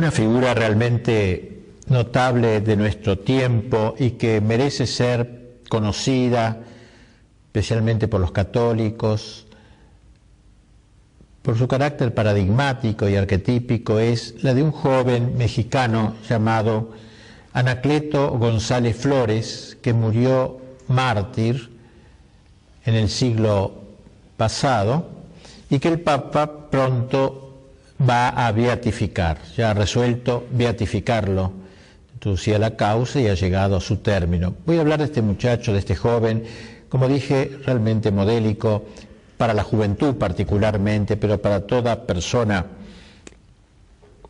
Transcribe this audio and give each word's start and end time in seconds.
una 0.00 0.10
figura 0.10 0.54
realmente 0.54 1.60
notable 1.88 2.62
de 2.62 2.74
nuestro 2.74 3.18
tiempo 3.18 3.94
y 3.98 4.12
que 4.12 4.40
merece 4.40 4.86
ser 4.86 5.58
conocida 5.68 6.58
especialmente 7.48 8.08
por 8.08 8.18
los 8.18 8.32
católicos, 8.32 9.46
por 11.42 11.58
su 11.58 11.68
carácter 11.68 12.14
paradigmático 12.14 13.10
y 13.10 13.16
arquetípico, 13.16 13.98
es 13.98 14.42
la 14.42 14.54
de 14.54 14.62
un 14.62 14.72
joven 14.72 15.36
mexicano 15.36 16.14
llamado 16.26 16.92
Anacleto 17.52 18.30
González 18.38 18.96
Flores, 18.96 19.76
que 19.82 19.92
murió 19.92 20.62
mártir 20.88 21.76
en 22.86 22.94
el 22.94 23.10
siglo 23.10 23.82
pasado 24.38 25.10
y 25.68 25.78
que 25.78 25.88
el 25.88 26.00
Papa 26.00 26.70
pronto 26.70 27.39
va 28.08 28.28
a 28.28 28.52
beatificar, 28.52 29.38
ya 29.56 29.70
ha 29.70 29.74
resuelto 29.74 30.46
beatificarlo, 30.50 31.52
introducía 32.14 32.58
la 32.58 32.76
causa 32.76 33.20
y 33.20 33.28
ha 33.28 33.34
llegado 33.34 33.76
a 33.76 33.80
su 33.80 33.98
término. 33.98 34.54
Voy 34.66 34.78
a 34.78 34.80
hablar 34.80 35.00
de 35.00 35.06
este 35.06 35.22
muchacho, 35.22 35.72
de 35.72 35.80
este 35.80 35.96
joven, 35.96 36.44
como 36.88 37.08
dije, 37.08 37.58
realmente 37.64 38.10
modélico 38.10 38.84
para 39.36 39.54
la 39.54 39.62
juventud 39.62 40.16
particularmente, 40.16 41.16
pero 41.16 41.40
para 41.40 41.66
toda 41.66 42.06
persona. 42.06 42.66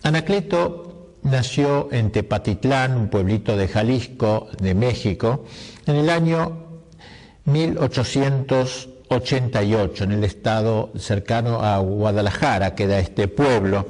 Anacleto 0.03 1.17
nació 1.23 1.89
en 1.93 2.11
Tepatitlán, 2.11 2.97
un 2.97 3.09
pueblito 3.09 3.57
de 3.57 3.69
Jalisco, 3.69 4.49
de 4.61 4.75
México, 4.75 5.45
en 5.87 5.97
el 5.97 6.11
año 6.11 6.67
1888, 9.11 10.05
en 10.05 10.13
el 10.13 10.23
estado 10.23 10.93
cercano 10.97 11.61
a 11.63 11.79
Guadalajara, 11.79 12.77
queda 12.77 13.01
este 13.01 13.27
pueblo. 13.27 13.89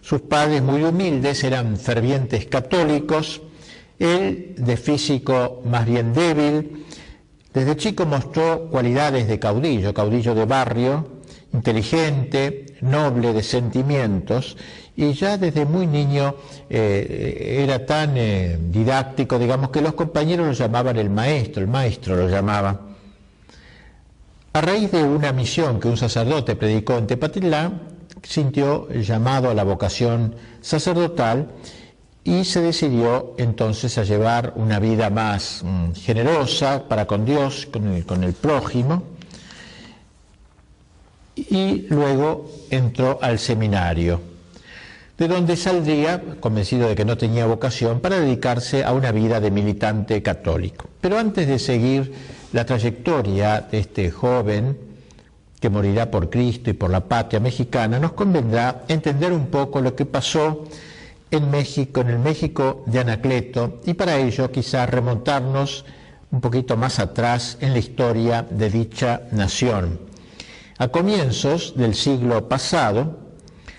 Sus 0.00 0.22
padres 0.22 0.62
muy 0.62 0.82
humildes 0.82 1.44
eran 1.44 1.76
fervientes 1.76 2.46
católicos, 2.46 3.42
él 3.98 4.54
de 4.56 4.76
físico 4.78 5.60
más 5.66 5.84
bien 5.84 6.14
débil, 6.14 6.86
desde 7.52 7.76
chico 7.76 8.06
mostró 8.06 8.70
cualidades 8.70 9.28
de 9.28 9.38
caudillo, 9.38 9.92
caudillo 9.92 10.34
de 10.34 10.46
barrio, 10.46 11.06
inteligente, 11.52 12.64
noble 12.80 13.34
de 13.34 13.42
sentimientos, 13.42 14.56
y 14.96 15.12
ya 15.12 15.36
desde 15.36 15.66
muy 15.66 15.86
niño 15.86 16.34
eh, 16.70 17.58
era 17.62 17.84
tan 17.84 18.16
eh, 18.16 18.58
didáctico, 18.58 19.38
digamos, 19.38 19.68
que 19.68 19.82
los 19.82 19.92
compañeros 19.92 20.46
lo 20.46 20.52
llamaban 20.54 20.96
el 20.96 21.10
maestro, 21.10 21.60
el 21.60 21.68
maestro 21.68 22.16
lo 22.16 22.26
llamaba. 22.26 22.91
A 24.54 24.60
raíz 24.60 24.92
de 24.92 25.02
una 25.02 25.32
misión 25.32 25.80
que 25.80 25.88
un 25.88 25.96
sacerdote 25.96 26.56
predicó 26.56 26.98
en 26.98 27.06
Tepatitlán, 27.06 27.80
sintió 28.22 28.86
llamado 28.90 29.48
a 29.48 29.54
la 29.54 29.64
vocación 29.64 30.34
sacerdotal 30.60 31.48
y 32.22 32.44
se 32.44 32.60
decidió 32.60 33.34
entonces 33.38 33.96
a 33.96 34.04
llevar 34.04 34.52
una 34.56 34.78
vida 34.78 35.08
más 35.08 35.62
mm, 35.64 35.92
generosa 35.94 36.86
para 36.86 37.06
con 37.06 37.24
Dios, 37.24 37.66
con 37.72 38.24
el 38.24 38.32
prójimo, 38.34 39.04
y 41.34 41.86
luego 41.88 42.50
entró 42.68 43.18
al 43.22 43.38
seminario, 43.38 44.20
de 45.16 45.28
donde 45.28 45.56
saldría, 45.56 46.22
convencido 46.40 46.88
de 46.88 46.94
que 46.94 47.06
no 47.06 47.16
tenía 47.16 47.46
vocación, 47.46 48.00
para 48.00 48.20
dedicarse 48.20 48.84
a 48.84 48.92
una 48.92 49.12
vida 49.12 49.40
de 49.40 49.50
militante 49.50 50.22
católico. 50.22 50.90
Pero 51.00 51.18
antes 51.18 51.48
de 51.48 51.58
seguir 51.58 52.12
la 52.52 52.64
trayectoria 52.64 53.60
de 53.70 53.78
este 53.78 54.10
joven 54.10 54.78
que 55.60 55.70
morirá 55.70 56.10
por 56.10 56.28
Cristo 56.28 56.70
y 56.70 56.72
por 56.72 56.90
la 56.90 57.00
patria 57.00 57.40
mexicana, 57.40 57.98
nos 57.98 58.12
convendrá 58.12 58.82
entender 58.88 59.32
un 59.32 59.46
poco 59.46 59.80
lo 59.80 59.94
que 59.94 60.04
pasó 60.04 60.64
en 61.30 61.50
México, 61.50 62.00
en 62.00 62.08
el 62.08 62.18
México 62.18 62.82
de 62.86 62.98
Anacleto, 62.98 63.80
y 63.86 63.94
para 63.94 64.18
ello 64.18 64.50
quizás 64.50 64.90
remontarnos 64.90 65.84
un 66.32 66.40
poquito 66.40 66.76
más 66.76 66.98
atrás 66.98 67.58
en 67.60 67.72
la 67.72 67.78
historia 67.78 68.44
de 68.48 68.70
dicha 68.70 69.22
nación. 69.30 70.00
A 70.78 70.88
comienzos 70.88 71.74
del 71.76 71.94
siglo 71.94 72.48
pasado, 72.48 73.18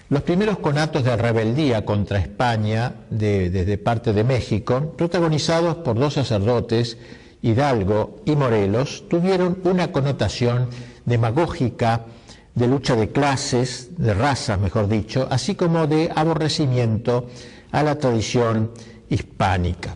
los 0.10 0.22
primeros 0.22 0.60
conatos 0.60 1.04
de 1.04 1.18
rebeldía 1.18 1.84
contra 1.84 2.20
España 2.20 2.94
desde 3.10 3.78
parte 3.78 4.14
de 4.14 4.24
México, 4.24 4.94
protagonizados 4.96 5.78
por 5.78 6.00
dos 6.00 6.14
sacerdotes, 6.14 6.98
Hidalgo 7.44 8.22
y 8.26 8.36
Morelos, 8.36 9.04
tuvieron 9.10 9.60
una 9.66 9.92
connotación 9.92 10.70
demagógica 11.06 12.06
de 12.56 12.68
lucha 12.68 12.96
de 12.96 13.10
clases, 13.10 13.90
de 13.98 14.14
razas, 14.14 14.60
mejor 14.60 14.88
dicho, 14.88 15.28
así 15.30 15.54
como 15.54 15.86
de 15.86 16.10
aborrecimiento 16.16 17.28
a 17.72 17.84
la 17.84 17.98
tradición 17.98 18.72
hispánica. 19.10 19.96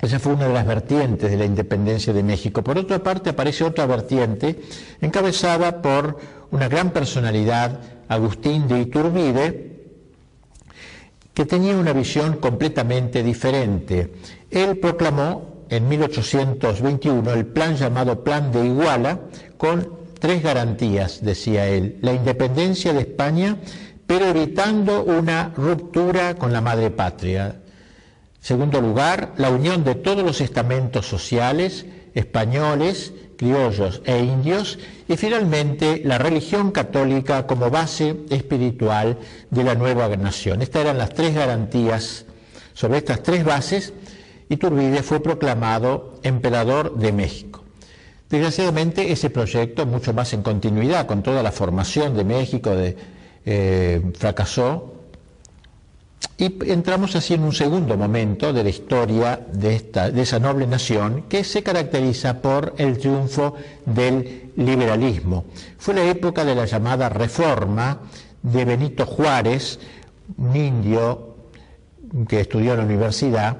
Esa 0.00 0.18
fue 0.18 0.34
una 0.34 0.48
de 0.48 0.54
las 0.54 0.66
vertientes 0.66 1.30
de 1.30 1.36
la 1.36 1.44
independencia 1.44 2.12
de 2.12 2.22
México. 2.22 2.62
Por 2.62 2.78
otra 2.78 3.02
parte, 3.02 3.30
aparece 3.30 3.64
otra 3.64 3.86
vertiente 3.86 4.60
encabezada 5.00 5.82
por 5.82 6.18
una 6.50 6.68
gran 6.68 6.90
personalidad, 6.90 7.80
Agustín 8.08 8.68
de 8.68 8.80
Iturbide, 8.80 9.72
que 11.34 11.46
tenía 11.46 11.76
una 11.76 11.92
visión 11.92 12.36
completamente 12.36 13.22
diferente. 13.22 14.12
Él 14.50 14.78
proclamó 14.78 15.51
en 15.72 15.88
1821 15.88 17.32
el 17.32 17.46
plan 17.46 17.76
llamado 17.76 18.22
Plan 18.22 18.52
de 18.52 18.66
Iguala, 18.66 19.20
con 19.56 19.88
tres 20.18 20.42
garantías, 20.42 21.24
decía 21.24 21.66
él. 21.66 21.98
La 22.02 22.12
independencia 22.12 22.92
de 22.92 23.00
España, 23.00 23.56
pero 24.06 24.26
evitando 24.26 25.02
una 25.02 25.50
ruptura 25.56 26.34
con 26.34 26.52
la 26.52 26.60
madre 26.60 26.90
patria. 26.90 27.62
Segundo 28.38 28.82
lugar, 28.82 29.32
la 29.38 29.48
unión 29.48 29.82
de 29.82 29.94
todos 29.94 30.22
los 30.22 30.42
estamentos 30.42 31.06
sociales, 31.06 31.86
españoles, 32.12 33.14
criollos 33.38 34.02
e 34.04 34.18
indios, 34.18 34.78
y 35.08 35.16
finalmente 35.16 36.02
la 36.04 36.18
religión 36.18 36.70
católica 36.70 37.46
como 37.46 37.70
base 37.70 38.16
espiritual 38.28 39.16
de 39.48 39.64
la 39.64 39.74
nueva 39.74 40.14
nación. 40.18 40.60
Estas 40.60 40.82
eran 40.82 40.98
las 40.98 41.14
tres 41.14 41.34
garantías. 41.34 42.26
Sobre 42.74 42.98
estas 42.98 43.22
tres 43.22 43.44
bases, 43.44 43.94
Iturbide 44.52 45.02
fue 45.02 45.20
proclamado 45.20 46.18
emperador 46.22 46.96
de 46.96 47.10
México. 47.10 47.64
Desgraciadamente 48.28 49.10
ese 49.10 49.30
proyecto, 49.30 49.86
mucho 49.86 50.12
más 50.12 50.32
en 50.32 50.42
continuidad 50.42 51.06
con 51.06 51.22
toda 51.22 51.42
la 51.42 51.52
formación 51.52 52.14
de 52.14 52.24
México, 52.24 52.70
eh, 53.44 54.02
fracasó 54.18 54.92
y 56.36 56.70
entramos 56.70 57.16
así 57.16 57.34
en 57.34 57.44
un 57.44 57.52
segundo 57.52 57.96
momento 57.96 58.52
de 58.52 58.64
la 58.64 58.68
historia 58.68 59.40
de, 59.52 59.74
esta, 59.74 60.10
de 60.10 60.22
esa 60.22 60.38
noble 60.38 60.66
nación 60.66 61.24
que 61.28 61.44
se 61.44 61.62
caracteriza 61.62 62.42
por 62.42 62.74
el 62.76 62.98
triunfo 62.98 63.54
del 63.86 64.50
liberalismo. 64.56 65.44
Fue 65.78 65.94
la 65.94 66.04
época 66.04 66.44
de 66.44 66.54
la 66.54 66.66
llamada 66.66 67.08
reforma 67.08 68.00
de 68.42 68.64
Benito 68.64 69.06
Juárez, 69.06 69.78
un 70.36 70.56
indio 70.56 71.36
que 72.28 72.40
estudió 72.40 72.72
en 72.72 72.78
la 72.78 72.84
universidad, 72.84 73.56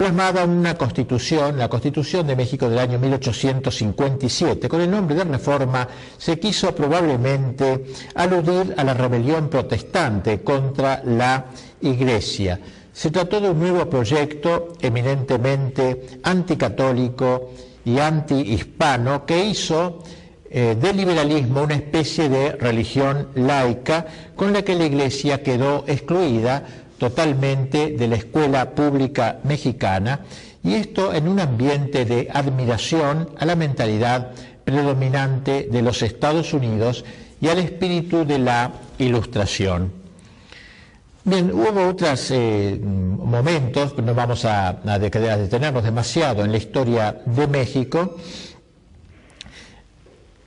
plasmada 0.00 0.46
una 0.46 0.78
constitución, 0.78 1.58
la 1.58 1.68
Constitución 1.68 2.26
de 2.26 2.34
México 2.34 2.70
del 2.70 2.78
año 2.78 2.98
1857. 2.98 4.66
Con 4.66 4.80
el 4.80 4.90
nombre 4.90 5.14
de 5.14 5.24
reforma 5.24 5.86
se 6.16 6.40
quiso 6.40 6.74
probablemente 6.74 7.84
aludir 8.14 8.72
a 8.78 8.84
la 8.84 8.94
rebelión 8.94 9.50
protestante 9.50 10.40
contra 10.40 11.02
la 11.04 11.44
Iglesia. 11.82 12.58
Se 12.94 13.10
trató 13.10 13.42
de 13.42 13.50
un 13.50 13.60
nuevo 13.60 13.90
proyecto 13.90 14.68
eminentemente 14.80 16.20
anticatólico 16.22 17.50
y 17.84 17.98
antihispano 17.98 19.26
que 19.26 19.44
hizo 19.44 20.02
eh, 20.48 20.78
del 20.80 20.96
liberalismo 20.96 21.64
una 21.64 21.74
especie 21.74 22.30
de 22.30 22.52
religión 22.52 23.28
laica 23.34 24.06
con 24.34 24.54
la 24.54 24.62
que 24.62 24.76
la 24.76 24.86
Iglesia 24.86 25.42
quedó 25.42 25.84
excluida 25.86 26.64
totalmente 27.00 27.96
de 27.96 28.06
la 28.08 28.16
escuela 28.16 28.70
pública 28.72 29.40
mexicana 29.44 30.20
y 30.62 30.74
esto 30.74 31.14
en 31.14 31.28
un 31.28 31.40
ambiente 31.40 32.04
de 32.04 32.28
admiración 32.30 33.30
a 33.38 33.46
la 33.46 33.56
mentalidad 33.56 34.32
predominante 34.64 35.66
de 35.72 35.80
los 35.80 36.02
Estados 36.02 36.52
Unidos 36.52 37.06
y 37.40 37.48
al 37.48 37.58
espíritu 37.58 38.26
de 38.26 38.38
la 38.38 38.70
ilustración. 38.98 39.90
Bien, 41.24 41.50
hubo 41.52 41.88
otros 41.88 42.30
eh, 42.32 42.78
momentos, 42.82 43.96
no 43.96 44.14
vamos 44.14 44.44
a, 44.44 44.68
a, 44.68 44.98
detenernos 44.98 45.82
demasiado 45.82 46.44
en 46.44 46.52
la 46.52 46.58
historia 46.58 47.16
de 47.24 47.46
México, 47.46 48.16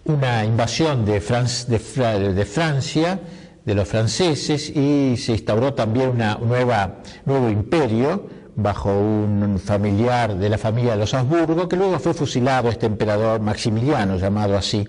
una 0.06 0.46
invasión 0.46 1.04
de, 1.04 1.20
de 1.20 2.46
Francia, 2.46 3.20
de 3.66 3.76
los 3.76 3.88
franceses 3.88 4.70
y 4.70 5.16
se 5.18 5.34
instauró 5.34 5.74
también 5.74 6.10
un 6.10 6.52
nuevo 7.26 7.50
imperio 7.50 8.28
bajo 8.56 8.92
un 8.92 9.60
familiar 9.60 10.36
de 10.38 10.50
la 10.50 10.58
familia 10.58 10.92
de 10.92 10.98
los 11.00 11.14
Habsburgo, 11.14 11.68
que 11.68 11.76
luego 11.76 11.98
fue 12.00 12.14
fusilado 12.14 12.70
este 12.70 12.86
emperador 12.86 13.42
Maximiliano, 13.42 14.18
llamado 14.18 14.58
así. 14.58 14.88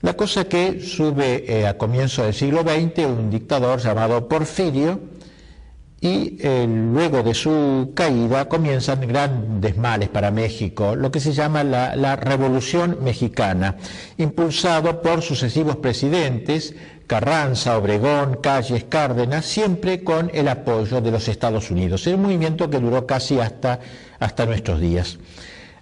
La 0.00 0.14
cosa 0.14 0.44
que 0.44 0.80
sube 0.80 1.44
eh, 1.48 1.66
a 1.66 1.78
comienzos 1.78 2.26
del 2.26 2.34
siglo 2.34 2.62
XX 2.62 3.06
un 3.06 3.30
dictador 3.30 3.80
llamado 3.80 4.28
Porfirio 4.28 5.00
y 6.04 6.36
eh, 6.40 6.66
luego 6.68 7.22
de 7.22 7.32
su 7.32 7.92
caída 7.94 8.46
comienzan 8.46 9.00
grandes 9.08 9.78
males 9.78 10.10
para 10.10 10.30
México, 10.30 10.94
lo 10.94 11.10
que 11.10 11.20
se 11.20 11.32
llama 11.32 11.64
la, 11.64 12.16
Revolución 12.16 12.98
Mexicana, 13.02 13.78
impulsado 14.18 15.00
por 15.00 15.22
sucesivos 15.22 15.76
presidentes, 15.76 16.74
Carranza, 17.06 17.76
Obregón, 17.76 18.38
Calles, 18.42 18.84
Cárdenas, 18.84 19.44
siempre 19.44 20.02
con 20.02 20.30
el 20.34 20.48
apoyo 20.48 21.00
de 21.00 21.10
los 21.10 21.28
Estados 21.28 21.70
Unidos. 21.70 22.06
Un 22.06 22.22
movimiento 22.22 22.70
que 22.70 22.78
duró 22.80 23.06
casi 23.06 23.38
hasta, 23.40 23.80
hasta 24.18 24.46
nuestros 24.46 24.80
días. 24.80 25.18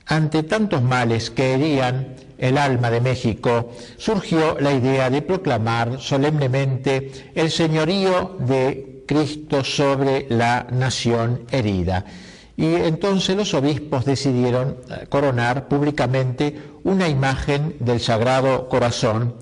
Ante 0.07 0.43
tantos 0.43 0.83
males 0.83 1.31
que 1.31 1.55
herían 1.55 2.17
el 2.39 2.59
alma 2.59 2.91
de 2.91 3.01
México, 3.01 3.71
surgió 3.97 4.59
la 4.59 4.73
idea 4.73 5.11
de 5.11 5.23
proclamar 5.23 6.01
solemnemente 6.01 7.31
el 7.35 7.51
señorío 7.51 8.37
de 8.41 9.05
Cristo 9.07 9.63
sobre 9.63 10.27
la 10.29 10.67
nación 10.71 11.43
herida. 11.51 12.05
Y 12.57 12.75
entonces 12.75 13.37
los 13.37 13.55
obispos 13.55 14.05
decidieron 14.05 14.77
eh, 14.91 15.07
coronar 15.09 15.69
públicamente 15.69 16.61
una 16.85 17.09
imagen 17.09 17.77
del 17.81 18.01
Sagrado 18.01 18.69
Corazón, 18.69 19.35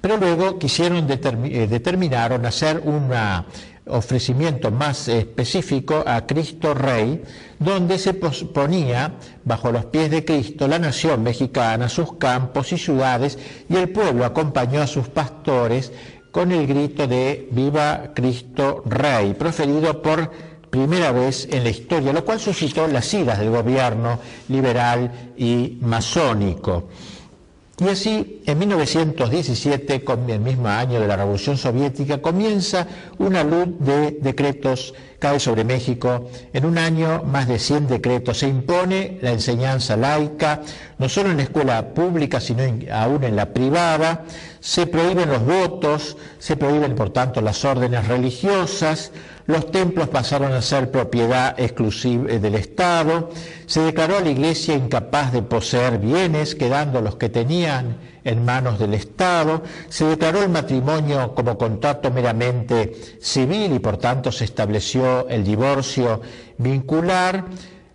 pero 0.00 0.16
luego 0.16 0.58
quisieron 0.58 1.08
eh, 1.10 1.66
determinaron 1.68 2.46
hacer 2.46 2.80
una, 2.84 3.46
ofrecimiento 3.88 4.70
más 4.70 5.08
específico 5.08 6.02
a 6.06 6.26
Cristo 6.26 6.74
Rey, 6.74 7.22
donde 7.58 7.98
se 7.98 8.14
ponía 8.14 9.14
bajo 9.44 9.72
los 9.72 9.86
pies 9.86 10.10
de 10.10 10.24
Cristo 10.24 10.68
la 10.68 10.78
nación 10.78 11.22
mexicana, 11.22 11.88
sus 11.88 12.14
campos 12.14 12.72
y 12.72 12.78
ciudades, 12.78 13.38
y 13.68 13.76
el 13.76 13.88
pueblo 13.90 14.24
acompañó 14.24 14.82
a 14.82 14.86
sus 14.86 15.08
pastores 15.08 15.92
con 16.30 16.52
el 16.52 16.66
grito 16.66 17.06
de 17.06 17.48
Viva 17.50 18.10
Cristo 18.14 18.82
Rey, 18.86 19.34
proferido 19.34 20.02
por 20.02 20.30
primera 20.70 21.12
vez 21.12 21.48
en 21.50 21.64
la 21.64 21.70
historia, 21.70 22.12
lo 22.12 22.24
cual 22.24 22.38
suscitó 22.38 22.86
las 22.86 23.12
iras 23.14 23.38
del 23.38 23.50
gobierno 23.50 24.20
liberal 24.48 25.32
y 25.36 25.78
masónico. 25.80 26.88
Y 27.80 27.88
así, 27.88 28.42
en 28.44 28.58
1917, 28.58 30.02
con 30.02 30.28
el 30.28 30.40
mismo 30.40 30.66
año 30.66 30.98
de 30.98 31.06
la 31.06 31.16
Revolución 31.16 31.56
Soviética, 31.56 32.20
comienza 32.20 32.88
una 33.18 33.44
luz 33.44 33.68
de 33.78 34.18
decretos, 34.20 34.94
cae 35.20 35.38
sobre 35.38 35.62
México. 35.62 36.28
En 36.52 36.64
un 36.64 36.76
año, 36.76 37.22
más 37.22 37.46
de 37.46 37.60
100 37.60 37.86
decretos. 37.86 38.38
Se 38.38 38.48
impone 38.48 39.18
la 39.22 39.30
enseñanza 39.30 39.96
laica, 39.96 40.62
no 40.98 41.08
solo 41.08 41.30
en 41.30 41.36
la 41.36 41.44
escuela 41.44 41.94
pública, 41.94 42.40
sino 42.40 42.64
aún 42.92 43.22
en 43.22 43.36
la 43.36 43.52
privada. 43.52 44.24
Se 44.58 44.88
prohíben 44.88 45.28
los 45.28 45.44
votos, 45.44 46.16
se 46.40 46.56
prohíben, 46.56 46.96
por 46.96 47.10
tanto, 47.10 47.40
las 47.40 47.64
órdenes 47.64 48.08
religiosas 48.08 49.12
los 49.48 49.70
templos 49.70 50.08
pasaron 50.08 50.52
a 50.52 50.60
ser 50.60 50.90
propiedad 50.90 51.58
exclusiva 51.58 52.24
del 52.24 52.54
Estado, 52.54 53.30
se 53.64 53.80
declaró 53.80 54.18
a 54.18 54.20
la 54.20 54.28
Iglesia 54.28 54.74
incapaz 54.74 55.32
de 55.32 55.40
poseer 55.40 55.98
bienes, 55.98 56.54
quedando 56.54 57.00
los 57.00 57.16
que 57.16 57.30
tenían 57.30 57.96
en 58.24 58.44
manos 58.44 58.78
del 58.78 58.92
Estado, 58.92 59.62
se 59.88 60.04
declaró 60.04 60.42
el 60.42 60.50
matrimonio 60.50 61.34
como 61.34 61.56
contrato 61.56 62.10
meramente 62.10 62.94
civil 63.22 63.72
y 63.72 63.78
por 63.78 63.96
tanto 63.96 64.30
se 64.32 64.44
estableció 64.44 65.26
el 65.30 65.44
divorcio 65.44 66.20
vincular, 66.58 67.46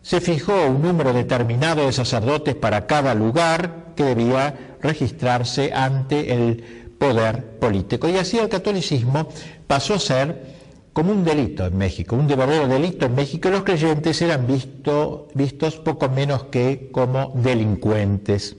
se 0.01 0.21
fijó 0.21 0.65
un 0.65 0.81
número 0.81 1.13
determinado 1.13 1.85
de 1.85 1.93
sacerdotes 1.93 2.55
para 2.55 2.87
cada 2.87 3.13
lugar 3.13 3.93
que 3.95 4.05
debía 4.05 4.77
registrarse 4.81 5.71
ante 5.71 6.33
el 6.33 6.95
poder 6.97 7.59
político. 7.59 8.09
Y 8.09 8.17
así 8.17 8.39
el 8.39 8.49
catolicismo 8.49 9.29
pasó 9.67 9.93
a 9.93 9.99
ser 9.99 10.52
como 10.93 11.11
un 11.11 11.23
delito 11.23 11.65
en 11.65 11.77
México, 11.77 12.15
un 12.15 12.27
verdadero 12.27 12.67
delito 12.67 13.07
en 13.07 13.15
México, 13.15 13.49
los 13.49 13.63
creyentes 13.63 14.21
eran 14.21 14.45
vistos 14.47 15.75
poco 15.83 16.07
menos 16.09 16.45
que 16.45 16.89
como 16.91 17.33
delincuentes. 17.35 18.55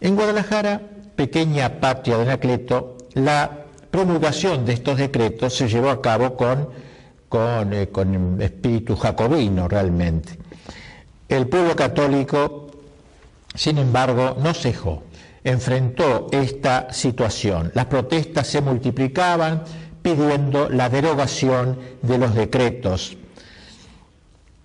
En 0.00 0.14
Guadalajara, 0.14 0.82
pequeña 1.16 1.80
patria 1.80 2.18
de 2.18 2.22
Anacleto, 2.24 2.98
la 3.14 3.64
promulgación 3.90 4.66
de 4.66 4.74
estos 4.74 4.98
decretos 4.98 5.54
se 5.54 5.68
llevó 5.68 5.88
a 5.88 6.02
cabo 6.02 6.36
con, 6.36 6.68
con, 7.30 7.72
eh, 7.72 7.88
con 7.88 8.40
espíritu 8.42 8.94
jacobino 8.94 9.68
realmente. 9.68 10.38
El 11.30 11.48
pueblo 11.48 11.74
católico, 11.74 12.68
sin 13.54 13.78
embargo, 13.78 14.36
no 14.38 14.52
cejó, 14.52 15.02
enfrentó 15.42 16.26
esta 16.30 16.92
situación. 16.92 17.72
Las 17.74 17.86
protestas 17.86 18.46
se 18.46 18.60
multiplicaban, 18.60 19.64
pidiendo 20.06 20.68
la 20.68 20.88
derogación 20.88 21.80
de 22.02 22.16
los 22.16 22.32
decretos. 22.32 23.16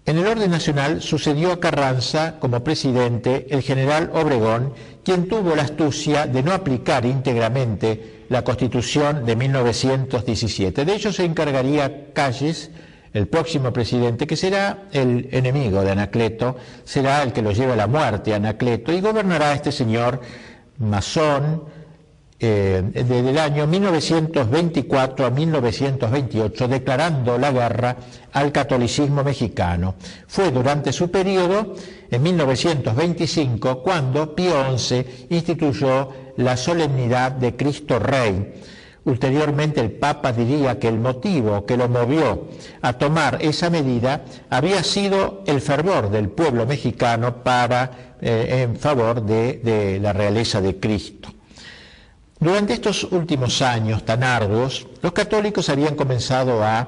En 0.05 0.19
el 0.19 0.27
orden 0.27 0.51
nacional 0.51 1.01
sucedió 1.01 1.51
a 1.51 1.59
Carranza 1.59 2.35
como 2.39 2.63
presidente 2.63 3.47
el 3.49 3.63
general 3.63 4.11
Obregón, 4.13 4.75
quien 5.03 5.27
tuvo 5.27 5.55
la 5.55 5.63
astucia 5.63 6.27
de 6.27 6.43
no 6.43 6.53
aplicar 6.53 7.07
íntegramente 7.07 8.25
la 8.29 8.43
Constitución 8.43 9.25
de 9.25 9.35
1917. 9.35 10.85
De 10.85 10.93
ello 10.93 11.11
se 11.11 11.25
encargaría 11.25 12.13
Calles, 12.13 12.69
el 13.11 13.27
próximo 13.27 13.73
presidente, 13.73 14.27
que 14.27 14.35
será 14.35 14.83
el 14.91 15.27
enemigo 15.31 15.81
de 15.81 15.89
Anacleto, 15.89 16.55
será 16.83 17.23
el 17.23 17.33
que 17.33 17.41
lo 17.41 17.51
lleve 17.51 17.73
a 17.73 17.77
la 17.77 17.87
muerte 17.87 18.33
a 18.33 18.35
Anacleto, 18.35 18.93
y 18.93 19.01
gobernará 19.01 19.53
este 19.53 19.71
señor 19.71 20.21
masón, 20.77 21.63
eh, 22.43 22.81
desde 22.91 23.29
el 23.29 23.37
año 23.37 23.67
1924 23.67 25.27
a 25.27 25.29
1928, 25.29 26.67
declarando 26.67 27.37
la 27.37 27.51
guerra 27.51 27.97
al 28.33 28.51
catolicismo 28.51 29.23
mexicano. 29.23 29.93
Fue 30.25 30.49
durante 30.49 30.91
su 30.91 31.11
periodo, 31.11 31.75
en 32.09 32.23
1925, 32.23 33.83
cuando 33.83 34.33
Pío 34.33 34.75
XI 34.75 35.27
instituyó 35.29 36.09
la 36.37 36.57
solemnidad 36.57 37.33
de 37.33 37.55
Cristo 37.55 37.99
Rey. 37.99 38.53
Ulteriormente 39.05 39.79
el 39.79 39.91
Papa 39.91 40.33
diría 40.33 40.79
que 40.79 40.87
el 40.87 40.97
motivo 40.97 41.63
que 41.67 41.77
lo 41.77 41.89
movió 41.89 42.47
a 42.81 42.93
tomar 42.93 43.37
esa 43.41 43.69
medida 43.69 44.25
había 44.49 44.81
sido 44.83 45.43
el 45.45 45.61
fervor 45.61 46.09
del 46.09 46.29
pueblo 46.29 46.65
mexicano 46.65 47.43
para, 47.43 48.15
eh, 48.19 48.63
en 48.63 48.77
favor 48.77 49.21
de 49.21 49.99
la 50.01 50.11
realeza 50.11 50.59
de 50.59 50.79
Cristo. 50.79 51.29
Durante 52.41 52.73
estos 52.73 53.03
últimos 53.03 53.61
años 53.61 54.03
tan 54.03 54.23
arduos, 54.23 54.87
los 55.03 55.11
católicos 55.11 55.69
habían 55.69 55.93
comenzado 55.93 56.63
a 56.63 56.87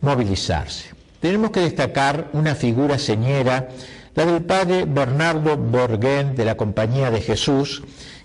movilizarse. 0.00 0.94
Tenemos 1.20 1.50
que 1.50 1.60
destacar 1.60 2.30
una 2.32 2.54
figura 2.54 2.98
señera, 2.98 3.68
la 4.14 4.24
del 4.24 4.42
padre 4.44 4.86
Bernardo 4.86 5.58
Borguén 5.58 6.34
de 6.34 6.46
la 6.46 6.56
Compañía 6.56 7.10
de 7.10 7.20
Jesús, 7.20 7.82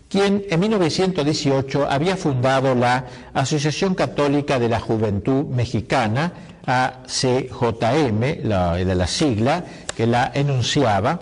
quien 0.08 0.46
en 0.50 0.58
1918 0.58 1.86
había 1.90 2.16
fundado 2.16 2.74
la 2.76 3.08
Asociación 3.34 3.94
Católica 3.94 4.58
de 4.58 4.70
la 4.70 4.80
Juventud 4.80 5.48
Mexicana, 5.48 6.32
ACJM, 6.66 8.48
la, 8.48 8.78
la 8.78 9.08
sigla 9.08 9.66
que 9.98 10.08
la 10.08 10.32
enunciaba, 10.34 11.20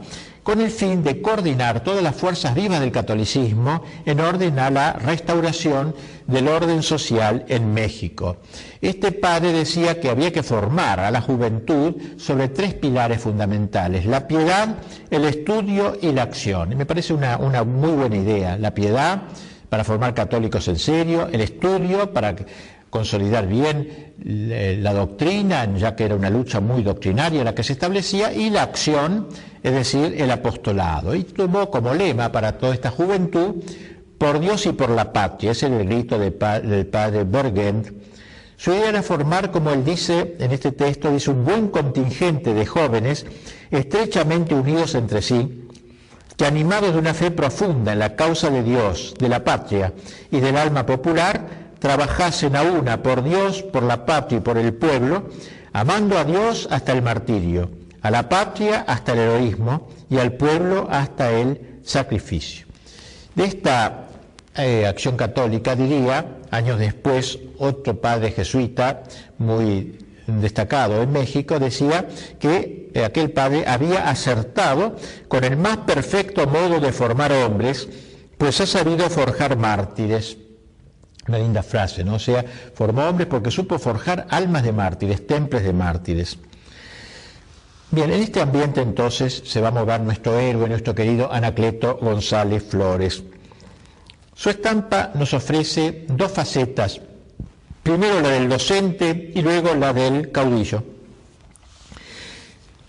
con 0.47 0.61
el 0.61 0.71
fin 0.71 1.03
de 1.03 1.21
coordinar 1.21 1.83
todas 1.83 2.01
las 2.01 2.15
fuerzas 2.15 2.55
vivas 2.55 2.79
del 2.79 2.93
catolicismo 2.93 3.83
en 4.05 4.21
orden 4.21 4.57
a 4.59 4.69
la 4.69 4.93
restauración 4.93 5.93
del 6.25 6.47
orden 6.47 6.83
social 6.83 7.43
en 7.49 7.73
México. 7.73 8.37
Este 8.79 9.11
padre 9.11 9.51
decía 9.51 9.99
que 9.99 10.09
había 10.09 10.31
que 10.31 10.43
formar 10.43 11.01
a 11.01 11.11
la 11.11 11.19
juventud 11.19 11.95
sobre 12.15 12.47
tres 12.47 12.75
pilares 12.75 13.19
fundamentales, 13.19 14.05
la 14.05 14.25
piedad, 14.25 14.77
el 15.11 15.25
estudio 15.25 15.97
y 16.01 16.13
la 16.13 16.23
acción. 16.23 16.71
Y 16.71 16.75
me 16.75 16.85
parece 16.85 17.13
una, 17.13 17.35
una 17.39 17.65
muy 17.65 17.91
buena 17.91 18.15
idea, 18.15 18.57
la 18.57 18.73
piedad 18.73 19.23
para 19.67 19.83
formar 19.83 20.13
católicos 20.13 20.65
en 20.69 20.79
serio, 20.79 21.27
el 21.29 21.41
estudio 21.41 22.13
para 22.13 22.33
consolidar 22.89 23.47
bien 23.47 24.13
la 24.23 24.93
doctrina, 24.93 25.69
ya 25.75 25.95
que 25.95 26.05
era 26.05 26.15
una 26.15 26.29
lucha 26.29 26.59
muy 26.59 26.83
doctrinaria 26.83 27.43
la 27.43 27.53
que 27.53 27.63
se 27.63 27.73
establecía, 27.73 28.33
y 28.33 28.49
la 28.49 28.63
acción, 28.63 29.27
es 29.67 29.73
decir, 29.73 30.15
el 30.17 30.31
apostolado. 30.31 31.13
Y 31.13 31.23
tomó 31.23 31.69
como 31.69 31.93
lema 31.93 32.31
para 32.31 32.57
toda 32.57 32.73
esta 32.73 32.89
juventud, 32.89 33.55
por 34.17 34.39
Dios 34.39 34.65
y 34.65 34.71
por 34.71 34.89
la 34.89 35.13
patria, 35.13 35.51
ese 35.51 35.67
es 35.67 35.73
el 35.73 35.85
grito 35.85 36.17
del 36.17 36.33
padre 36.33 37.23
Bergent. 37.23 37.89
Su 38.55 38.71
idea 38.71 38.89
era 38.89 39.03
formar, 39.03 39.51
como 39.51 39.71
él 39.71 39.85
dice 39.85 40.35
en 40.39 40.51
este 40.51 40.71
texto, 40.71 41.11
dice 41.11 41.29
un 41.29 41.45
buen 41.45 41.67
contingente 41.67 42.53
de 42.53 42.65
jóvenes 42.65 43.25
estrechamente 43.69 44.55
unidos 44.55 44.95
entre 44.95 45.21
sí, 45.21 45.67
que 46.35 46.45
animados 46.45 46.93
de 46.93 46.99
una 46.99 47.13
fe 47.13 47.29
profunda 47.29 47.93
en 47.93 47.99
la 47.99 48.15
causa 48.15 48.49
de 48.49 48.63
Dios, 48.63 49.13
de 49.19 49.29
la 49.29 49.43
patria 49.43 49.93
y 50.31 50.39
del 50.39 50.57
alma 50.57 50.85
popular, 50.85 51.67
trabajasen 51.77 52.55
a 52.55 52.63
una 52.63 53.03
por 53.03 53.23
Dios, 53.23 53.61
por 53.61 53.83
la 53.83 54.05
patria 54.05 54.37
y 54.37 54.41
por 54.41 54.57
el 54.57 54.73
pueblo, 54.73 55.25
amando 55.73 56.17
a 56.17 56.23
Dios 56.23 56.67
hasta 56.71 56.93
el 56.93 57.03
martirio, 57.03 57.69
a 58.01 58.11
la 58.11 58.29
patria 58.29 58.85
hasta 58.87 59.13
el 59.13 59.19
heroísmo 59.19 59.87
y 60.09 60.17
al 60.17 60.33
pueblo 60.33 60.87
hasta 60.89 61.31
el 61.31 61.79
sacrificio. 61.83 62.65
De 63.35 63.45
esta 63.45 64.07
eh, 64.55 64.85
acción 64.85 65.15
católica 65.15 65.75
diría, 65.75 66.37
años 66.51 66.79
después, 66.79 67.39
otro 67.59 67.99
padre 67.99 68.31
jesuita 68.31 69.03
muy 69.37 69.99
destacado 70.27 71.01
en 71.01 71.11
México, 71.11 71.59
decía 71.59 72.07
que 72.39 72.91
aquel 73.05 73.31
padre 73.31 73.65
había 73.67 74.09
acertado 74.09 74.95
con 75.27 75.43
el 75.43 75.57
más 75.57 75.77
perfecto 75.77 76.47
modo 76.47 76.79
de 76.79 76.91
formar 76.91 77.31
hombres, 77.31 77.87
pues 78.37 78.61
ha 78.61 78.65
sabido 78.65 79.09
forjar 79.09 79.57
mártires. 79.57 80.37
Una 81.27 81.39
linda 81.39 81.61
frase, 81.61 82.03
¿no? 82.03 82.15
O 82.15 82.19
sea, 82.19 82.45
formó 82.73 83.07
hombres 83.07 83.27
porque 83.27 83.51
supo 83.51 83.77
forjar 83.79 84.27
almas 84.29 84.63
de 84.63 84.71
mártires, 84.71 85.27
temples 85.27 85.63
de 85.63 85.73
mártires. 85.73 86.37
Bien, 87.89 88.11
en 88.11 88.21
este 88.21 88.41
ambiente 88.41 88.81
entonces 88.81 89.43
se 89.45 89.61
va 89.61 89.69
a 89.69 89.71
mover 89.71 90.01
nuestro 90.01 90.37
héroe, 90.37 90.67
nuestro 90.67 90.93
querido 90.93 91.31
Anacleto 91.31 91.97
González 92.01 92.63
Flores. 92.63 93.23
Su 94.35 94.49
estampa 94.49 95.11
nos 95.15 95.33
ofrece 95.33 96.05
dos 96.09 96.31
facetas, 96.33 96.99
primero 97.83 98.19
la 98.19 98.29
del 98.29 98.49
docente 98.49 99.31
y 99.33 99.41
luego 99.41 99.73
la 99.73 99.93
del 99.93 100.31
caudillo. 100.33 100.83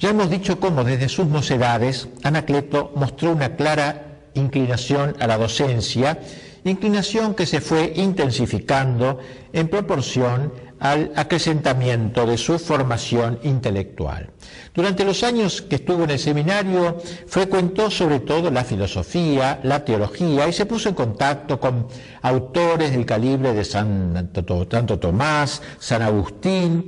Ya 0.00 0.10
hemos 0.10 0.30
dicho 0.30 0.58
cómo 0.58 0.82
desde 0.82 1.08
sus 1.08 1.26
mocedades 1.26 2.08
Anacleto 2.24 2.90
mostró 2.96 3.30
una 3.32 3.54
clara 3.54 4.18
inclinación 4.34 5.14
a 5.20 5.28
la 5.28 5.38
docencia, 5.38 6.20
inclinación 6.64 7.34
que 7.36 7.46
se 7.46 7.60
fue 7.60 7.92
intensificando 7.94 9.20
en 9.52 9.68
proporción 9.68 10.52
al 10.80 11.12
acrecentamiento 11.16 12.26
de 12.26 12.38
su 12.38 12.58
formación 12.58 13.38
intelectual. 13.42 14.30
Durante 14.74 15.04
los 15.04 15.22
años 15.24 15.62
que 15.62 15.76
estuvo 15.76 16.04
en 16.04 16.10
el 16.10 16.18
seminario, 16.18 16.98
frecuentó 17.26 17.90
sobre 17.90 18.20
todo 18.20 18.50
la 18.50 18.64
filosofía, 18.64 19.60
la 19.62 19.84
teología 19.84 20.48
y 20.48 20.52
se 20.52 20.66
puso 20.66 20.88
en 20.88 20.94
contacto 20.94 21.58
con 21.58 21.86
autores 22.22 22.92
del 22.92 23.06
calibre 23.06 23.52
de 23.52 23.64
Santo 23.64 24.44
Tomás, 24.44 25.62
San 25.78 26.02
Agustín. 26.02 26.86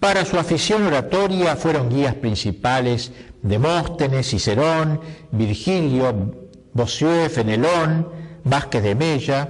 Para 0.00 0.24
su 0.24 0.38
afición 0.38 0.84
oratoria 0.84 1.56
fueron 1.56 1.88
guías 1.88 2.14
principales 2.14 3.12
Demóstenes, 3.42 4.28
Cicerón, 4.28 5.00
Virgilio, 5.30 6.34
Bossuet, 6.72 7.30
Fenelón, 7.30 8.08
Vázquez 8.44 8.82
de 8.82 8.94
Mella, 8.94 9.48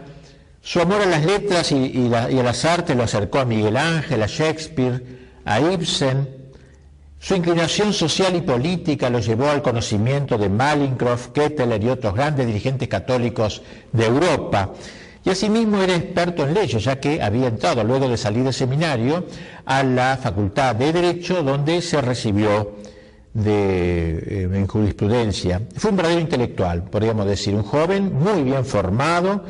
su 0.62 0.80
amor 0.80 1.00
a 1.02 1.06
las 1.06 1.24
letras 1.24 1.72
y, 1.72 2.10
a 2.12 2.28
las 2.28 2.64
artes 2.64 2.96
lo 2.96 3.04
acercó 3.04 3.38
a 3.38 3.44
Miguel 3.44 3.76
Ángel, 3.76 4.22
a 4.22 4.26
Shakespeare, 4.26 5.02
a 5.44 5.60
Ibsen. 5.60 6.36
Su 7.20 7.34
inclinación 7.34 7.92
social 7.92 8.36
y 8.36 8.42
política 8.42 9.10
lo 9.10 9.18
llevó 9.18 9.48
al 9.48 9.62
conocimiento 9.62 10.38
de 10.38 10.48
Malincroft, 10.48 11.28
Ketteler 11.32 11.82
y 11.82 11.88
otros 11.88 12.14
grandes 12.14 12.46
dirigentes 12.46 12.86
católicos 12.88 13.62
de 13.92 14.06
Europa. 14.06 14.72
Y 15.24 15.30
asimismo 15.30 15.82
era 15.82 15.96
experto 15.96 16.46
en 16.46 16.54
leyes, 16.54 16.84
ya 16.84 17.00
que 17.00 17.20
había 17.20 17.48
entrado 17.48 17.82
luego 17.82 18.08
de 18.08 18.16
salir 18.16 18.44
del 18.44 18.54
seminario 18.54 19.26
a 19.64 19.82
la 19.82 20.16
Facultad 20.16 20.76
de 20.76 20.92
Derecho, 20.92 21.42
donde 21.42 21.82
se 21.82 22.00
recibió 22.00 22.76
de, 23.34 24.18
eh, 24.18 24.48
en 24.52 24.66
jurisprudencia. 24.66 25.62
Fue 25.76 25.90
un 25.90 25.96
verdadero 25.96 26.20
intelectual, 26.20 26.84
podríamos 26.84 27.26
decir, 27.26 27.54
un 27.54 27.62
joven 27.62 28.12
muy 28.14 28.42
bien 28.42 28.64
formado, 28.64 29.44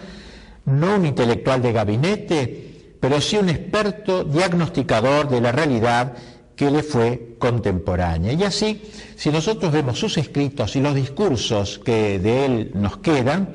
no 0.69 0.97
un 0.97 1.07
intelectual 1.07 1.63
de 1.63 1.73
gabinete, 1.73 2.97
pero 3.01 3.21
sí 3.21 3.37
un 3.37 3.49
experto 3.49 4.25
diagnosticador 4.25 5.29
de 5.29 5.41
la 5.41 5.53
realidad 5.53 6.15
que 6.55 6.71
le 6.71 6.83
fue 6.83 7.37
contemporánea. 7.39 8.33
Y 8.33 8.43
así, 8.43 8.83
si 9.17 9.31
nosotros 9.31 9.73
vemos 9.73 9.99
sus 9.99 10.19
escritos 10.19 10.75
y 10.75 10.81
los 10.81 10.95
discursos 10.95 11.79
que 11.79 12.19
de 12.19 12.45
él 12.45 12.71
nos 12.75 12.99
quedan, 12.99 13.53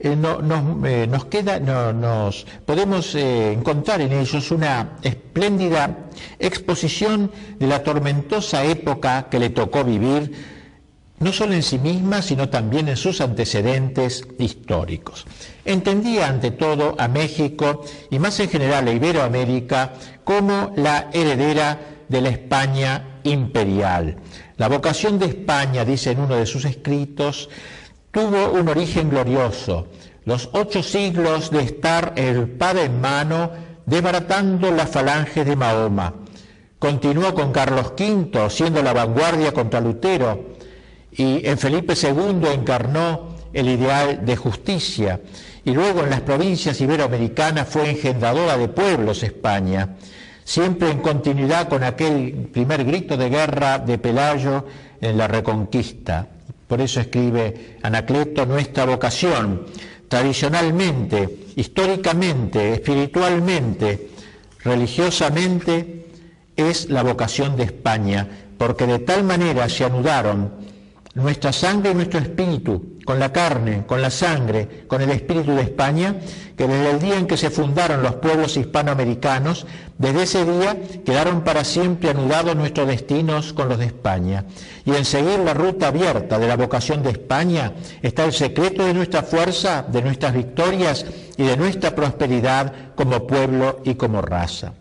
eh, 0.00 0.16
eh, 0.16 1.06
nos, 1.10 1.24
queda, 1.26 1.58
nos 1.58 2.46
podemos 2.64 3.14
eh, 3.14 3.52
encontrar 3.52 4.00
en 4.00 4.12
ellos 4.12 4.50
una 4.52 4.96
espléndida 5.02 6.06
exposición 6.38 7.32
de 7.58 7.66
la 7.66 7.82
tormentosa 7.82 8.64
época 8.64 9.28
que 9.28 9.40
le 9.40 9.50
tocó 9.50 9.84
vivir 9.84 10.57
no 11.20 11.32
solo 11.32 11.54
en 11.54 11.62
sí 11.62 11.78
misma, 11.78 12.22
sino 12.22 12.48
también 12.48 12.88
en 12.88 12.96
sus 12.96 13.20
antecedentes 13.20 14.26
históricos. 14.38 15.26
Entendía 15.64 16.28
ante 16.28 16.50
todo 16.50 16.94
a 16.98 17.08
México 17.08 17.84
y 18.10 18.18
más 18.18 18.38
en 18.40 18.48
general 18.48 18.86
a 18.86 18.92
Iberoamérica 18.92 19.92
como 20.24 20.72
la 20.76 21.10
heredera 21.12 21.78
de 22.08 22.20
la 22.20 22.28
España 22.30 23.20
imperial. 23.24 24.16
La 24.56 24.68
vocación 24.68 25.18
de 25.18 25.26
España, 25.26 25.84
dice 25.84 26.12
en 26.12 26.20
uno 26.20 26.36
de 26.36 26.46
sus 26.46 26.64
escritos, 26.64 27.48
tuvo 28.10 28.50
un 28.50 28.68
origen 28.68 29.10
glorioso, 29.10 29.88
los 30.24 30.50
ocho 30.52 30.82
siglos 30.82 31.50
de 31.50 31.62
estar 31.62 32.12
el 32.16 32.48
padre 32.48 32.84
en 32.84 33.00
mano 33.00 33.50
desbaratando 33.86 34.70
la 34.70 34.86
falange 34.86 35.44
de 35.44 35.56
Mahoma. 35.56 36.14
Continuó 36.78 37.34
con 37.34 37.52
Carlos 37.52 37.92
V, 37.98 38.50
siendo 38.50 38.82
la 38.82 38.92
vanguardia 38.92 39.52
contra 39.52 39.80
Lutero, 39.80 40.57
y 41.18 41.46
en 41.46 41.58
Felipe 41.58 41.94
II 42.00 42.48
encarnó 42.54 43.34
el 43.52 43.68
ideal 43.68 44.24
de 44.24 44.36
justicia 44.36 45.20
y 45.64 45.72
luego 45.72 46.04
en 46.04 46.10
las 46.10 46.20
provincias 46.20 46.80
iberoamericanas 46.80 47.68
fue 47.68 47.90
engendradora 47.90 48.56
de 48.56 48.68
pueblos 48.68 49.24
España, 49.24 49.96
siempre 50.44 50.90
en 50.90 51.00
continuidad 51.00 51.68
con 51.68 51.82
aquel 51.82 52.48
primer 52.52 52.84
grito 52.84 53.16
de 53.16 53.28
guerra 53.28 53.80
de 53.80 53.98
Pelayo 53.98 54.64
en 55.00 55.18
la 55.18 55.26
Reconquista. 55.26 56.28
Por 56.68 56.80
eso 56.80 57.00
escribe 57.00 57.78
Anacleto, 57.82 58.46
nuestra 58.46 58.84
vocación, 58.86 59.66
tradicionalmente, 60.06 61.48
históricamente, 61.56 62.74
espiritualmente, 62.74 64.08
religiosamente, 64.62 66.06
es 66.56 66.88
la 66.90 67.02
vocación 67.02 67.56
de 67.56 67.64
España, 67.64 68.28
porque 68.56 68.86
de 68.86 69.00
tal 69.00 69.24
manera 69.24 69.68
se 69.68 69.84
anudaron 69.84 70.57
nuestra 71.18 71.52
sangre 71.52 71.90
y 71.90 71.94
nuestro 71.94 72.20
espíritu, 72.20 72.98
con 73.04 73.18
la 73.18 73.32
carne, 73.32 73.84
con 73.86 74.00
la 74.00 74.10
sangre, 74.10 74.84
con 74.86 75.02
el 75.02 75.10
espíritu 75.10 75.54
de 75.54 75.62
España, 75.62 76.16
que 76.56 76.66
desde 76.66 76.90
el 76.90 77.00
día 77.00 77.18
en 77.18 77.26
que 77.26 77.36
se 77.36 77.50
fundaron 77.50 78.02
los 78.02 78.16
pueblos 78.16 78.56
hispanoamericanos, 78.56 79.66
desde 79.98 80.22
ese 80.22 80.44
día 80.44 80.76
quedaron 81.04 81.42
para 81.42 81.64
siempre 81.64 82.10
anudados 82.10 82.54
nuestros 82.54 82.86
destinos 82.86 83.52
con 83.52 83.68
los 83.68 83.78
de 83.78 83.86
España. 83.86 84.44
Y 84.84 84.92
en 84.94 85.04
seguir 85.04 85.40
la 85.40 85.54
ruta 85.54 85.88
abierta 85.88 86.38
de 86.38 86.48
la 86.48 86.56
vocación 86.56 87.02
de 87.02 87.10
España 87.10 87.72
está 88.02 88.24
el 88.24 88.32
secreto 88.32 88.84
de 88.84 88.94
nuestra 88.94 89.22
fuerza, 89.22 89.84
de 89.88 90.02
nuestras 90.02 90.34
victorias 90.34 91.04
y 91.36 91.44
de 91.44 91.56
nuestra 91.56 91.94
prosperidad 91.94 92.94
como 92.94 93.26
pueblo 93.26 93.80
y 93.84 93.94
como 93.94 94.22
raza. 94.22 94.72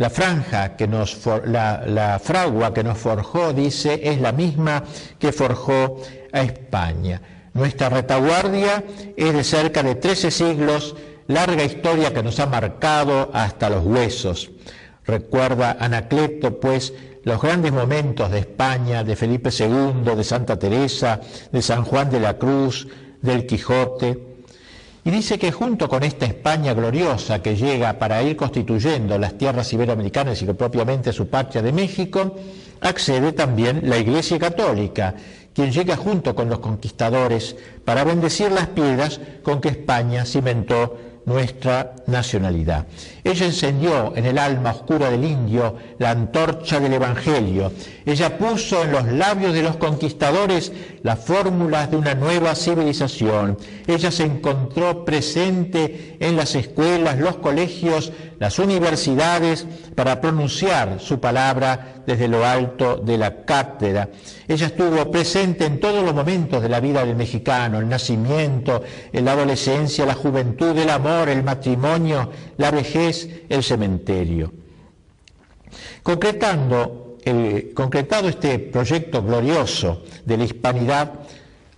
La 0.00 0.08
franja 0.08 0.76
que 0.76 0.88
nos, 0.88 1.20
la, 1.44 2.18
fragua 2.24 2.72
que 2.72 2.82
nos 2.82 2.96
forjó, 2.96 3.52
dice, 3.52 4.00
es 4.02 4.18
la 4.18 4.32
misma 4.32 4.82
que 5.18 5.30
forjó 5.30 6.00
a 6.32 6.40
España. 6.40 7.20
Nuestra 7.52 7.90
retaguardia 7.90 8.82
es 9.14 9.34
de 9.34 9.44
cerca 9.44 9.82
de 9.82 9.96
13 9.96 10.30
siglos, 10.30 10.96
larga 11.26 11.64
historia 11.64 12.14
que 12.14 12.22
nos 12.22 12.40
ha 12.40 12.46
marcado 12.46 13.28
hasta 13.34 13.68
los 13.68 13.84
huesos. 13.84 14.50
Recuerda 15.04 15.76
Anacleto, 15.78 16.58
pues, 16.58 16.94
los 17.24 17.42
grandes 17.42 17.72
momentos 17.72 18.30
de 18.30 18.38
España, 18.38 19.04
de 19.04 19.16
Felipe 19.16 19.50
II, 19.50 20.16
de 20.16 20.24
Santa 20.24 20.58
Teresa, 20.58 21.20
de 21.52 21.60
San 21.60 21.84
Juan 21.84 22.08
de 22.08 22.20
la 22.20 22.38
Cruz, 22.38 22.88
del 23.20 23.44
Quijote, 23.44 24.29
y 25.10 25.12
dice 25.12 25.40
que 25.40 25.50
junto 25.50 25.88
con 25.88 26.04
esta 26.04 26.24
España 26.24 26.72
gloriosa 26.72 27.42
que 27.42 27.56
llega 27.56 27.98
para 27.98 28.22
ir 28.22 28.36
constituyendo 28.36 29.18
las 29.18 29.36
tierras 29.36 29.72
iberoamericanas 29.72 30.40
y 30.40 30.46
que 30.46 30.54
propiamente 30.54 31.12
su 31.12 31.26
patria 31.26 31.62
de 31.62 31.72
México, 31.72 32.36
accede 32.80 33.32
también 33.32 33.80
la 33.90 33.98
Iglesia 33.98 34.38
Católica, 34.38 35.16
quien 35.52 35.72
llega 35.72 35.96
junto 35.96 36.36
con 36.36 36.48
los 36.48 36.60
conquistadores 36.60 37.56
para 37.84 38.04
bendecir 38.04 38.52
las 38.52 38.68
piedras 38.68 39.20
con 39.42 39.60
que 39.60 39.70
España 39.70 40.24
cimentó 40.24 40.96
nuestra 41.26 41.96
nacionalidad. 42.06 42.86
Ella 43.24 43.46
encendió 43.46 44.16
en 44.16 44.26
el 44.26 44.38
alma 44.38 44.70
oscura 44.70 45.10
del 45.10 45.24
indio 45.24 45.76
la 45.98 46.10
antorcha 46.10 46.80
del 46.80 46.94
Evangelio. 46.94 47.72
Ella 48.06 48.38
puso 48.38 48.82
en 48.82 48.92
los 48.92 49.06
labios 49.06 49.52
de 49.52 49.62
los 49.62 49.76
conquistadores 49.76 50.72
las 51.02 51.18
fórmulas 51.20 51.90
de 51.90 51.96
una 51.96 52.14
nueva 52.14 52.54
civilización. 52.54 53.58
Ella 53.86 54.10
se 54.10 54.24
encontró 54.24 55.04
presente 55.04 56.16
en 56.20 56.36
las 56.36 56.54
escuelas, 56.54 57.18
los 57.18 57.36
colegios, 57.36 58.12
las 58.38 58.58
universidades 58.58 59.66
para 59.94 60.20
pronunciar 60.20 60.98
su 60.98 61.20
palabra 61.20 62.02
desde 62.06 62.26
lo 62.26 62.44
alto 62.44 62.96
de 62.96 63.18
la 63.18 63.44
cátedra. 63.44 64.08
Ella 64.48 64.66
estuvo 64.66 65.10
presente 65.10 65.66
en 65.66 65.78
todos 65.78 66.02
los 66.02 66.14
momentos 66.14 66.62
de 66.62 66.68
la 66.68 66.80
vida 66.80 67.04
del 67.04 67.16
mexicano, 67.16 67.78
el 67.78 67.88
nacimiento, 67.88 68.82
la 69.12 69.32
adolescencia, 69.32 70.06
la 70.06 70.14
juventud, 70.14 70.76
el 70.76 70.90
amor, 70.90 71.28
el 71.28 71.44
matrimonio, 71.44 72.30
la 72.60 72.70
vejez, 72.70 73.44
el 73.48 73.62
cementerio. 73.62 74.52
Concretando, 76.02 77.16
concretado 77.74 78.28
este 78.28 78.58
proyecto 78.58 79.22
glorioso 79.22 80.02
de 80.24 80.36
la 80.36 80.44
hispanidad, 80.44 81.12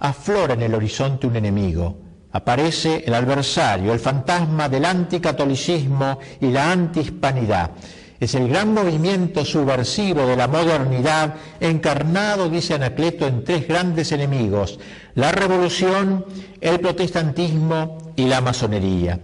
aflora 0.00 0.54
en 0.54 0.62
el 0.62 0.74
horizonte 0.74 1.28
un 1.28 1.36
enemigo, 1.36 1.96
aparece 2.32 3.04
el 3.06 3.14
adversario, 3.14 3.92
el 3.92 4.00
fantasma 4.00 4.68
del 4.68 4.84
anticatolicismo 4.84 6.18
y 6.40 6.50
la 6.50 6.72
antihispanidad 6.72 7.70
Es 8.18 8.34
el 8.34 8.48
gran 8.48 8.72
movimiento 8.72 9.44
subversivo 9.44 10.26
de 10.26 10.36
la 10.36 10.46
modernidad 10.46 11.34
encarnado, 11.60 12.48
dice 12.48 12.74
Anacleto, 12.74 13.26
en 13.26 13.44
tres 13.44 13.66
grandes 13.68 14.12
enemigos, 14.12 14.78
la 15.14 15.32
revolución, 15.32 16.24
el 16.60 16.78
protestantismo 16.78 18.12
y 18.16 18.26
la 18.26 18.40
masonería. 18.40 19.18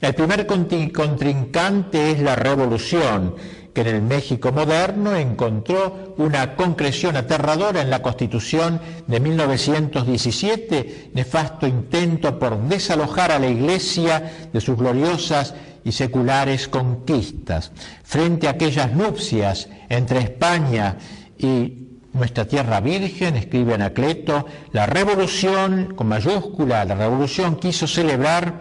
El 0.00 0.14
primer 0.14 0.46
contrincante 0.46 2.12
es 2.12 2.20
la 2.20 2.34
revolución, 2.34 3.34
que 3.74 3.82
en 3.82 3.86
el 3.88 4.02
México 4.02 4.50
moderno 4.50 5.14
encontró 5.14 6.14
una 6.16 6.56
concreción 6.56 7.16
aterradora 7.16 7.82
en 7.82 7.90
la 7.90 8.00
Constitución 8.00 8.80
de 9.06 9.20
1917, 9.20 11.10
nefasto 11.14 11.66
intento 11.66 12.38
por 12.38 12.58
desalojar 12.66 13.30
a 13.30 13.38
la 13.38 13.48
Iglesia 13.48 14.48
de 14.50 14.60
sus 14.60 14.78
gloriosas 14.78 15.54
y 15.84 15.92
seculares 15.92 16.66
conquistas. 16.66 17.70
Frente 18.02 18.48
a 18.48 18.52
aquellas 18.52 18.94
nupcias 18.94 19.68
entre 19.90 20.20
España 20.20 20.96
y 21.38 21.88
nuestra 22.14 22.46
tierra 22.46 22.80
virgen, 22.80 23.36
escribe 23.36 23.74
Anacleto, 23.74 24.46
la 24.72 24.86
revolución, 24.86 25.92
con 25.94 26.08
mayúscula, 26.08 26.86
la 26.86 26.94
revolución 26.94 27.56
quiso 27.56 27.86
celebrar 27.86 28.60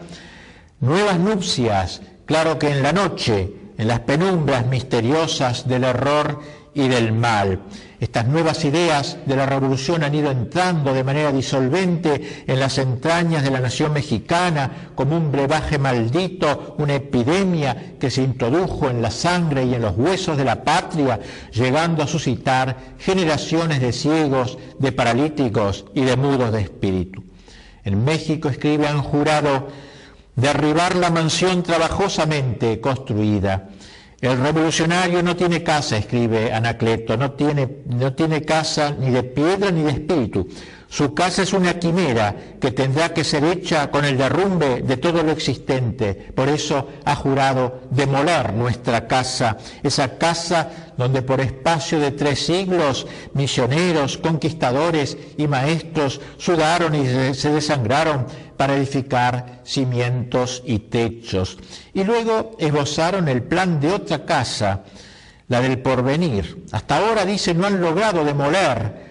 nuevas 0.81 1.19
nupcias, 1.19 2.01
claro 2.25 2.57
que 2.57 2.69
en 2.69 2.83
la 2.83 2.93
noche, 2.93 3.53
en 3.77 3.87
las 3.87 4.01
penumbras 4.01 4.65
misteriosas 4.67 5.67
del 5.67 5.83
error 5.83 6.41
y 6.73 6.87
del 6.87 7.11
mal. 7.11 7.61
Estas 7.99 8.27
nuevas 8.27 8.63
ideas 8.63 9.17
de 9.25 9.35
la 9.35 9.45
revolución 9.45 10.03
han 10.03 10.15
ido 10.15 10.31
entrando 10.31 10.93
de 10.93 11.03
manera 11.03 11.31
disolvente 11.33 12.43
en 12.47 12.59
las 12.59 12.77
entrañas 12.77 13.43
de 13.43 13.51
la 13.51 13.59
nación 13.59 13.91
mexicana 13.91 14.91
como 14.95 15.17
un 15.17 15.31
brebaje 15.31 15.77
maldito, 15.77 16.75
una 16.77 16.95
epidemia 16.95 17.95
que 17.99 18.09
se 18.09 18.21
introdujo 18.21 18.89
en 18.89 19.01
la 19.01 19.11
sangre 19.11 19.65
y 19.65 19.73
en 19.73 19.81
los 19.81 19.97
huesos 19.97 20.37
de 20.37 20.45
la 20.45 20.63
patria, 20.63 21.19
llegando 21.51 22.03
a 22.03 22.07
suscitar 22.07 22.77
generaciones 22.99 23.81
de 23.81 23.91
ciegos, 23.91 24.57
de 24.77 24.93
paralíticos 24.93 25.85
y 25.93 26.01
de 26.03 26.15
mudos 26.15 26.53
de 26.53 26.61
espíritu. 26.61 27.23
En 27.83 28.05
México, 28.05 28.47
escribe, 28.47 28.87
han 28.87 29.01
jurado 29.01 29.67
derribar 30.39 30.95
la 30.95 31.09
mansión 31.09 31.63
trabajosamente 31.63 32.79
construida 32.79 33.69
el 34.21 34.37
revolucionario 34.37 35.23
no 35.23 35.37
tiene 35.37 35.63
casa, 35.63 35.97
escribe 35.97 36.51
Anacleto, 36.51 37.15
no 37.15 37.31
tiene, 37.31 37.83
no 37.85 38.13
tiene 38.13 38.41
casa 38.41 38.93
ni 38.99 39.11
de 39.11 39.23
piedra 39.23 39.71
ni 39.71 39.83
de 39.83 39.91
espíritu. 39.91 40.45
Su 40.89 41.13
casa 41.13 41.43
es 41.43 41.53
una 41.53 41.79
quimera 41.79 42.35
que 42.59 42.71
tendrá 42.71 43.13
que 43.13 43.23
ser 43.23 43.45
hecha 43.45 43.89
con 43.89 44.03
el 44.03 44.17
derrumbe 44.17 44.81
de 44.81 44.97
todo 44.97 45.23
lo 45.23 45.31
existente. 45.31 46.13
Por 46.35 46.49
eso 46.49 46.89
ha 47.05 47.15
jurado 47.15 47.81
demoler 47.91 48.53
nuestra 48.53 49.07
casa, 49.07 49.55
esa 49.83 50.17
casa 50.17 50.88
donde 50.99 51.21
por 51.21 51.39
espacio 51.39 51.97
de 51.97 52.11
tres 52.11 52.45
siglos 52.45 53.07
misioneros, 53.33 54.17
conquistadores 54.17 55.17
y 55.37 55.47
maestros 55.47 56.19
sudaron 56.37 56.93
y 56.93 57.07
se 57.33 57.51
desangraron 57.53 58.27
para 58.57 58.75
edificar 58.75 59.61
cimientos 59.63 60.61
y 60.65 60.79
techos. 60.79 61.57
Y 61.93 62.03
luego 62.03 62.57
esbozaron 62.59 63.29
el 63.29 63.43
plan 63.43 63.79
de 63.79 63.93
otra 63.93 64.25
casa, 64.25 64.83
la 65.47 65.61
del 65.61 65.79
porvenir. 65.79 66.65
Hasta 66.73 66.97
ahora, 66.97 67.23
dice, 67.23 67.53
no 67.53 67.65
han 67.65 67.79
logrado 67.79 68.25
demoler 68.25 69.07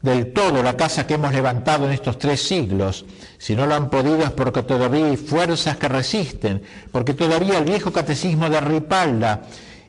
del 0.00 0.32
todo 0.32 0.62
la 0.62 0.76
casa 0.76 1.08
que 1.08 1.14
hemos 1.14 1.32
levantado 1.32 1.86
en 1.86 1.92
estos 1.92 2.20
tres 2.20 2.40
siglos. 2.40 3.04
Si 3.38 3.56
no 3.56 3.66
lo 3.66 3.74
han 3.74 3.90
podido 3.90 4.22
es 4.22 4.30
porque 4.30 4.62
todavía 4.62 5.06
hay 5.06 5.16
fuerzas 5.16 5.76
que 5.76 5.88
resisten, 5.88 6.62
porque 6.92 7.14
todavía 7.14 7.58
el 7.58 7.64
viejo 7.64 7.92
catecismo 7.92 8.48
de 8.48 8.60
Ripalda 8.60 9.42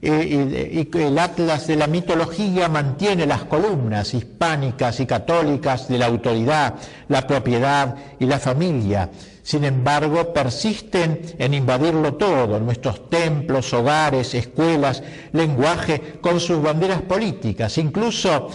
y 0.06 0.90
el 0.94 1.18
atlas 1.18 1.66
de 1.68 1.78
la 1.78 1.88
mitología 1.88 2.68
mantiene 2.68 3.26
las 3.26 3.46
columnas 3.46 4.14
hispánicas 4.14 5.00
y 5.00 5.06
católicas 5.06 5.88
de 5.88 5.98
la 5.98 6.08
autoridad, 6.08 6.76
la 7.08 7.26
propiedad 7.26 7.96
y 8.20 8.26
la 8.26 8.38
familia. 8.38 9.10
Sin 9.44 9.64
embargo, 9.64 10.34
persisten 10.34 11.22
en 11.38 11.54
invadirlo 11.54 12.16
todo, 12.16 12.60
nuestros 12.60 13.10
templos, 13.10 13.74
hogares, 13.74 14.34
escuelas, 14.34 15.04
lenguaje, 15.32 16.20
con 16.22 16.40
sus 16.40 16.62
banderas 16.62 17.02
políticas. 17.02 17.78
Incluso 17.78 18.50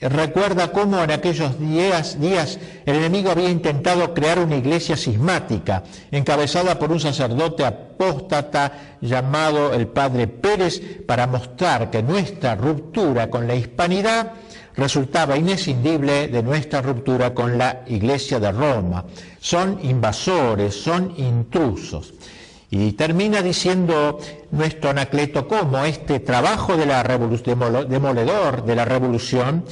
recuerda 0.00 0.72
cómo 0.72 1.02
en 1.02 1.10
aquellos 1.10 1.58
días, 1.58 2.20
días 2.20 2.58
el 2.84 2.96
enemigo 2.96 3.30
había 3.30 3.50
intentado 3.50 4.12
crear 4.14 4.38
una 4.38 4.56
iglesia 4.56 4.96
sismática, 4.96 5.84
encabezada 6.10 6.78
por 6.78 6.92
un 6.92 7.00
sacerdote 7.00 7.64
apóstata 7.64 8.96
llamado 9.00 9.72
el 9.72 9.86
padre 9.88 10.26
Pérez, 10.26 10.80
para 11.06 11.26
mostrar 11.26 11.90
que 11.90 12.02
nuestra 12.02 12.54
ruptura 12.54 13.30
con 13.30 13.46
la 13.46 13.54
hispanidad 13.54 14.32
resultaba 14.76 15.36
inescindible 15.36 16.28
de 16.28 16.42
nuestra 16.42 16.82
ruptura 16.82 17.32
con 17.32 17.56
la 17.56 17.82
iglesia 17.86 18.38
de 18.38 18.52
Roma. 18.52 19.04
Son 19.40 19.78
invasores, 19.82 20.74
son 20.74 21.14
intrusos. 21.16 22.12
Y 22.70 22.92
termina 22.92 23.42
diciendo 23.42 24.18
nuestro 24.50 24.90
Anacleto 24.90 25.46
cómo 25.46 25.84
este 25.84 26.20
trabajo 26.20 26.76
de 26.76 26.86
la 26.86 27.02
demoledor 27.02 28.64
de 28.64 28.74
la 28.74 28.84
revolución 28.84 29.64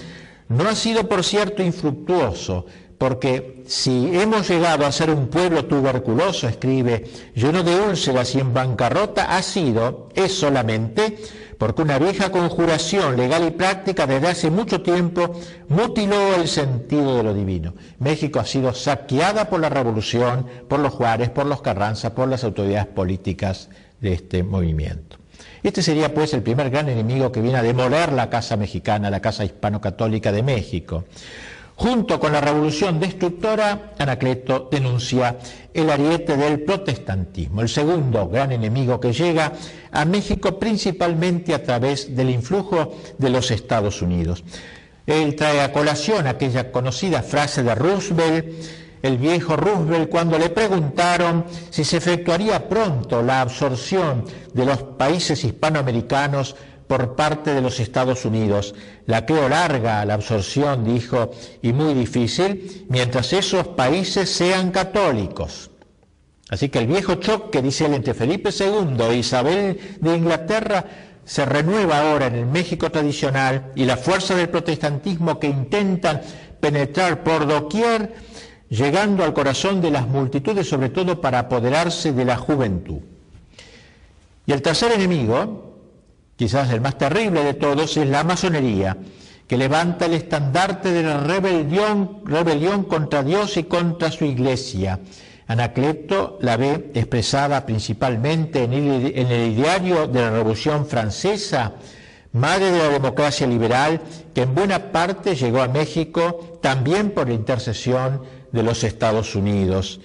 no 0.48 0.68
ha 0.68 0.74
sido, 0.74 1.08
por 1.08 1.24
cierto, 1.24 1.62
infructuoso, 1.62 2.66
porque 2.98 3.64
si 3.66 4.10
hemos 4.12 4.48
llegado 4.48 4.86
a 4.86 4.92
ser 4.92 5.10
un 5.10 5.28
pueblo 5.28 5.64
tuberculoso, 5.64 6.48
escribe, 6.48 7.04
lleno 7.34 7.62
de 7.62 7.80
úlceras 7.80 8.34
y 8.34 8.40
en 8.40 8.54
bancarrota, 8.54 9.36
ha 9.36 9.42
sido, 9.42 10.08
es 10.14 10.32
solamente, 10.38 11.18
porque 11.58 11.82
una 11.82 11.98
vieja 11.98 12.30
conjuración 12.30 13.16
legal 13.16 13.46
y 13.46 13.50
práctica 13.50 14.06
desde 14.06 14.28
hace 14.28 14.50
mucho 14.50 14.82
tiempo 14.82 15.32
mutiló 15.68 16.34
el 16.34 16.48
sentido 16.48 17.16
de 17.16 17.22
lo 17.22 17.34
divino. 17.34 17.74
México 17.98 18.40
ha 18.40 18.44
sido 18.44 18.74
saqueada 18.74 19.48
por 19.48 19.60
la 19.60 19.68
revolución, 19.68 20.46
por 20.68 20.80
los 20.80 20.92
Juárez, 20.92 21.30
por 21.30 21.46
los 21.46 21.62
Carranza, 21.62 22.14
por 22.14 22.28
las 22.28 22.44
autoridades 22.44 22.86
políticas 22.86 23.68
de 24.00 24.12
este 24.12 24.42
movimiento. 24.42 25.18
Este 25.62 25.82
sería 25.82 26.12
pues 26.12 26.34
el 26.34 26.42
primer 26.42 26.68
gran 26.68 26.90
enemigo 26.90 27.32
que 27.32 27.40
viene 27.40 27.58
a 27.58 27.62
demoler 27.62 28.12
la 28.12 28.28
casa 28.28 28.54
mexicana, 28.56 29.08
la 29.08 29.20
casa 29.20 29.46
hispano-católica 29.46 30.30
de 30.30 30.42
México. 30.42 31.04
Junto 31.76 32.20
con 32.20 32.32
la 32.32 32.40
revolución 32.40 33.00
destructora, 33.00 33.94
Anacleto 33.98 34.68
denuncia 34.70 35.36
el 35.72 35.90
ariete 35.90 36.36
del 36.36 36.60
protestantismo, 36.62 37.62
el 37.62 37.68
segundo 37.68 38.28
gran 38.28 38.52
enemigo 38.52 39.00
que 39.00 39.12
llega 39.12 39.52
a 39.90 40.04
México 40.04 40.58
principalmente 40.58 41.52
a 41.52 41.62
través 41.64 42.14
del 42.14 42.30
influjo 42.30 42.94
de 43.18 43.30
los 43.30 43.50
Estados 43.50 44.02
Unidos. 44.02 44.44
Él 45.06 45.34
trae 45.34 45.60
a 45.60 45.72
colación 45.72 46.26
aquella 46.28 46.70
conocida 46.70 47.22
frase 47.22 47.62
de 47.64 47.74
Roosevelt, 47.74 48.46
el 49.02 49.18
viejo 49.18 49.56
Roosevelt, 49.56 50.08
cuando 50.08 50.38
le 50.38 50.48
preguntaron 50.50 51.44
si 51.70 51.84
se 51.84 51.98
efectuaría 51.98 52.68
pronto 52.68 53.20
la 53.20 53.42
absorción 53.42 54.24
de 54.54 54.64
los 54.64 54.78
países 54.82 55.44
hispanoamericanos 55.44 56.56
por 56.94 57.16
parte 57.16 57.52
de 57.52 57.60
los 57.60 57.80
Estados 57.80 58.24
Unidos. 58.24 58.72
La 59.06 59.26
creo 59.26 59.48
larga 59.48 60.04
la 60.04 60.14
absorción, 60.14 60.84
dijo, 60.84 61.32
y 61.60 61.72
muy 61.72 61.92
difícil, 61.92 62.86
mientras 62.88 63.32
esos 63.32 63.66
países 63.66 64.30
sean 64.30 64.70
católicos. 64.70 65.72
Así 66.48 66.68
que 66.68 66.78
el 66.78 66.86
viejo 66.86 67.16
choque, 67.16 67.62
dice 67.62 67.86
él, 67.86 67.94
entre 67.94 68.14
Felipe 68.14 68.50
II 68.56 68.96
e 69.10 69.16
Isabel 69.16 69.80
de 70.00 70.16
Inglaterra 70.16 70.84
se 71.24 71.44
renueva 71.44 71.98
ahora 71.98 72.28
en 72.28 72.36
el 72.36 72.46
México 72.46 72.88
tradicional 72.92 73.72
y 73.74 73.86
la 73.86 73.96
fuerza 73.96 74.36
del 74.36 74.48
protestantismo 74.48 75.40
que 75.40 75.48
intentan 75.48 76.20
penetrar 76.60 77.24
por 77.24 77.48
doquier, 77.48 78.14
llegando 78.68 79.24
al 79.24 79.34
corazón 79.34 79.80
de 79.80 79.90
las 79.90 80.06
multitudes, 80.06 80.68
sobre 80.68 80.90
todo 80.90 81.20
para 81.20 81.40
apoderarse 81.40 82.12
de 82.12 82.24
la 82.24 82.36
juventud. 82.36 83.00
Y 84.46 84.52
el 84.52 84.62
tercer 84.62 84.92
enemigo, 84.92 85.63
quizás 86.36 86.70
el 86.70 86.80
más 86.80 86.98
terrible 86.98 87.44
de 87.44 87.54
todos, 87.54 87.96
es 87.96 88.06
la 88.06 88.24
masonería, 88.24 88.96
que 89.46 89.56
levanta 89.56 90.06
el 90.06 90.14
estandarte 90.14 90.90
de 90.90 91.02
la 91.02 91.20
rebelión, 91.20 92.20
rebelión 92.24 92.84
contra 92.84 93.22
Dios 93.22 93.56
y 93.56 93.64
contra 93.64 94.10
su 94.10 94.24
iglesia. 94.24 95.00
Anacleto 95.46 96.38
la 96.40 96.56
ve 96.56 96.90
expresada 96.94 97.66
principalmente 97.66 98.64
en 98.64 98.72
el, 98.72 99.18
en 99.18 99.26
el 99.30 99.52
ideario 99.52 100.06
de 100.06 100.20
la 100.22 100.30
Revolución 100.30 100.86
Francesa, 100.86 101.74
madre 102.32 102.70
de 102.70 102.78
la 102.78 102.88
democracia 102.88 103.46
liberal, 103.46 104.00
que 104.34 104.42
en 104.42 104.54
buena 104.54 104.90
parte 104.90 105.36
llegó 105.36 105.60
a 105.60 105.68
México 105.68 106.58
también 106.62 107.10
por 107.10 107.28
la 107.28 107.34
intercesión 107.34 108.22
de 108.50 108.62
los 108.62 108.82
Estados 108.84 109.34
Unidos. 109.34 110.00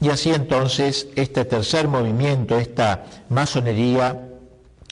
Y 0.00 0.10
así 0.10 0.30
entonces 0.30 1.08
este 1.16 1.44
tercer 1.44 1.88
movimiento, 1.88 2.58
esta 2.58 3.04
masonería, 3.28 4.25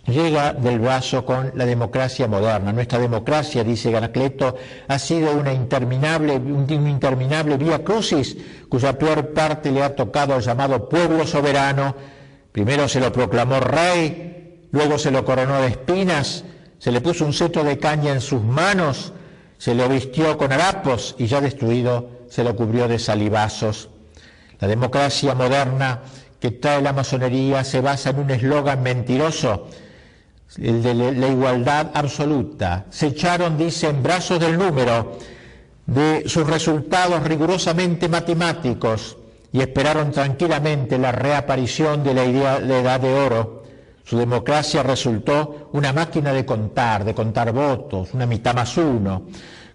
llega 0.06 0.52
del 0.52 0.78
brazo 0.78 1.24
con 1.24 1.52
la 1.54 1.64
democracia 1.64 2.28
moderna. 2.28 2.72
Nuestra 2.72 2.98
democracia, 2.98 3.64
dice 3.64 3.90
Garacleto, 3.90 4.56
ha 4.88 4.98
sido 4.98 5.32
una 5.32 5.52
interminable, 5.52 6.36
un 6.36 6.70
interminable 6.70 7.56
vía 7.56 7.82
crucis 7.82 8.36
cuya 8.68 8.98
peor 8.98 9.32
parte 9.32 9.70
le 9.70 9.82
ha 9.82 9.94
tocado 9.94 10.34
al 10.34 10.42
llamado 10.42 10.88
pueblo 10.88 11.26
soberano. 11.26 11.94
Primero 12.52 12.88
se 12.88 13.00
lo 13.00 13.10
proclamó 13.12 13.60
rey 13.60 14.34
luego 14.74 14.98
se 14.98 15.12
lo 15.12 15.24
coronó 15.24 15.62
de 15.62 15.68
espinas, 15.68 16.44
se 16.80 16.90
le 16.90 17.00
puso 17.00 17.24
un 17.24 17.32
cetro 17.32 17.62
de 17.62 17.78
caña 17.78 18.12
en 18.12 18.20
sus 18.20 18.42
manos, 18.42 19.12
se 19.56 19.72
lo 19.72 19.88
vistió 19.88 20.36
con 20.36 20.50
harapos 20.50 21.14
y 21.16 21.26
ya 21.28 21.40
destruido 21.40 22.08
se 22.28 22.42
lo 22.42 22.56
cubrió 22.56 22.88
de 22.88 22.98
salivazos. 22.98 23.88
La 24.58 24.66
democracia 24.66 25.32
moderna 25.36 26.00
que 26.40 26.50
trae 26.50 26.82
la 26.82 26.92
masonería 26.92 27.62
se 27.62 27.80
basa 27.80 28.10
en 28.10 28.18
un 28.18 28.30
eslogan 28.32 28.82
mentiroso, 28.82 29.68
el 30.58 30.82
de 30.82 30.94
la 30.94 31.28
igualdad 31.28 31.90
absoluta. 31.94 32.86
Se 32.90 33.08
echaron, 33.08 33.56
dice, 33.56 33.88
en 33.88 34.02
brazos 34.02 34.38
del 34.40 34.58
número 34.58 35.16
de 35.86 36.24
sus 36.26 36.46
resultados 36.46 37.22
rigurosamente 37.22 38.08
matemáticos 38.08 39.16
y 39.52 39.60
esperaron 39.60 40.10
tranquilamente 40.10 40.98
la 40.98 41.12
reaparición 41.12 42.02
de 42.02 42.14
la, 42.14 42.24
idea, 42.24 42.60
de 42.60 42.80
edad 42.80 43.00
de 43.00 43.12
oro. 43.12 43.62
Su 44.04 44.18
democracia 44.18 44.82
resultó 44.82 45.70
una 45.72 45.92
máquina 45.92 46.32
de 46.32 46.44
contar, 46.44 47.04
de 47.04 47.14
contar 47.14 47.52
votos, 47.52 48.12
una 48.12 48.26
mitad 48.26 48.54
más 48.54 48.76
uno. 48.76 49.22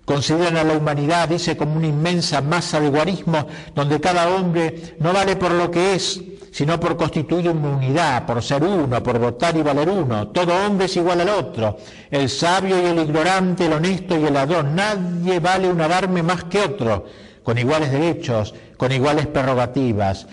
Consideran 0.10 0.58
a 0.58 0.64
la 0.64 0.74
humanidad, 0.74 1.30
dice, 1.30 1.56
como 1.56 1.76
una 1.76 1.86
inmensa 1.86 2.42
masa 2.42 2.80
de 2.80 2.90
guarismo 2.90 3.46
donde 3.76 4.02
cada 4.02 4.28
hombre 4.30 4.96
no 5.00 5.14
vale 5.14 5.36
por 5.36 5.52
lo 5.52 5.70
que 5.70 5.94
es, 5.94 6.20
sino 6.52 6.80
por 6.80 6.98
constituir 6.98 7.52
una 7.52 7.70
unidad, 7.70 8.26
por 8.26 8.42
ser 8.42 8.64
uno, 8.64 9.04
por 9.04 9.20
votar 9.20 9.56
y 9.56 9.62
valer 9.62 9.88
uno. 9.88 10.30
Todo 10.30 10.66
hombre 10.66 10.88
es 10.88 10.96
igual 10.96 11.22
al 11.22 11.30
otro, 11.30 11.78
el 12.10 12.28
sabio 12.28 12.82
y 12.82 12.88
el 12.88 12.98
ignorante, 12.98 13.68
el 13.68 13.74
honesto 13.74 14.18
y 14.18 14.26
el 14.26 14.34
ladrón. 14.34 14.74
Nadie 14.74 15.40
vale 15.40 15.70
un 15.70 15.80
adarme 15.80 16.24
más 16.24 16.46
que 16.46 16.60
otro, 16.62 17.06
con 17.44 17.60
iguales 17.60 17.92
derechos, 17.92 18.56
con 18.78 18.92
iguales 18.92 19.28
prerrogativas. 19.28 20.26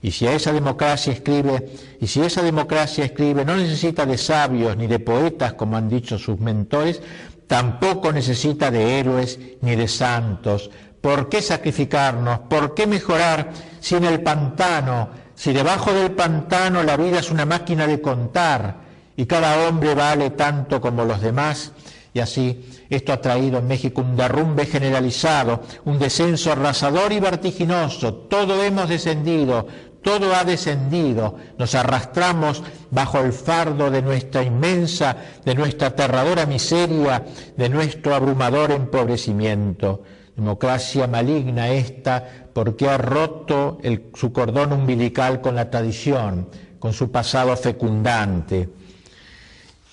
Y 0.00 0.12
si 0.12 0.28
a 0.28 0.34
esa 0.34 0.52
democracia 0.52 1.12
escribe, 1.12 1.70
y 1.98 2.06
si 2.06 2.20
esa 2.20 2.42
democracia 2.42 3.06
escribe, 3.06 3.44
no 3.44 3.56
necesita 3.56 4.06
de 4.06 4.18
sabios 4.18 4.76
ni 4.76 4.86
de 4.86 5.00
poetas, 5.00 5.54
como 5.54 5.76
han 5.78 5.88
dicho 5.88 6.18
sus 6.18 6.38
mentores, 6.38 7.00
tampoco 7.46 8.12
necesita 8.12 8.70
de 8.70 8.98
héroes 8.98 9.38
ni 9.60 9.76
de 9.76 9.88
santos. 9.88 10.70
¿Por 11.00 11.28
qué 11.28 11.42
sacrificarnos? 11.42 12.40
¿Por 12.40 12.74
qué 12.74 12.86
mejorar 12.86 13.50
si 13.80 13.94
en 13.96 14.04
el 14.04 14.22
pantano 14.22 15.24
si 15.34 15.52
debajo 15.52 15.92
del 15.92 16.12
pantano 16.12 16.82
la 16.82 16.96
vida 16.96 17.18
es 17.18 17.30
una 17.30 17.44
máquina 17.44 17.86
de 17.86 18.00
contar 18.00 18.76
y 19.16 19.26
cada 19.26 19.68
hombre 19.68 19.94
vale 19.94 20.30
tanto 20.30 20.80
como 20.80 21.04
los 21.04 21.20
demás, 21.20 21.72
y 22.12 22.20
así 22.20 22.84
esto 22.88 23.12
ha 23.12 23.20
traído 23.20 23.58
en 23.58 23.66
México 23.66 24.00
un 24.00 24.16
derrumbe 24.16 24.66
generalizado, 24.66 25.62
un 25.84 25.98
descenso 25.98 26.52
arrasador 26.52 27.12
y 27.12 27.20
vertiginoso. 27.20 28.14
Todo 28.14 28.62
hemos 28.62 28.88
descendido, 28.88 29.66
todo 30.04 30.36
ha 30.36 30.44
descendido. 30.44 31.36
Nos 31.58 31.74
arrastramos 31.74 32.62
bajo 32.90 33.18
el 33.18 33.32
fardo 33.32 33.90
de 33.90 34.02
nuestra 34.02 34.44
inmensa, 34.44 35.16
de 35.44 35.54
nuestra 35.56 35.88
aterradora 35.88 36.46
miseria, 36.46 37.24
de 37.56 37.68
nuestro 37.68 38.14
abrumador 38.14 38.70
empobrecimiento. 38.70 40.02
Democracia 40.36 41.06
maligna 41.06 41.70
esta 41.70 42.46
porque 42.52 42.88
ha 42.88 42.98
roto 42.98 43.78
su 44.14 44.32
cordón 44.32 44.72
umbilical 44.72 45.40
con 45.40 45.56
la 45.56 45.70
tradición, 45.70 46.48
con 46.78 46.92
su 46.92 47.10
pasado 47.10 47.56
fecundante. 47.56 48.68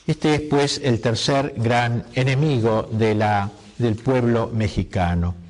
Este 0.06 0.36
es 0.36 0.42
pues 0.42 0.82
el 0.84 1.00
tercer 1.00 1.54
gran 1.56 2.04
enemigo 2.14 2.90
del 2.92 3.96
pueblo 3.96 4.50
mexicano. 4.54 5.41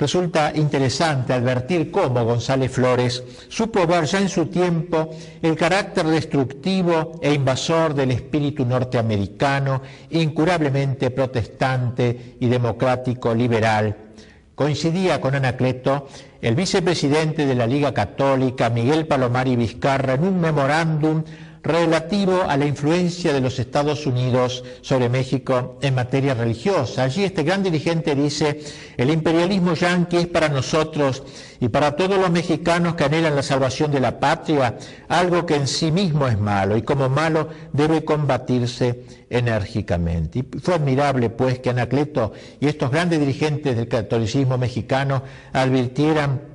Resulta 0.00 0.50
interesante 0.54 1.34
advertir 1.34 1.90
cómo 1.90 2.24
González 2.24 2.72
Flores 2.72 3.22
supo 3.50 3.86
ver 3.86 4.06
ya 4.06 4.18
en 4.18 4.30
su 4.30 4.46
tiempo 4.46 5.10
el 5.42 5.54
carácter 5.56 6.06
destructivo 6.06 7.20
e 7.20 7.34
invasor 7.34 7.92
del 7.92 8.12
espíritu 8.12 8.64
norteamericano, 8.64 9.82
incurablemente 10.08 11.10
protestante 11.10 12.36
y 12.40 12.48
democrático 12.48 13.34
liberal. 13.34 13.94
Coincidía 14.54 15.20
con 15.20 15.34
Anacleto 15.34 16.08
el 16.40 16.54
vicepresidente 16.54 17.44
de 17.44 17.54
la 17.54 17.66
Liga 17.66 17.92
Católica, 17.92 18.70
Miguel 18.70 19.06
Palomari 19.06 19.54
Vizcarra, 19.54 20.14
en 20.14 20.24
un 20.24 20.40
memorándum 20.40 21.24
relativo 21.62 22.44
a 22.48 22.56
la 22.56 22.66
influencia 22.66 23.32
de 23.32 23.40
los 23.40 23.58
Estados 23.58 24.06
Unidos 24.06 24.64
sobre 24.80 25.08
México 25.08 25.78
en 25.82 25.94
materia 25.94 26.34
religiosa. 26.34 27.02
Allí 27.02 27.24
este 27.24 27.42
gran 27.42 27.62
dirigente 27.62 28.14
dice, 28.14 28.60
el 28.96 29.10
imperialismo 29.10 29.74
yanqui 29.74 30.16
es 30.16 30.26
para 30.26 30.48
nosotros 30.48 31.22
y 31.60 31.68
para 31.68 31.96
todos 31.96 32.18
los 32.18 32.30
mexicanos 32.30 32.94
que 32.94 33.04
anhelan 33.04 33.36
la 33.36 33.42
salvación 33.42 33.90
de 33.90 34.00
la 34.00 34.18
patria 34.18 34.78
algo 35.08 35.44
que 35.44 35.56
en 35.56 35.66
sí 35.66 35.92
mismo 35.92 36.26
es 36.26 36.38
malo 36.38 36.76
y 36.76 36.82
como 36.82 37.08
malo 37.10 37.48
debe 37.72 38.04
combatirse 38.04 39.04
enérgicamente. 39.28 40.38
Y 40.38 40.60
fue 40.60 40.74
admirable 40.74 41.28
pues 41.28 41.58
que 41.58 41.70
Anacleto 41.70 42.32
y 42.58 42.68
estos 42.68 42.90
grandes 42.90 43.20
dirigentes 43.20 43.76
del 43.76 43.88
catolicismo 43.88 44.56
mexicano 44.56 45.22
advirtieran 45.52 46.49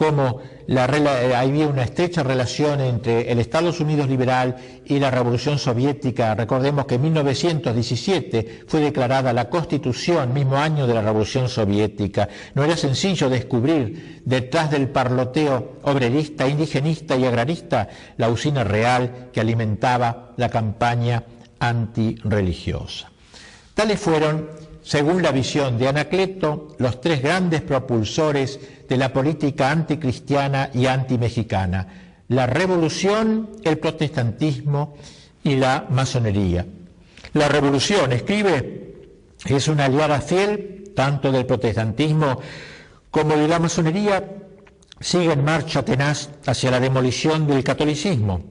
cómo 0.00 0.40
eh, 0.66 1.34
había 1.36 1.68
una 1.68 1.82
estrecha 1.82 2.22
relación 2.22 2.80
entre 2.80 3.30
el 3.30 3.38
Estados 3.38 3.80
Unidos 3.80 4.08
liberal 4.08 4.56
y 4.86 4.98
la 4.98 5.10
Revolución 5.10 5.58
Soviética. 5.58 6.34
Recordemos 6.34 6.86
que 6.86 6.94
en 6.94 7.02
1917 7.02 8.64
fue 8.66 8.80
declarada 8.80 9.34
la 9.34 9.50
Constitución, 9.50 10.32
mismo 10.32 10.56
año 10.56 10.86
de 10.86 10.94
la 10.94 11.02
Revolución 11.02 11.50
Soviética. 11.50 12.30
No 12.54 12.64
era 12.64 12.78
sencillo 12.78 13.28
descubrir 13.28 14.22
detrás 14.24 14.70
del 14.70 14.88
parloteo 14.88 15.72
obrerista, 15.82 16.48
indigenista 16.48 17.14
y 17.16 17.26
agrarista 17.26 17.90
la 18.16 18.30
usina 18.30 18.64
real 18.64 19.28
que 19.34 19.40
alimentaba 19.42 20.32
la 20.38 20.48
campaña 20.48 21.24
antirreligiosa. 21.58 23.10
Tales 23.74 24.00
fueron 24.00 24.48
según 24.82 25.22
la 25.22 25.32
visión 25.32 25.78
de 25.78 25.88
Anacleto, 25.88 26.74
los 26.78 27.00
tres 27.00 27.22
grandes 27.22 27.62
propulsores 27.62 28.58
de 28.88 28.96
la 28.96 29.12
política 29.12 29.70
anticristiana 29.70 30.70
y 30.72 30.86
antimexicana, 30.86 31.86
la 32.28 32.46
revolución, 32.46 33.50
el 33.64 33.78
protestantismo 33.78 34.94
y 35.42 35.56
la 35.56 35.86
masonería. 35.90 36.66
La 37.32 37.48
revolución, 37.48 38.12
escribe, 38.12 38.94
es 39.44 39.68
una 39.68 39.86
aliada 39.86 40.20
fiel 40.20 40.92
tanto 40.94 41.30
del 41.32 41.46
protestantismo 41.46 42.40
como 43.10 43.36
de 43.36 43.48
la 43.48 43.58
masonería, 43.58 44.24
sigue 45.00 45.32
en 45.32 45.44
marcha 45.44 45.84
tenaz 45.84 46.30
hacia 46.46 46.70
la 46.70 46.80
demolición 46.80 47.46
del 47.46 47.64
catolicismo 47.64 48.42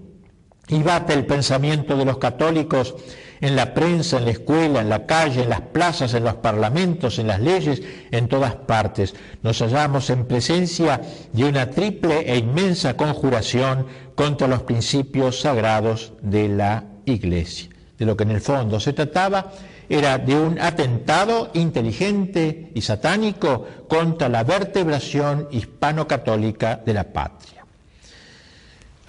y 0.67 0.81
bate 0.83 1.13
el 1.13 1.25
pensamiento 1.25 1.95
de 1.97 2.05
los 2.05 2.17
católicos 2.17 2.95
en 3.41 3.55
la 3.55 3.73
prensa, 3.73 4.17
en 4.17 4.25
la 4.25 4.31
escuela, 4.31 4.81
en 4.81 4.89
la 4.89 5.05
calle, 5.05 5.43
en 5.43 5.49
las 5.49 5.61
plazas, 5.61 6.13
en 6.13 6.23
los 6.23 6.35
parlamentos, 6.35 7.19
en 7.19 7.27
las 7.27 7.39
leyes, 7.39 7.81
en 8.11 8.27
todas 8.27 8.55
partes. 8.55 9.15
Nos 9.43 9.59
hallamos 9.59 10.09
en 10.09 10.25
presencia 10.25 11.01
de 11.31 11.45
una 11.45 11.69
triple 11.69 12.31
e 12.31 12.37
inmensa 12.37 12.95
conjuración 12.95 13.85
contra 14.15 14.47
los 14.47 14.63
principios 14.63 15.41
sagrados 15.41 16.13
de 16.21 16.49
la 16.49 16.83
Iglesia. 17.05 17.69
De 17.97 18.05
lo 18.05 18.15
que 18.15 18.23
en 18.23 18.31
el 18.31 18.41
fondo 18.41 18.79
se 18.79 18.93
trataba 18.93 19.51
era 19.89 20.17
de 20.19 20.35
un 20.35 20.59
atentado 20.59 21.49
inteligente 21.53 22.71
y 22.75 22.81
satánico 22.81 23.65
contra 23.87 24.29
la 24.29 24.43
vertebración 24.43 25.47
hispano-católica 25.51 26.81
de 26.85 26.93
la 26.93 27.05
patria. 27.11 27.38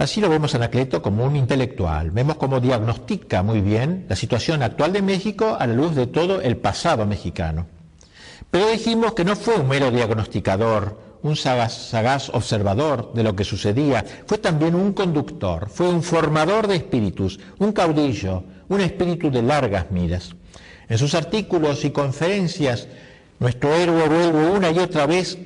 Así 0.00 0.22
lo 0.22 0.30
vemos 0.30 0.54
a 0.54 0.56
Anacleto 0.56 1.02
como 1.02 1.26
un 1.26 1.36
intelectual, 1.36 2.10
vemos 2.10 2.36
cómo 2.36 2.58
diagnostica 2.58 3.42
muy 3.42 3.60
bien 3.60 4.06
la 4.08 4.16
situación 4.16 4.62
actual 4.62 4.94
de 4.94 5.02
México 5.02 5.58
a 5.60 5.66
la 5.66 5.74
luz 5.74 5.94
de 5.94 6.06
todo 6.06 6.40
el 6.40 6.56
pasado 6.56 7.04
mexicano. 7.04 7.66
Pero 8.50 8.70
dijimos 8.70 9.12
que 9.12 9.26
no 9.26 9.36
fue 9.36 9.56
un 9.56 9.68
mero 9.68 9.90
diagnosticador, 9.90 10.98
un 11.20 11.36
sagaz, 11.36 12.30
observador 12.32 13.12
de 13.12 13.22
lo 13.22 13.36
que 13.36 13.44
sucedía, 13.44 14.02
fue 14.24 14.38
también 14.38 14.74
un 14.74 14.94
conductor, 14.94 15.68
fue 15.68 15.90
un 15.90 16.02
formador 16.02 16.66
de 16.66 16.76
espíritus, 16.76 17.38
un 17.58 17.72
caudillo, 17.72 18.42
un 18.70 18.80
espíritu 18.80 19.30
de 19.30 19.42
largas 19.42 19.90
miras. 19.90 20.34
En 20.88 20.96
sus 20.96 21.14
artículos 21.14 21.84
y 21.84 21.90
conferencias, 21.90 22.88
nuestro 23.38 23.74
héroe 23.74 24.08
vuelve 24.08 24.50
una 24.50 24.70
y 24.70 24.78
otra 24.78 25.04
vez 25.04 25.36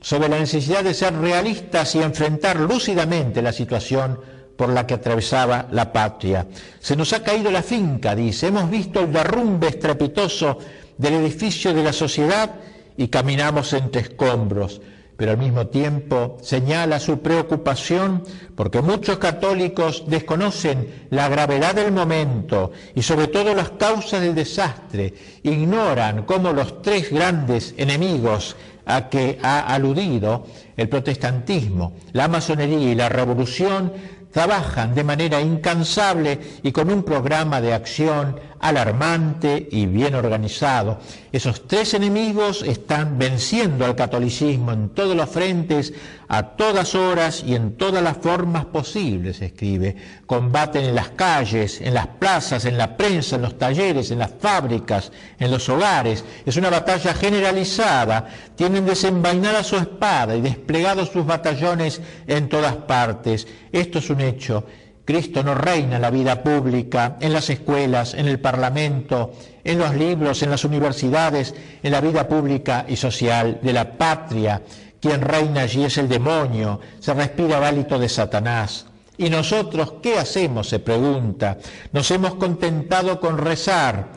sobre 0.00 0.28
la 0.28 0.38
necesidad 0.38 0.82
de 0.82 0.94
ser 0.94 1.14
realistas 1.14 1.94
y 1.94 2.02
enfrentar 2.02 2.58
lúcidamente 2.58 3.42
la 3.42 3.52
situación 3.52 4.18
por 4.56 4.68
la 4.68 4.86
que 4.86 4.94
atravesaba 4.94 5.68
la 5.70 5.92
patria. 5.92 6.46
Se 6.80 6.94
nos 6.94 7.12
ha 7.12 7.22
caído 7.22 7.50
la 7.50 7.62
finca, 7.62 8.14
dice, 8.14 8.48
hemos 8.48 8.70
visto 8.70 9.00
el 9.00 9.12
derrumbe 9.12 9.68
estrepitoso 9.68 10.58
del 10.98 11.14
edificio 11.14 11.72
de 11.72 11.82
la 11.82 11.94
sociedad 11.94 12.56
y 12.96 13.08
caminamos 13.08 13.72
entre 13.72 14.02
escombros, 14.02 14.82
pero 15.16 15.32
al 15.32 15.38
mismo 15.38 15.68
tiempo 15.68 16.36
señala 16.42 17.00
su 17.00 17.20
preocupación 17.20 18.22
porque 18.54 18.82
muchos 18.82 19.18
católicos 19.18 20.04
desconocen 20.06 21.06
la 21.08 21.28
gravedad 21.28 21.74
del 21.74 21.92
momento 21.92 22.72
y 22.94 23.02
sobre 23.02 23.28
todo 23.28 23.54
las 23.54 23.70
causas 23.70 24.20
del 24.20 24.34
desastre, 24.34 25.14
ignoran 25.42 26.24
cómo 26.24 26.52
los 26.52 26.82
tres 26.82 27.10
grandes 27.10 27.74
enemigos 27.78 28.56
a 28.90 29.08
que 29.08 29.38
ha 29.42 29.60
aludido 29.74 30.46
el 30.76 30.88
protestantismo, 30.88 31.94
la 32.12 32.28
masonería 32.28 32.90
y 32.90 32.94
la 32.94 33.08
revolución 33.08 33.92
trabajan 34.30 34.94
de 34.94 35.04
manera 35.04 35.40
incansable 35.40 36.38
y 36.62 36.72
con 36.72 36.90
un 36.90 37.02
programa 37.02 37.60
de 37.60 37.74
acción 37.74 38.38
alarmante 38.60 39.68
y 39.70 39.86
bien 39.86 40.14
organizado. 40.14 40.98
Esos 41.32 41.66
tres 41.66 41.94
enemigos 41.94 42.62
están 42.62 43.18
venciendo 43.18 43.86
al 43.86 43.96
catolicismo 43.96 44.72
en 44.72 44.90
todos 44.90 45.16
los 45.16 45.30
frentes, 45.30 45.94
a 46.28 46.42
todas 46.42 46.94
horas 46.94 47.42
y 47.44 47.54
en 47.54 47.76
todas 47.76 48.02
las 48.02 48.18
formas 48.18 48.66
posibles, 48.66 49.40
escribe. 49.40 49.96
Combaten 50.26 50.84
en 50.84 50.94
las 50.94 51.10
calles, 51.10 51.80
en 51.80 51.94
las 51.94 52.06
plazas, 52.06 52.66
en 52.66 52.76
la 52.76 52.96
prensa, 52.96 53.36
en 53.36 53.42
los 53.42 53.58
talleres, 53.58 54.10
en 54.10 54.18
las 54.18 54.32
fábricas, 54.38 55.10
en 55.38 55.50
los 55.50 55.68
hogares. 55.68 56.24
Es 56.44 56.56
una 56.56 56.70
batalla 56.70 57.14
generalizada. 57.14 58.28
Tienen 58.54 58.84
desenvainada 58.84 59.64
su 59.64 59.76
espada 59.76 60.36
y 60.36 60.40
desplegados 60.42 61.08
sus 61.08 61.24
batallones 61.24 62.00
en 62.26 62.48
todas 62.48 62.74
partes. 62.76 63.48
Esto 63.72 64.00
es 64.00 64.10
un 64.10 64.19
hecho 64.20 64.64
Cristo 65.10 65.42
no 65.42 65.56
reina 65.56 65.96
en 65.96 66.02
la 66.02 66.10
vida 66.10 66.40
pública, 66.40 67.16
en 67.20 67.32
las 67.32 67.50
escuelas, 67.50 68.14
en 68.14 68.28
el 68.28 68.38
Parlamento, 68.38 69.32
en 69.64 69.78
los 69.78 69.94
libros, 69.96 70.40
en 70.42 70.50
las 70.50 70.64
universidades, 70.64 71.52
en 71.82 71.90
la 71.90 72.00
vida 72.00 72.28
pública 72.28 72.86
y 72.88 72.94
social 72.94 73.58
de 73.60 73.72
la 73.72 73.98
patria. 73.98 74.62
Quien 75.00 75.20
reina 75.20 75.62
allí 75.62 75.84
es 75.84 75.98
el 75.98 76.08
demonio, 76.08 76.78
se 77.00 77.12
respira 77.12 77.66
hálito 77.66 77.98
de 77.98 78.08
Satanás. 78.08 78.86
¿Y 79.18 79.30
nosotros 79.30 79.94
qué 80.00 80.16
hacemos? 80.16 80.68
se 80.68 80.78
pregunta. 80.78 81.58
Nos 81.92 82.08
hemos 82.12 82.36
contentado 82.36 83.18
con 83.18 83.36
rezar, 83.36 84.10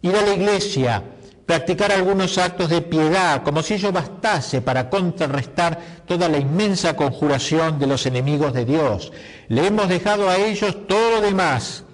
ir 0.00 0.16
a 0.16 0.22
la 0.22 0.32
iglesia, 0.32 1.02
practicar 1.48 1.90
algunos 1.92 2.36
actos 2.36 2.68
de 2.68 2.82
piedad, 2.82 3.42
como 3.42 3.62
si 3.62 3.72
ello 3.72 3.90
bastase 3.90 4.60
para 4.60 4.90
contrarrestar 4.90 6.02
toda 6.04 6.28
la 6.28 6.36
inmensa 6.36 6.94
conjuración 6.94 7.78
de 7.78 7.86
los 7.86 8.04
enemigos 8.04 8.52
de 8.52 8.66
Dios. 8.66 9.10
Le 9.48 9.66
hemos 9.66 9.88
dejado 9.88 10.28
a 10.28 10.36
ellos 10.36 10.86
todo 10.86 11.12
lo 11.12 11.20
demás, 11.22 11.84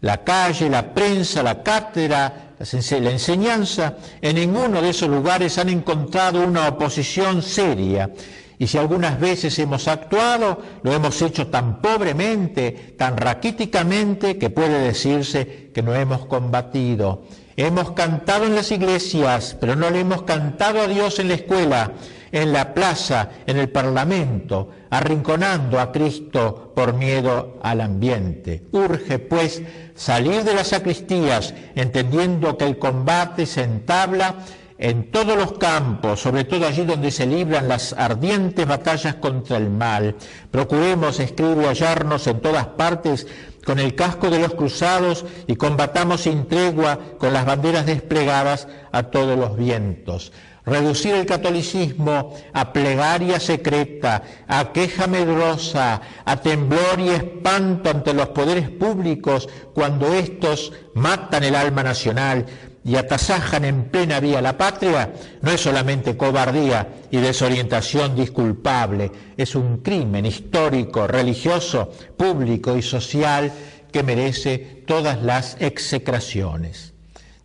la 0.00 0.24
calle, 0.24 0.70
la 0.70 0.94
prensa, 0.94 1.42
la 1.42 1.62
cátedra, 1.62 2.54
la 2.58 3.10
enseñanza, 3.10 3.96
en 4.22 4.36
ninguno 4.36 4.80
de 4.80 4.88
esos 4.88 5.10
lugares 5.10 5.58
han 5.58 5.68
encontrado 5.68 6.42
una 6.42 6.66
oposición 6.66 7.42
seria. 7.42 8.10
Y 8.58 8.66
si 8.66 8.78
algunas 8.78 9.20
veces 9.20 9.58
hemos 9.58 9.88
actuado, 9.88 10.62
lo 10.82 10.90
hemos 10.90 11.20
hecho 11.20 11.48
tan 11.48 11.82
pobremente, 11.82 12.94
tan 12.96 13.18
raquíticamente, 13.18 14.38
que 14.38 14.48
puede 14.48 14.78
decirse 14.78 15.70
que 15.74 15.82
no 15.82 15.94
hemos 15.94 16.24
combatido. 16.24 17.24
Hemos 17.58 17.92
cantado 17.92 18.44
en 18.44 18.54
las 18.54 18.70
iglesias, 18.70 19.56
pero 19.58 19.76
no 19.76 19.88
le 19.88 20.00
hemos 20.00 20.22
cantado 20.22 20.82
a 20.82 20.86
Dios 20.86 21.18
en 21.18 21.28
la 21.28 21.34
escuela, 21.34 21.92
en 22.30 22.52
la 22.52 22.74
plaza, 22.74 23.30
en 23.46 23.56
el 23.56 23.70
parlamento, 23.70 24.70
arrinconando 24.90 25.80
a 25.80 25.90
Cristo 25.90 26.72
por 26.76 26.92
miedo 26.92 27.58
al 27.62 27.80
ambiente. 27.80 28.64
Urge, 28.72 29.18
pues, 29.18 29.62
salir 29.94 30.44
de 30.44 30.52
las 30.52 30.68
sacristías, 30.68 31.54
entendiendo 31.74 32.58
que 32.58 32.66
el 32.66 32.78
combate 32.78 33.46
se 33.46 33.62
entabla 33.62 34.34
en 34.78 35.10
todos 35.10 35.36
los 35.38 35.52
campos, 35.54 36.20
sobre 36.20 36.44
todo 36.44 36.66
allí 36.66 36.84
donde 36.84 37.10
se 37.10 37.26
libran 37.26 37.68
las 37.68 37.94
ardientes 37.94 38.66
batallas 38.66 39.14
contra 39.14 39.56
el 39.56 39.70
mal. 39.70 40.16
Procuremos, 40.50 41.18
escribe, 41.20 41.66
hallarnos 41.66 42.26
en 42.26 42.40
todas 42.40 42.66
partes 42.66 43.26
con 43.66 43.80
el 43.80 43.96
casco 43.96 44.30
de 44.30 44.38
los 44.38 44.54
cruzados 44.54 45.24
y 45.48 45.56
combatamos 45.56 46.22
sin 46.22 46.46
tregua 46.46 47.00
con 47.18 47.32
las 47.32 47.44
banderas 47.44 47.84
desplegadas 47.84 48.68
a 48.92 49.02
todos 49.02 49.36
los 49.36 49.56
vientos. 49.56 50.32
Reducir 50.64 51.14
el 51.14 51.26
catolicismo 51.26 52.34
a 52.52 52.72
plegaria 52.72 53.38
secreta, 53.40 54.22
a 54.48 54.72
queja 54.72 55.06
medrosa, 55.08 56.00
a 56.24 56.36
temblor 56.40 56.98
y 56.98 57.08
espanto 57.08 57.90
ante 57.90 58.14
los 58.14 58.28
poderes 58.28 58.70
públicos 58.70 59.48
cuando 59.74 60.12
éstos 60.14 60.72
matan 60.94 61.44
el 61.44 61.54
alma 61.54 61.82
nacional 61.82 62.46
y 62.86 62.94
atasajan 62.94 63.64
en 63.64 63.86
plena 63.86 64.20
vía 64.20 64.40
la 64.40 64.56
patria, 64.56 65.12
no 65.42 65.50
es 65.50 65.60
solamente 65.60 66.16
cobardía 66.16 66.86
y 67.10 67.16
desorientación 67.16 68.14
disculpable, 68.14 69.10
es 69.36 69.56
un 69.56 69.78
crimen 69.78 70.24
histórico, 70.24 71.08
religioso, 71.08 71.90
público 72.16 72.76
y 72.76 72.82
social 72.82 73.52
que 73.90 74.04
merece 74.04 74.84
todas 74.86 75.20
las 75.20 75.56
execraciones. 75.58 76.94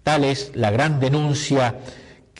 Tal 0.03 0.25
es 0.25 0.51
la 0.53 0.69
gran 0.69 0.99
denuncia 0.99 1.79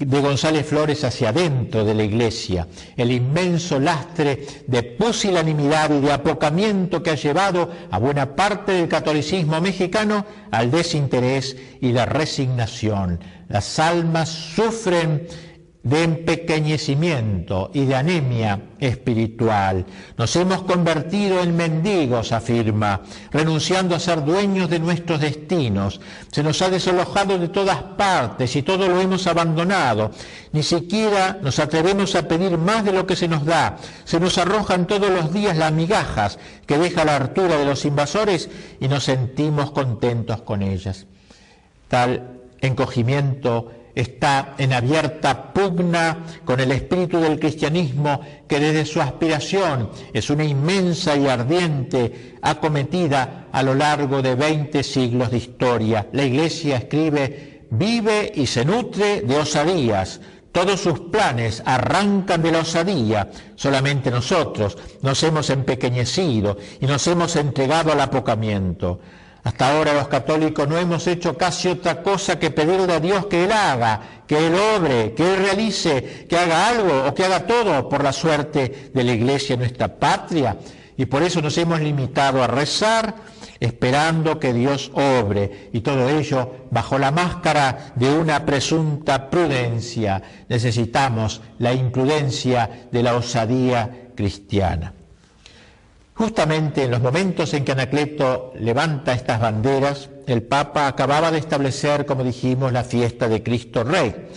de 0.06 0.20
González 0.20 0.66
Flores 0.66 1.04
hacia 1.04 1.30
adentro 1.30 1.86
de 1.86 1.94
la 1.94 2.04
Iglesia, 2.04 2.68
el 2.98 3.12
inmenso 3.12 3.80
lastre 3.80 4.46
de 4.68 4.84
pusilanimidad 4.84 5.92
y 5.92 6.02
de 6.02 6.12
apocamiento 6.12 7.04
que 7.04 7.12
ha 7.12 7.16
llevado 7.16 7.70
a 7.90 8.00
buena 8.00 8.36
parte 8.36 8.72
del 8.74 8.88
catolicismo 8.88 9.62
mexicano 9.62 10.26
al 10.52 10.72
desinterés 10.72 11.56
y 11.80 11.92
la 11.92 12.06
resignación. 12.06 13.20
Las 13.48 13.80
almas 13.80 14.30
sufren 14.30 15.28
de 15.84 16.04
empequeñecimiento 16.04 17.72
y 17.74 17.86
de 17.86 17.96
anemia 17.96 18.62
espiritual. 18.80 19.86
Nos 20.16 20.36
hemos 20.36 20.62
convertido 20.64 21.42
en 21.42 21.56
mendigos, 21.56 22.32
afirma, 22.32 23.02
renunciando 23.32 23.96
a 23.96 24.00
ser 24.00 24.24
dueños 24.24 24.70
de 24.70 24.80
nuestros 24.80 25.22
destinos. 25.22 26.00
Se 26.32 26.44
nos 26.44 26.62
ha 26.62 26.70
desalojado 26.70 27.40
de 27.40 27.50
todas 27.50 27.82
partes 27.82 28.56
y 28.56 28.62
todo 28.62 28.88
lo 28.88 29.02
hemos 29.02 29.26
abandonado. 29.26 30.12
Ni 30.52 30.62
siquiera 30.62 31.40
nos 31.42 31.58
atrevemos 31.58 32.16
a 32.16 32.28
pedir 32.28 32.60
más 32.60 32.86
de 32.86 32.94
lo 32.94 33.08
que 33.08 33.16
se 33.16 33.28
nos 33.28 33.44
da. 33.44 33.78
Se 34.04 34.20
nos 34.20 34.38
arrojan 34.38 34.86
todos 34.86 35.10
los 35.10 35.34
días 35.34 35.58
las 35.58 35.72
migajas 35.72 36.38
que 36.68 36.78
deja 36.78 37.06
la 37.06 37.16
hartura 37.16 37.58
de 37.58 37.66
los 37.66 37.86
invasores 37.86 38.50
y 38.80 38.88
nos 38.88 39.06
sentimos 39.06 39.72
contentos 39.72 40.44
con 40.44 40.62
ellas. 40.62 41.08
Tal 41.88 42.38
encogimiento 42.62 43.72
está 43.96 44.56
en 44.58 44.74
abierta 44.74 45.54
pugna 45.54 46.26
con 46.46 46.60
el 46.60 46.72
espíritu 46.72 47.20
del 47.20 47.40
cristianismo 47.40 48.22
que 48.48 48.60
desde 48.60 48.86
su 48.86 49.02
aspiración 49.02 49.90
es 50.14 50.30
una 50.30 50.44
inmensa 50.44 51.16
y 51.16 51.28
ardiente 51.28 52.38
acometida 52.42 53.48
a 53.52 53.64
lo 53.64 53.74
largo 53.76 54.22
de 54.22 54.36
20 54.36 54.84
siglos 54.84 55.32
de 55.32 55.38
historia. 55.38 56.08
La 56.14 56.24
Iglesia 56.24 56.78
escribe, 56.78 57.66
vive 57.70 58.32
y 58.36 58.48
se 58.48 58.66
nutre 58.66 59.22
de 59.22 59.38
osadías. 59.38 60.22
Todos 60.52 60.82
sus 60.82 61.00
planes 61.00 61.64
arrancan 61.66 62.42
de 62.42 62.52
la 62.52 62.60
osadía. 62.60 63.30
Solamente 63.56 64.12
nosotros 64.12 64.78
nos 65.02 65.24
hemos 65.24 65.50
empequeñecido 65.50 66.58
y 66.82 66.86
nos 66.88 67.08
hemos 67.08 67.36
entregado 67.38 67.94
al 67.94 68.02
apocamiento. 68.02 69.00
Hasta 69.44 69.72
ahora 69.72 69.94
los 69.94 70.08
católicos 70.08 70.68
no 70.68 70.78
hemos 70.78 71.08
hecho 71.08 71.36
casi 71.36 71.68
otra 71.68 72.04
cosa 72.04 72.38
que 72.38 72.52
pedirle 72.52 72.94
a 72.94 73.00
Dios 73.00 73.26
que 73.26 73.46
Él 73.46 73.52
haga, 73.52 74.24
que 74.28 74.48
Él 74.48 74.54
obre, 74.54 75.14
que 75.14 75.34
Él 75.34 75.38
realice, 75.38 76.28
que 76.30 76.38
haga 76.38 76.68
algo 76.68 77.08
o 77.08 77.16
que 77.16 77.26
haga 77.26 77.48
todo 77.48 77.90
por 77.90 78.04
la 78.04 78.14
suerte 78.14 78.92
de 78.94 79.04
la 79.04 79.14
Iglesia 79.14 79.58
nuestra 79.58 79.88
patria. 79.88 80.58
Y 80.96 81.06
por 81.08 81.24
eso 81.24 81.42
nos 81.42 81.58
hemos 81.58 81.80
limitado 81.80 82.44
a 82.44 82.48
rezar 82.48 83.16
esperando 83.60 84.40
que 84.40 84.54
Dios 84.54 84.92
obre 84.94 85.70
y 85.72 85.82
todo 85.82 86.10
ello 86.10 86.68
bajo 86.70 87.00
la 87.00 87.12
máscara 87.12 87.94
de 87.96 88.12
una 88.12 88.46
presunta 88.46 89.30
prudencia. 89.30 90.22
Necesitamos 90.50 91.42
la 91.58 91.74
imprudencia 91.74 92.88
de 92.92 93.02
la 93.02 93.16
osadía 93.16 94.10
cristiana. 94.16 94.94
Justamente 96.14 96.84
en 96.84 96.92
los 96.92 97.02
momentos 97.02 97.54
en 97.54 97.64
que 97.64 97.72
Anacleto 97.72 98.54
levanta 98.60 99.14
estas 99.14 99.40
banderas, 99.40 100.10
el 100.28 100.44
Papa 100.44 100.88
acababa 100.88 101.32
de 101.32 101.40
establecer, 101.40 102.06
como 102.06 102.24
dijimos, 102.24 102.72
la 102.72 102.84
fiesta 102.84 103.28
de 103.28 103.42
Cristo 103.42 103.84
Rey. 103.84 104.28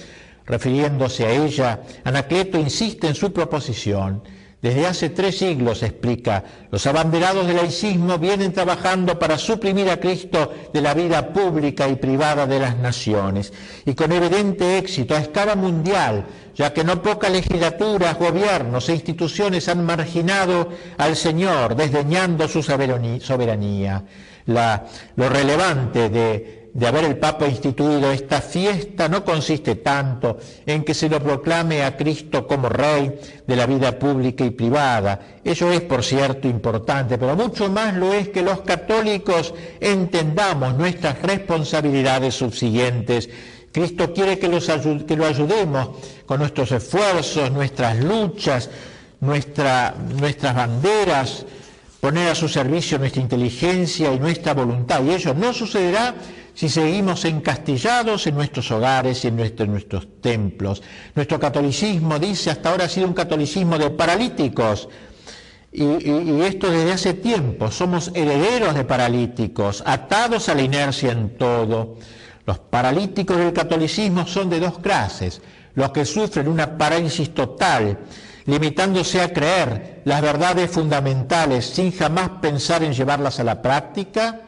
Refiriéndose 0.46 1.26
a 1.26 1.30
ella, 1.32 1.82
Anacleto 2.04 2.58
insiste 2.58 3.06
en 3.06 3.14
su 3.14 3.32
proposición 3.32 4.22
desde 4.64 4.86
hace 4.86 5.10
tres 5.10 5.36
siglos, 5.36 5.82
explica, 5.82 6.42
los 6.70 6.86
abanderados 6.86 7.46
del 7.46 7.56
laicismo 7.56 8.16
vienen 8.16 8.54
trabajando 8.54 9.18
para 9.18 9.36
suprimir 9.36 9.90
a 9.90 10.00
Cristo 10.00 10.54
de 10.72 10.80
la 10.80 10.94
vida 10.94 11.34
pública 11.34 11.86
y 11.86 11.96
privada 11.96 12.46
de 12.46 12.60
las 12.60 12.78
naciones, 12.78 13.52
y 13.84 13.92
con 13.92 14.10
evidente 14.10 14.78
éxito 14.78 15.14
a 15.14 15.18
escala 15.18 15.54
mundial, 15.54 16.24
ya 16.54 16.72
que 16.72 16.82
no 16.82 17.02
pocas 17.02 17.30
legislaturas, 17.30 18.18
gobiernos 18.18 18.88
e 18.88 18.94
instituciones 18.94 19.68
han 19.68 19.84
marginado 19.84 20.70
al 20.96 21.14
Señor, 21.14 21.76
desdeñando 21.76 22.48
su 22.48 22.62
soberanía. 22.62 24.02
lo 24.46 25.28
relevante 25.28 26.08
de 26.08 26.63
de 26.74 26.88
haber 26.88 27.04
el 27.04 27.16
Papa 27.18 27.46
instituido 27.46 28.10
esta 28.10 28.40
fiesta 28.40 29.08
no 29.08 29.24
consiste 29.24 29.76
tanto 29.76 30.38
en 30.66 30.82
que 30.82 30.92
se 30.92 31.08
lo 31.08 31.22
proclame 31.22 31.84
a 31.84 31.96
Cristo 31.96 32.48
como 32.48 32.68
Rey 32.68 33.14
de 33.46 33.56
la 33.56 33.66
vida 33.66 33.96
pública 33.96 34.44
y 34.44 34.50
privada. 34.50 35.38
Eso 35.44 35.70
es, 35.70 35.82
por 35.82 36.02
cierto, 36.02 36.48
importante, 36.48 37.16
pero 37.16 37.36
mucho 37.36 37.70
más 37.70 37.94
lo 37.94 38.12
es 38.12 38.28
que 38.30 38.42
los 38.42 38.62
católicos 38.62 39.54
entendamos 39.78 40.74
nuestras 40.74 41.22
responsabilidades 41.22 42.34
subsiguientes. 42.34 43.30
Cristo 43.70 44.12
quiere 44.12 44.40
que, 44.40 44.48
lo 44.48 45.26
ayudemos 45.26 45.90
con 46.26 46.40
nuestros 46.40 46.72
esfuerzos, 46.72 47.52
nuestras 47.52 47.98
luchas, 47.98 48.68
nuestras 49.20 49.94
banderas, 50.54 51.46
poner 52.00 52.30
a 52.30 52.34
su 52.34 52.48
servicio 52.48 52.98
nuestra 52.98 53.22
inteligencia 53.22 54.12
y 54.12 54.18
nuestra 54.18 54.54
voluntad. 54.54 55.04
Y 55.04 55.10
ello 55.10 55.34
no 55.34 55.52
sucederá 55.52 56.14
si 56.54 56.68
seguimos 56.68 57.24
encastillados 57.24 58.26
en 58.26 58.36
nuestros 58.36 58.70
hogares 58.70 59.24
y 59.24 59.28
en, 59.28 59.36
nuestros 59.36 60.06
templos. 60.20 60.82
Nuestro 61.14 61.38
catolicismo, 61.38 62.18
dice, 62.18 62.50
hasta 62.50 62.70
ahora 62.70 62.84
ha 62.84 62.88
sido 62.88 63.06
un 63.06 63.14
catolicismo 63.14 63.78
de 63.78 63.90
paralíticos. 63.90 64.88
y, 65.72 66.40
esto 66.42 66.70
desde 66.70 66.92
hace 66.92 67.14
tiempo. 67.14 67.70
Somos 67.70 68.12
herederos 68.14 68.74
de 68.74 68.84
paralíticos, 68.84 69.82
atados 69.84 70.48
a 70.48 70.54
la 70.54 70.62
inercia 70.62 71.12
en 71.12 71.36
todo. 71.36 71.96
Los 72.46 72.58
paralíticos 72.58 73.36
del 73.36 73.52
catolicismo 73.52 74.26
son 74.26 74.48
de 74.50 74.60
dos 74.60 74.78
clases. 74.78 75.40
Los 75.74 75.90
que 75.90 76.04
sufren 76.04 76.46
una 76.46 76.78
parálisis 76.78 77.34
total 77.34 77.98
limitándose 78.46 79.20
a 79.22 79.32
creer 79.32 80.02
las 80.04 80.20
verdades 80.20 80.70
fundamentales 80.70 81.66
sin 81.66 81.92
jamás 81.92 82.28
pensar 82.42 82.82
en 82.82 82.92
llevarlas 82.92 83.40
a 83.40 83.44
la 83.44 83.62
práctica, 83.62 84.42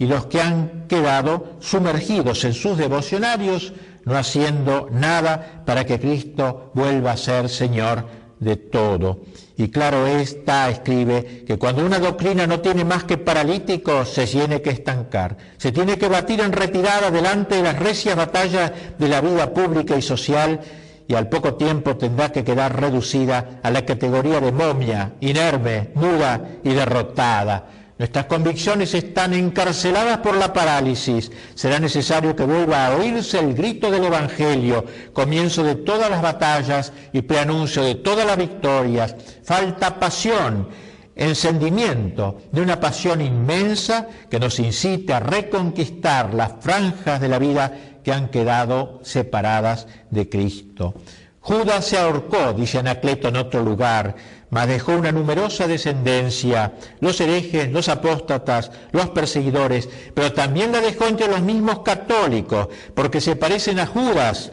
y 0.00 0.06
los 0.06 0.26
que 0.26 0.40
han 0.40 0.86
quedado 0.88 1.58
sumergidos 1.60 2.44
en 2.44 2.54
sus 2.54 2.78
devocionarios, 2.78 3.74
no 4.06 4.16
haciendo 4.16 4.88
nada 4.90 5.62
para 5.66 5.84
que 5.84 6.00
Cristo 6.00 6.72
vuelva 6.74 7.12
a 7.12 7.16
ser 7.18 7.50
Señor 7.50 8.06
de 8.38 8.56
todo. 8.56 9.20
Y 9.58 9.68
claro 9.68 10.06
está, 10.06 10.70
escribe, 10.70 11.44
que 11.46 11.58
cuando 11.58 11.84
una 11.84 11.98
doctrina 11.98 12.46
no 12.46 12.60
tiene 12.60 12.82
más 12.82 13.04
que 13.04 13.18
paralíticos, 13.18 14.08
se 14.08 14.26
tiene 14.26 14.62
que 14.62 14.70
estancar, 14.70 15.36
se 15.58 15.70
tiene 15.70 15.98
que 15.98 16.08
batir 16.08 16.40
en 16.40 16.52
retirada 16.52 17.10
delante 17.10 17.56
de 17.56 17.62
las 17.62 17.78
recias 17.78 18.16
batallas 18.16 18.72
de 18.98 19.06
la 19.08 19.20
vida 19.20 19.52
pública 19.52 19.98
y 19.98 20.02
social 20.02 20.60
y 21.06 21.14
al 21.14 21.28
poco 21.28 21.56
tiempo 21.56 21.98
tendrá 21.98 22.32
que 22.32 22.42
quedar 22.42 22.80
reducida 22.80 23.60
a 23.62 23.70
la 23.70 23.84
categoría 23.84 24.40
de 24.40 24.52
momia, 24.52 25.12
inerme, 25.20 25.90
muda 25.94 26.40
y 26.64 26.70
derrotada. 26.70 27.79
Nuestras 28.00 28.24
convicciones 28.24 28.94
están 28.94 29.34
encarceladas 29.34 30.20
por 30.20 30.34
la 30.34 30.54
parálisis. 30.54 31.30
Será 31.54 31.78
necesario 31.78 32.34
que 32.34 32.44
vuelva 32.44 32.86
a 32.86 32.96
oírse 32.96 33.38
el 33.38 33.52
grito 33.52 33.90
del 33.90 34.04
Evangelio, 34.04 34.86
comienzo 35.12 35.62
de 35.62 35.74
todas 35.74 36.08
las 36.08 36.22
batallas 36.22 36.94
y 37.12 37.20
preanuncio 37.20 37.82
de 37.82 37.96
todas 37.96 38.26
las 38.26 38.38
victorias. 38.38 39.14
Falta 39.44 40.00
pasión, 40.00 40.70
encendimiento 41.14 42.40
de 42.50 42.62
una 42.62 42.80
pasión 42.80 43.20
inmensa 43.20 44.08
que 44.30 44.40
nos 44.40 44.58
incite 44.60 45.12
a 45.12 45.20
reconquistar 45.20 46.32
las 46.32 46.52
franjas 46.60 47.20
de 47.20 47.28
la 47.28 47.38
vida 47.38 47.98
que 48.02 48.14
han 48.14 48.30
quedado 48.30 49.00
separadas 49.02 49.86
de 50.08 50.26
Cristo. 50.26 50.94
Judas 51.40 51.86
se 51.86 51.98
ahorcó, 51.98 52.54
dice 52.54 52.78
Anacleto 52.78 53.28
en 53.28 53.36
otro 53.36 53.62
lugar, 53.62 54.14
mas 54.50 54.66
dejó 54.66 54.92
una 54.92 55.12
numerosa 55.12 55.66
descendencia, 55.66 56.72
los 57.00 57.20
herejes, 57.20 57.70
los 57.70 57.88
apóstatas, 57.88 58.70
los 58.92 59.10
perseguidores, 59.10 59.88
pero 60.12 60.32
también 60.32 60.72
la 60.72 60.80
dejó 60.80 61.06
entre 61.06 61.28
los 61.28 61.40
mismos 61.40 61.80
católicos, 61.80 62.68
porque 62.94 63.20
se 63.20 63.36
parecen 63.36 63.78
a 63.78 63.86
Judas, 63.86 64.52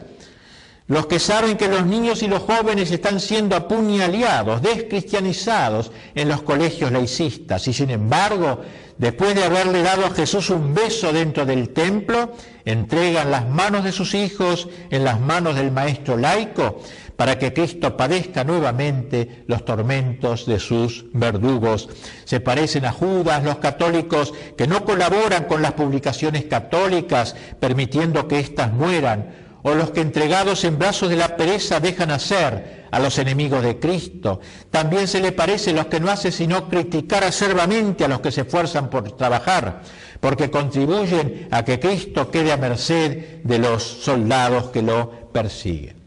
los 0.86 1.06
que 1.06 1.18
saben 1.18 1.58
que 1.58 1.68
los 1.68 1.84
niños 1.84 2.22
y 2.22 2.28
los 2.28 2.42
jóvenes 2.42 2.90
están 2.90 3.20
siendo 3.20 3.54
apuñaleados, 3.54 4.62
descristianizados 4.62 5.92
en 6.14 6.28
los 6.28 6.40
colegios 6.40 6.90
laicistas. 6.90 7.68
Y 7.68 7.74
sin 7.74 7.90
embargo, 7.90 8.62
después 8.96 9.34
de 9.34 9.44
haberle 9.44 9.82
dado 9.82 10.06
a 10.06 10.10
Jesús 10.10 10.48
un 10.48 10.72
beso 10.72 11.12
dentro 11.12 11.44
del 11.44 11.70
templo, 11.74 12.32
entregan 12.64 13.30
las 13.30 13.46
manos 13.46 13.84
de 13.84 13.92
sus 13.92 14.14
hijos 14.14 14.70
en 14.88 15.04
las 15.04 15.20
manos 15.20 15.56
del 15.56 15.72
maestro 15.72 16.16
laico 16.16 16.80
para 17.18 17.36
que 17.36 17.52
Cristo 17.52 17.96
padezca 17.96 18.44
nuevamente 18.44 19.42
los 19.48 19.64
tormentos 19.64 20.46
de 20.46 20.60
sus 20.60 21.06
verdugos. 21.12 21.88
Se 22.24 22.38
parecen 22.38 22.84
a 22.84 22.92
Judas 22.92 23.42
los 23.42 23.56
católicos 23.56 24.32
que 24.56 24.68
no 24.68 24.84
colaboran 24.84 25.46
con 25.46 25.60
las 25.60 25.72
publicaciones 25.72 26.44
católicas, 26.44 27.34
permitiendo 27.58 28.28
que 28.28 28.38
éstas 28.38 28.72
mueran 28.72 29.34
o 29.62 29.74
los 29.74 29.90
que 29.90 30.00
entregados 30.00 30.62
en 30.62 30.78
brazos 30.78 31.08
de 31.08 31.16
la 31.16 31.36
pereza 31.36 31.80
dejan 31.80 32.12
hacer 32.12 32.86
a 32.92 33.00
los 33.00 33.18
enemigos 33.18 33.64
de 33.64 33.80
Cristo. 33.80 34.38
También 34.70 35.08
se 35.08 35.20
le 35.20 35.32
parece 35.32 35.72
los 35.72 35.86
que 35.86 35.98
no 35.98 36.12
hacen 36.12 36.30
sino 36.30 36.68
criticar 36.68 37.24
acervamente 37.24 38.04
a 38.04 38.08
los 38.08 38.20
que 38.20 38.30
se 38.30 38.42
esfuerzan 38.42 38.90
por 38.90 39.10
trabajar, 39.16 39.82
porque 40.20 40.52
contribuyen 40.52 41.48
a 41.50 41.64
que 41.64 41.80
Cristo 41.80 42.30
quede 42.30 42.52
a 42.52 42.56
merced 42.56 43.42
de 43.42 43.58
los 43.58 43.82
soldados 43.82 44.66
que 44.66 44.82
lo 44.82 45.32
persiguen. 45.32 45.97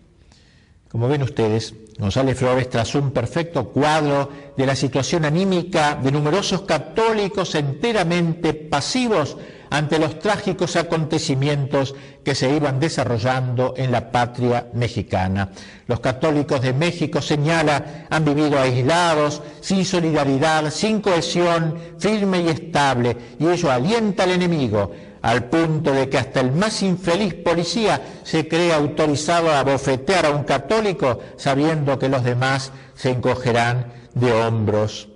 Como 0.92 1.08
ven 1.08 1.24
ustedes, 1.24 1.74
González 1.98 2.38
Flores 2.38 2.70
trazó 2.70 3.00
un 3.00 3.12
perfecto 3.12 3.70
cuadro 3.70 4.30
de 4.58 4.66
la 4.66 4.76
situación 4.76 5.24
anímica 5.24 5.96
de 5.96 6.12
numerosos 6.12 6.64
católicos 6.64 7.56
enteramente 7.56 8.54
pasivos 8.54 9.38
ante 9.70 10.00
los 10.00 10.20
trágicos 10.20 10.76
acontecimientos 10.76 11.96
que 12.26 12.36
se 12.36 12.54
iban 12.54 12.82
desarrollando 12.82 13.74
en 13.78 13.94
la 13.94 14.12
patria 14.12 14.68
mexicana. 14.74 15.52
Los 15.88 16.02
católicos 16.02 16.60
de 16.60 16.74
México, 16.74 17.22
señala, 17.22 18.08
han 18.10 18.26
vivido 18.26 18.60
aislados, 18.60 19.42
sin 19.62 19.86
solidaridad, 19.86 20.70
sin 20.72 21.00
cohesión 21.00 21.78
firme 22.00 22.42
y 22.42 22.50
estable, 22.50 23.16
y 23.40 23.48
ello 23.48 23.72
alienta 23.72 24.24
al 24.24 24.32
enemigo 24.32 24.92
al 25.22 25.46
punto 25.46 25.92
de 25.92 26.10
que 26.10 26.18
hasta 26.18 26.40
el 26.40 26.52
más 26.52 26.82
infeliz 26.82 27.34
policía 27.36 28.02
se 28.24 28.48
cree 28.48 28.74
autorizado 28.74 29.52
a 29.52 29.64
bofetear 29.64 30.26
a 30.26 30.32
un 30.32 30.44
católico 30.44 31.20
sabiendo 31.38 32.00
que 32.00 32.10
los 32.10 32.24
demás 32.24 32.72
se 32.96 33.12
encogerán 33.12 33.94
de 34.14 34.32
hombros. 34.32 35.10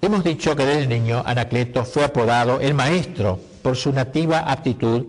Hemos 0.00 0.24
dicho 0.24 0.56
que 0.56 0.66
desde 0.66 0.88
niño 0.88 1.22
Anacleto 1.24 1.84
fue 1.84 2.04
apodado 2.04 2.60
el 2.60 2.74
maestro 2.74 3.38
por 3.62 3.76
su 3.76 3.92
nativa 3.92 4.40
aptitud 4.40 5.06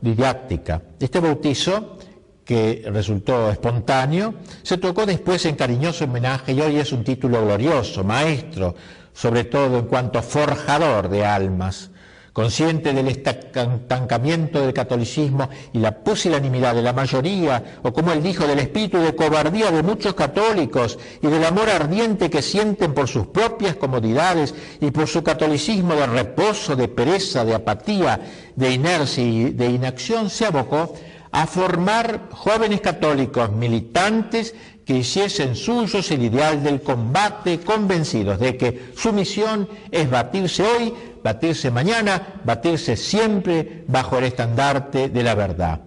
didáctica. 0.00 0.80
Este 0.98 1.20
bautizo, 1.20 1.98
que 2.44 2.82
resultó 2.86 3.50
espontáneo, 3.50 4.34
se 4.62 4.78
tocó 4.78 5.04
después 5.04 5.44
en 5.44 5.54
cariñoso 5.54 6.04
homenaje 6.04 6.52
y 6.52 6.60
hoy 6.60 6.76
es 6.76 6.92
un 6.92 7.04
título 7.04 7.44
glorioso, 7.44 8.02
maestro, 8.02 8.74
sobre 9.12 9.44
todo 9.44 9.78
en 9.78 9.86
cuanto 9.86 10.22
forjador 10.22 11.08
de 11.08 11.24
almas 11.24 11.90
consciente 12.32 12.92
del 12.92 13.08
estancamiento 13.08 14.60
del 14.60 14.72
catolicismo 14.72 15.48
y 15.72 15.78
la 15.78 16.02
pusilanimidad 16.02 16.74
de 16.74 16.82
la 16.82 16.92
mayoría, 16.92 17.78
o 17.82 17.92
como 17.92 18.12
él 18.12 18.22
dijo, 18.22 18.46
del 18.46 18.60
espíritu 18.60 18.98
de 18.98 19.14
cobardía 19.14 19.70
de 19.70 19.82
muchos 19.82 20.14
católicos 20.14 20.98
y 21.20 21.26
del 21.26 21.44
amor 21.44 21.68
ardiente 21.68 22.30
que 22.30 22.42
sienten 22.42 22.94
por 22.94 23.08
sus 23.08 23.26
propias 23.26 23.76
comodidades 23.76 24.54
y 24.80 24.90
por 24.90 25.06
su 25.08 25.22
catolicismo 25.22 25.94
de 25.94 26.06
reposo, 26.06 26.76
de 26.76 26.88
pereza, 26.88 27.44
de 27.44 27.54
apatía, 27.54 28.20
de 28.54 28.72
inercia 28.72 29.24
y 29.24 29.50
de 29.50 29.66
inacción, 29.66 30.30
se 30.30 30.46
abocó 30.46 30.94
a 31.32 31.46
formar 31.46 32.28
jóvenes 32.32 32.80
católicos 32.80 33.52
militantes 33.52 34.54
que 34.90 34.96
hiciesen 34.96 35.54
suyos 35.54 36.10
el 36.10 36.24
ideal 36.24 36.64
del 36.64 36.82
combate, 36.82 37.60
convencidos 37.60 38.40
de 38.40 38.56
que 38.56 38.90
su 38.96 39.12
misión 39.12 39.68
es 39.88 40.10
batirse 40.10 40.64
hoy, 40.64 40.92
batirse 41.22 41.70
mañana, 41.70 42.40
batirse 42.44 42.96
siempre 42.96 43.84
bajo 43.86 44.18
el 44.18 44.24
estandarte 44.24 45.08
de 45.08 45.22
la 45.22 45.36
verdad. 45.36 45.82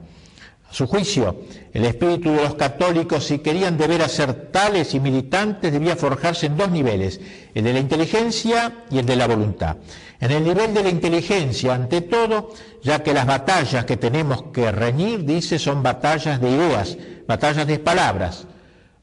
A 0.70 0.74
su 0.74 0.88
juicio, 0.88 1.42
el 1.74 1.84
espíritu 1.84 2.32
de 2.32 2.44
los 2.44 2.56
católicos, 2.56 3.26
si 3.26 3.40
querían 3.40 3.78
deber 3.78 4.08
ser 4.08 4.52
tales 4.52 4.94
y 4.94 5.02
militantes, 5.02 5.74
debía 5.74 5.98
forjarse 5.98 6.46
en 6.46 6.56
dos 6.56 6.72
niveles, 6.72 7.20
el 7.54 7.66
de 7.66 7.74
la 7.74 7.80
inteligencia 7.80 8.86
y 8.90 9.00
el 9.00 9.06
de 9.06 9.18
la 9.18 9.28
voluntad. 9.28 9.76
En 10.22 10.32
el 10.32 10.46
nivel 10.46 10.74
de 10.74 10.82
la 10.82 10.90
inteligencia, 10.90 11.74
ante 11.74 12.00
todo, 12.00 12.54
ya 12.82 13.04
que 13.04 13.14
las 13.14 13.26
batallas 13.26 13.84
que 13.84 13.98
tenemos 13.98 14.44
que 14.54 14.72
reñir, 14.72 15.26
dice, 15.26 15.60
son 15.60 15.84
batallas 15.84 16.40
de 16.40 16.52
ideas, 16.52 16.98
batallas 17.28 17.68
de 17.68 17.80
palabras. 17.80 18.48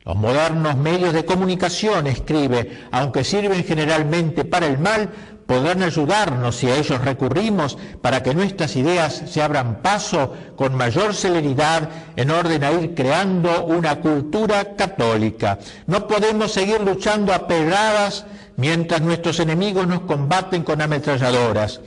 Los 0.02 0.16
modernos 0.16 0.76
medios 0.78 1.12
de 1.12 1.26
comunicación, 1.26 2.06
escribe, 2.06 2.86
aunque 2.90 3.22
sirven 3.22 3.62
generalmente 3.64 4.46
para 4.46 4.66
el 4.66 4.78
mal, 4.78 5.10
podrán 5.44 5.82
ayudarnos 5.82 6.56
si 6.56 6.68
a 6.68 6.76
ellos 6.76 7.04
recurrimos 7.04 7.76
para 8.00 8.22
que 8.22 8.34
nuestras 8.34 8.76
ideas 8.76 9.24
se 9.26 9.42
abran 9.42 9.82
paso 9.82 10.34
con 10.56 10.74
mayor 10.74 11.12
celeridad 11.12 11.90
en 12.16 12.30
orden 12.30 12.64
a 12.64 12.72
ir 12.72 12.94
creando 12.94 13.66
una 13.66 14.00
cultura 14.00 14.74
católica. 14.74 15.58
No 15.86 16.06
podemos 16.06 16.52
seguir 16.52 16.80
luchando 16.80 17.34
a 17.34 17.46
pedradas 17.46 18.24
mientras 18.56 19.02
nuestros 19.02 19.38
enemigos 19.40 19.86
nos 19.86 20.02
combaten 20.02 20.62
con 20.62 20.80
ametralladoras. 20.80 21.80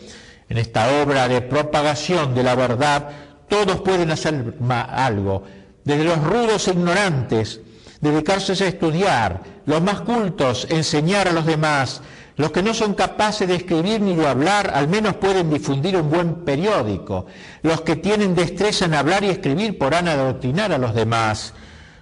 En 0.49 0.59
esta 0.59 1.01
obra 1.01 1.28
de 1.28 1.41
propagación 1.41 2.36
de 2.36 2.43
la 2.43 2.53
verdad, 2.53 3.09
todos 3.47 3.82
pueden 3.82 4.11
hacer 4.11 4.53
algo, 4.70 5.45
desde 5.84 6.03
los 6.03 6.22
rudos 6.22 6.68
e 6.68 6.72
ignorantes, 6.72 7.61
dedicarse 8.04 8.51
a 8.64 8.68
estudiar, 8.68 9.41
los 9.66 9.82
más 9.82 10.01
cultos, 10.01 10.68
enseñar 10.70 11.30
a 11.30 11.32
los 11.32 11.45
demás, 11.45 12.01
los 12.36 12.51
que 12.51 12.62
no 12.62 12.74
son 12.74 12.95
capaces 12.95 13.47
de 13.47 13.56
escribir 13.56 14.01
ni 14.01 14.14
de 14.16 14.28
hablar, 14.28 14.72
al 14.74 14.89
menos 14.89 15.16
pueden 15.16 15.49
difundir 15.49 15.95
un 15.95 16.10
buen 16.10 16.36
periódico. 16.43 17.28
Los 17.62 17.82
que 17.82 17.95
tienen 17.95 18.36
destreza 18.36 18.86
en 18.86 18.95
hablar 18.95 19.24
y 19.24 19.30
escribir 19.30 19.78
podrán 19.78 20.10
adoctrinar 20.10 20.74
a 20.74 20.78
los 20.78 20.93
demás. 20.93 21.54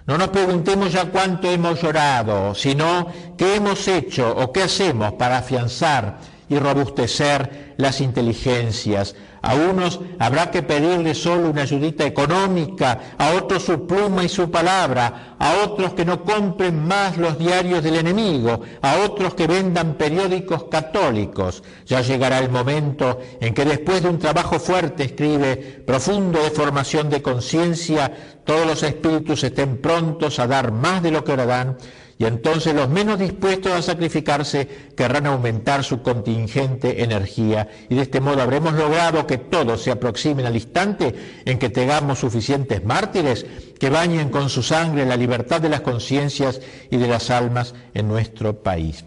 No 0.06 0.18
nos 0.18 0.28
preguntemos 0.28 0.92
ya 0.92 1.04
cuánto 1.04 1.48
hemos 1.48 1.80
llorado, 1.80 2.54
sino 2.56 3.06
qué 3.38 3.54
hemos 3.54 3.86
hecho 3.86 4.34
o 4.36 4.52
qué 4.52 4.64
hacemos 4.64 5.12
para 5.12 5.38
afianzar 5.38 6.18
y 6.48 6.58
robustecer 6.58 7.74
las 7.76 8.00
inteligencias, 8.00 9.14
a 9.42 9.56
unos 9.56 10.00
habrá 10.20 10.52
que 10.52 10.62
pedirle 10.62 11.14
solo 11.14 11.50
una 11.50 11.62
ayudita 11.62 12.06
económica, 12.06 13.14
a 13.18 13.32
otros 13.32 13.64
su 13.64 13.86
pluma 13.88 14.22
y 14.22 14.28
su 14.28 14.50
palabra, 14.52 15.34
a 15.38 15.64
otros 15.64 15.94
que 15.94 16.04
no 16.04 16.22
compren 16.22 16.86
más 16.86 17.18
los 17.18 17.38
diarios 17.38 17.82
del 17.82 17.96
enemigo, 17.96 18.60
a 18.80 18.98
otros 19.04 19.34
que 19.34 19.48
vendan 19.48 19.94
periódicos 19.94 20.64
católicos. 20.64 21.64
Ya 21.86 22.02
llegará 22.02 22.38
el 22.38 22.50
momento 22.50 23.18
en 23.40 23.52
que 23.52 23.64
después 23.64 24.02
de 24.02 24.10
un 24.10 24.20
trabajo 24.20 24.60
fuerte, 24.60 25.02
escribe, 25.02 25.56
profundo 25.56 26.40
de 26.40 26.50
formación 26.50 27.10
de 27.10 27.20
conciencia, 27.20 28.12
todos 28.44 28.64
los 28.64 28.82
espíritus 28.84 29.42
estén 29.42 29.78
prontos 29.78 30.38
a 30.38 30.46
dar 30.46 30.70
más 30.70 31.02
de 31.02 31.10
lo 31.10 31.24
que 31.24 31.32
ahora 31.32 31.46
dan 31.46 31.76
y 32.22 32.24
entonces 32.24 32.72
los 32.72 32.88
menos 32.88 33.18
dispuestos 33.18 33.72
a 33.72 33.82
sacrificarse 33.82 34.68
querrán 34.96 35.26
aumentar 35.26 35.82
su 35.82 36.02
contingente 36.02 37.02
energía 37.02 37.68
y 37.88 37.96
de 37.96 38.02
este 38.02 38.20
modo 38.20 38.40
habremos 38.40 38.74
logrado 38.74 39.26
que 39.26 39.38
todos 39.38 39.82
se 39.82 39.90
aproximen 39.90 40.46
al 40.46 40.54
instante 40.54 41.12
en 41.44 41.58
que 41.58 41.68
tengamos 41.68 42.20
suficientes 42.20 42.84
mártires 42.84 43.44
que 43.76 43.90
bañen 43.90 44.28
con 44.28 44.50
su 44.50 44.62
sangre 44.62 45.04
la 45.04 45.16
libertad 45.16 45.60
de 45.60 45.68
las 45.68 45.80
conciencias 45.80 46.60
y 46.92 46.96
de 46.96 47.08
las 47.08 47.28
almas 47.30 47.74
en 47.92 48.06
nuestro 48.06 48.62
país. 48.62 49.04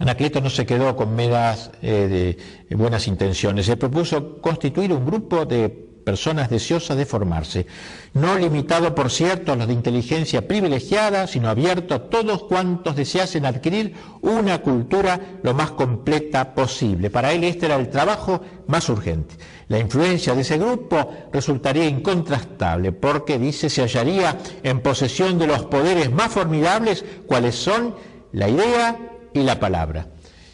Anacleto 0.00 0.40
no 0.40 0.50
se 0.50 0.66
quedó 0.66 0.96
con 0.96 1.14
meras 1.14 1.70
eh, 1.80 2.36
de 2.68 2.74
buenas 2.74 3.06
intenciones, 3.06 3.66
se 3.66 3.76
propuso 3.76 4.40
constituir 4.40 4.92
un 4.92 5.06
grupo 5.06 5.44
de 5.44 5.87
personas 6.08 6.48
deseosas 6.48 6.96
de 6.96 7.04
formarse, 7.04 7.66
no 8.14 8.38
limitado, 8.38 8.94
por 8.94 9.10
cierto, 9.10 9.52
a 9.52 9.56
los 9.56 9.66
de 9.66 9.74
inteligencia 9.74 10.48
privilegiada, 10.48 11.26
sino 11.26 11.50
abierto 11.50 11.94
a 11.94 12.08
todos 12.08 12.44
cuantos 12.44 12.96
deseasen 12.96 13.44
adquirir 13.44 13.92
una 14.22 14.62
cultura 14.62 15.20
lo 15.42 15.52
más 15.52 15.72
completa 15.72 16.54
posible. 16.54 17.10
Para 17.10 17.34
él 17.34 17.44
este 17.44 17.66
era 17.66 17.76
el 17.76 17.90
trabajo 17.90 18.40
más 18.68 18.88
urgente. 18.88 19.34
La 19.68 19.78
influencia 19.78 20.34
de 20.34 20.40
ese 20.40 20.56
grupo 20.56 21.12
resultaría 21.30 21.84
incontrastable 21.84 22.92
porque, 22.92 23.38
dice, 23.38 23.68
se 23.68 23.82
hallaría 23.82 24.38
en 24.62 24.80
posesión 24.80 25.38
de 25.38 25.46
los 25.46 25.66
poderes 25.66 26.10
más 26.10 26.32
formidables, 26.32 27.04
cuales 27.26 27.54
son 27.54 27.94
la 28.32 28.48
idea 28.48 28.96
y 29.34 29.42
la 29.42 29.60
palabra. 29.60 30.06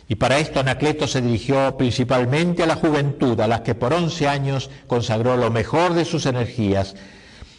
Y 0.09 0.17
para 0.17 0.39
esto 0.39 0.61
Anacleto 0.61 1.07
se 1.07 1.23
dirigió 1.23 1.77
principalmente 1.77 2.63
a 2.63 2.67
la 2.67 2.77
juventud, 2.77 3.41
a 3.41 3.49
las 3.49 3.61
que 3.61 3.75
por 3.75 3.95
once 3.95 4.29
años 4.29 4.71
consagró 4.87 5.37
lo 5.37 5.51
mejor 5.51 5.95
de 5.95 6.05
sus 6.05 6.27
energías. 6.27 6.95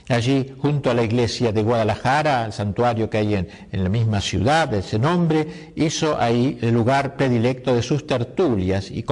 Allí, 0.07 0.53
junto 0.59 0.91
a 0.91 0.93
la 0.93 1.01
iglesia 1.01 1.51
de 1.51 1.63
Guadalajara, 1.63 2.45
el 2.45 2.53
santuario 2.53 3.09
que 3.09 3.17
hay 3.17 3.33
en, 3.33 3.47
la 3.71 3.89
misma 3.89 4.21
ciudad 4.21 4.67
de 4.67 4.79
ese 4.79 4.99
nombre, 4.99 5.71
hizo 5.75 6.21
ahí 6.21 6.59
el 6.61 6.75
lugar 6.75 7.15
predilecto 7.17 7.73
de 7.73 7.81
sus 7.81 8.05
tertulias 8.05 8.91
y, 8.91 9.03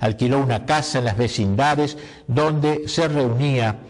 alquiló 0.00 0.40
una 0.40 0.64
casa 0.64 1.00
en 1.00 1.04
las 1.04 1.18
vecindades 1.18 1.98
donde 2.26 2.88
se 2.88 3.06
reunía 3.08 3.80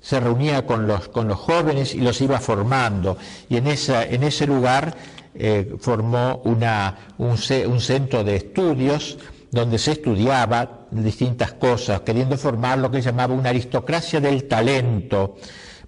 se 0.00 0.20
reunía 0.20 0.66
con 0.66 0.86
los, 0.86 1.08
con 1.08 1.28
los 1.28 1.38
jóvenes 1.38 1.94
y 1.94 2.00
los 2.02 2.20
iba 2.20 2.38
formando. 2.38 3.16
Y 3.48 3.56
en, 3.56 3.66
esa, 3.66 4.04
en 4.04 4.22
ese 4.22 4.46
lugar 4.46 4.94
eh, 5.34 5.74
formó 5.78 6.42
una, 6.44 6.96
un, 7.18 7.36
centro 7.36 8.22
de 8.22 8.36
estudios 8.36 9.18
donde 9.50 9.78
se 9.78 9.92
estudiaba 9.92 10.86
distintas 10.90 11.52
cosas, 11.52 12.00
queriendo 12.00 12.36
formar 12.36 12.78
lo 12.78 12.90
que 12.90 13.00
llamaba 13.00 13.34
una 13.34 13.50
aristocracia 13.50 14.20
del 14.20 14.44
talento. 14.44 15.36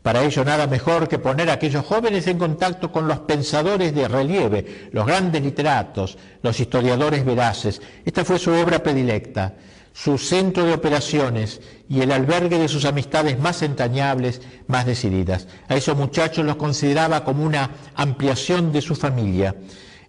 Para 0.02 0.22
ello 0.22 0.44
nada 0.44 0.66
mejor 0.66 1.08
que 1.08 1.18
poner 1.18 1.50
a 1.50 1.54
aquellos 1.54 1.84
jóvenes 1.84 2.26
en 2.28 2.38
contacto 2.38 2.92
con 2.92 3.08
los 3.08 3.20
pensadores 3.20 3.94
de 3.94 4.06
relieve, 4.06 4.88
los 4.92 5.04
grandes 5.06 5.42
literatos, 5.42 6.16
los 6.42 6.60
historiadores 6.60 7.24
veraces. 7.24 7.82
Esta 8.04 8.24
fue 8.24 8.38
su 8.38 8.52
obra 8.52 8.82
predilecta 8.82 9.54
su 9.96 10.18
centro 10.18 10.64
de 10.64 10.74
operaciones 10.74 11.62
y 11.88 12.02
el 12.02 12.12
albergue 12.12 12.58
de 12.58 12.68
sus 12.68 12.84
amistades 12.84 13.38
más 13.38 13.62
entrañables, 13.62 14.42
más 14.66 14.84
decididas. 14.84 15.48
A 15.68 15.74
esos 15.74 15.96
muchachos 15.96 16.44
los 16.44 16.56
consideraba 16.56 17.24
como 17.24 17.42
una 17.44 17.70
ampliación 17.94 18.72
de 18.72 18.82
su 18.82 18.94
familia. 18.94 19.56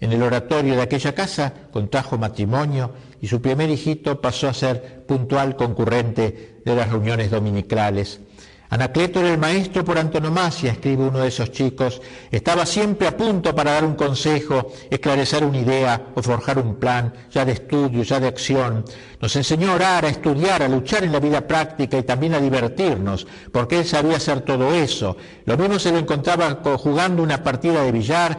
En 0.01 0.11
el 0.11 0.21
oratorio 0.23 0.75
de 0.75 0.81
aquella 0.81 1.15
casa 1.15 1.53
contrajo 1.71 2.17
matrimonio 2.17 2.91
y 3.21 3.27
su 3.27 3.41
primer 3.41 3.69
hijito 3.69 4.19
pasó 4.19 4.49
a 4.49 4.53
ser 4.53 5.05
puntual 5.07 5.55
concurrente 5.55 6.59
de 6.65 6.75
las 6.75 6.89
reuniones 6.89 7.31
dominicales 7.31 8.19
Anacleto 8.69 9.21
era 9.21 9.31
el 9.31 9.37
maestro 9.37 9.85
por 9.85 9.97
antonomasia, 9.97 10.73
escribe 10.73 11.07
uno 11.07 11.19
de 11.19 11.29
esos 11.29 11.51
chicos. 11.51 12.01
Estaba 12.29 12.65
siempre 12.65 13.07
a 13.07 13.15
punto 13.15 13.55
para 13.55 13.71
dar 13.71 13.85
un 13.85 13.95
consejo, 13.95 14.73
esclarecer 14.89 15.45
una 15.45 15.59
idea 15.59 16.07
o 16.15 16.21
forjar 16.21 16.59
un 16.59 16.75
plan, 16.75 17.13
ya 17.31 17.45
de 17.45 17.53
estudio, 17.53 18.03
ya 18.03 18.19
de 18.19 18.27
acción. 18.27 18.83
Nos 19.21 19.35
enseñó 19.37 19.71
a 19.71 19.75
orar, 19.75 20.05
a 20.05 20.09
estudiar, 20.09 20.61
a 20.61 20.67
luchar 20.67 21.05
en 21.05 21.13
la 21.13 21.19
vida 21.19 21.47
práctica 21.47 21.97
y 21.97 22.03
también 22.03 22.33
a 22.33 22.41
divertirnos, 22.41 23.25
porque 23.53 23.79
él 23.79 23.85
sabía 23.85 24.17
hacer 24.17 24.41
todo 24.41 24.73
eso. 24.73 25.15
Lo 25.45 25.57
mismo 25.57 25.79
se 25.79 25.91
lo 25.91 25.99
encontraba 25.99 26.61
jugando 26.77 27.23
una 27.23 27.41
partida 27.43 27.83
de 27.83 27.91
billar 27.93 28.37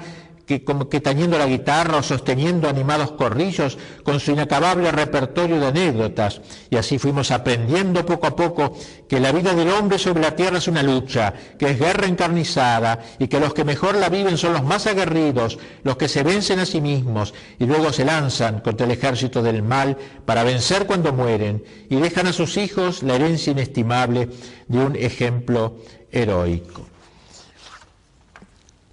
que 0.49 0.65
como 0.65 0.89
que 0.89 1.01
tañendo 1.01 1.37
la 1.37 1.47
guitarra 1.47 1.99
o 1.99 2.03
sosteniendo 2.03 2.71
animados 2.71 3.13
corrillos 3.13 3.77
con 4.03 4.19
su 4.19 4.33
inacabable 4.33 4.91
repertorio 4.91 5.61
de 5.61 5.67
anécdotas. 5.67 6.41
Y 6.71 6.77
así 6.77 6.99
fuimos 6.99 7.31
aprendiendo 7.31 8.07
poco 8.07 8.27
a 8.27 8.35
poco 8.35 8.75
que 9.07 9.21
la 9.21 9.31
vida 9.31 9.53
del 9.55 9.69
hombre 9.69 9.99
sobre 9.99 10.23
la 10.23 10.35
tierra 10.35 10.57
es 10.57 10.67
una 10.67 10.83
lucha, 10.83 11.35
que 11.59 11.69
es 11.71 11.79
guerra 11.79 12.07
encarnizada 12.07 12.99
y 13.19 13.29
que 13.29 13.41
los 13.41 13.53
que 13.53 13.65
mejor 13.65 13.97
la 13.97 14.09
viven 14.09 14.39
son 14.39 14.55
los 14.55 14.65
más 14.65 14.87
aguerridos, 14.87 15.59
los 15.85 15.99
que 15.99 16.09
se 16.09 16.23
vencen 16.23 16.61
a 16.61 16.67
sí 16.67 16.81
mismos 16.81 17.35
y 17.59 17.67
luego 17.67 17.93
se 17.93 18.07
lanzan 18.07 18.61
contra 18.61 18.87
el 18.87 18.93
ejército 18.93 19.43
del 19.43 19.63
mal 19.63 19.99
para 20.25 20.45
vencer 20.45 20.87
cuando 20.87 21.13
mueren 21.13 21.63
y 21.91 21.97
dejan 21.97 22.27
a 22.27 22.33
sus 22.33 22.57
hijos 22.57 23.03
la 23.03 23.17
herencia 23.17 23.51
inestimable 23.51 24.31
de 24.67 24.79
un 24.79 24.97
ejemplo 24.97 25.77
heroico. 26.11 26.88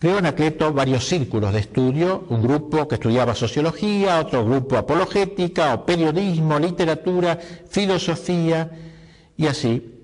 Creó 0.06 0.20
Anacleto 0.20 0.72
varios 0.72 1.04
círculos 1.08 1.52
de 1.52 1.62
estudio, 1.62 2.26
un 2.30 2.40
grupo 2.40 2.88
que 2.88 2.94
estudiaba 2.94 3.34
sociología, 3.34 4.20
otro 4.20 4.46
grupo 4.46 4.78
apologética 4.78 5.74
o 5.74 5.84
periodismo, 5.84 6.60
literatura, 6.60 7.40
filosofía 7.68 8.70
y 9.36 9.48
así 9.48 9.96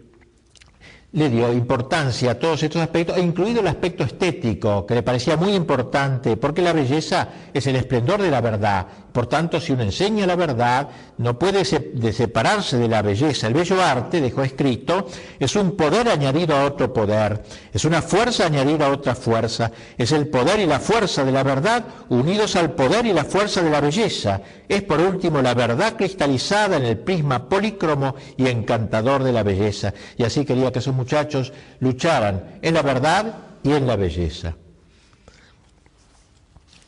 le 1.11 1.29
dio 1.29 1.53
importancia 1.53 2.31
a 2.31 2.39
todos 2.39 2.63
estos 2.63 2.81
aspectos, 2.81 3.15
e 3.15 3.21
incluido 3.21 3.59
el 3.59 3.67
aspecto 3.67 4.03
estético, 4.03 4.87
que 4.87 4.95
le 4.95 5.03
parecía 5.03 5.37
muy 5.37 5.53
importante, 5.53 6.35
porque 6.35 6.63
la 6.63 6.73
belleza 6.73 7.27
es 7.53 7.67
el 7.67 7.75
esplendor 7.75 8.23
de 8.23 8.31
la 8.31 8.41
verdad. 8.41 8.87
Por 9.11 9.27
tanto, 9.27 9.59
si 9.59 9.73
uno 9.73 9.83
enseña 9.83 10.25
la 10.25 10.35
verdad, 10.35 10.87
no 11.17 11.37
puede 11.37 11.65
separarse 11.65 12.77
de 12.77 12.87
la 12.87 13.01
belleza. 13.01 13.47
El 13.47 13.53
bello 13.53 13.81
arte, 13.81 14.21
dejó 14.21 14.43
escrito, 14.43 15.07
es 15.37 15.55
un 15.55 15.75
poder 15.75 16.07
añadido 16.07 16.55
a 16.55 16.65
otro 16.65 16.93
poder, 16.93 17.43
es 17.73 17.83
una 17.83 18.01
fuerza 18.01 18.45
añadida 18.45 18.85
a 18.85 18.91
otra 18.91 19.13
fuerza, 19.13 19.71
es 19.97 20.11
el 20.13 20.27
poder 20.29 20.59
y 20.61 20.65
la 20.65 20.79
fuerza 20.79 21.25
de 21.25 21.31
la 21.31 21.43
verdad 21.43 21.83
unidos 22.09 22.55
al 22.55 22.71
poder 22.71 23.05
y 23.05 23.13
la 23.13 23.25
fuerza 23.25 23.61
de 23.61 23.69
la 23.69 23.81
belleza. 23.81 24.41
Es 24.69 24.81
por 24.83 25.01
último 25.01 25.41
la 25.41 25.53
verdad 25.53 25.97
cristalizada 25.97 26.77
en 26.77 26.85
el 26.85 26.97
prisma 26.99 27.49
polícromo 27.49 28.15
y 28.37 28.47
encantador 28.47 29.23
de 29.23 29.33
la 29.33 29.43
belleza. 29.43 29.93
Y 30.15 30.23
así 30.23 30.45
quería 30.45 30.71
que 30.71 30.79
esos 30.79 30.95
muchachos 30.95 31.51
lucharan 31.79 32.59
en 32.61 32.73
la 32.73 32.81
verdad 32.81 33.35
y 33.63 33.73
en 33.73 33.87
la 33.87 33.97
belleza. 33.97 34.55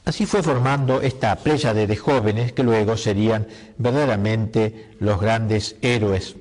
Así 0.06 0.26
fue 0.26 0.44
formando 0.44 1.02
esta 1.02 1.36
playa 1.38 1.74
de 1.74 1.96
jóvenes 1.96 2.52
que 2.52 2.64
luego 2.64 2.98
serían 2.98 3.48
verdaderamente 3.78 4.92
los 5.00 5.20
grandes 5.20 5.78
héroes 5.82 6.36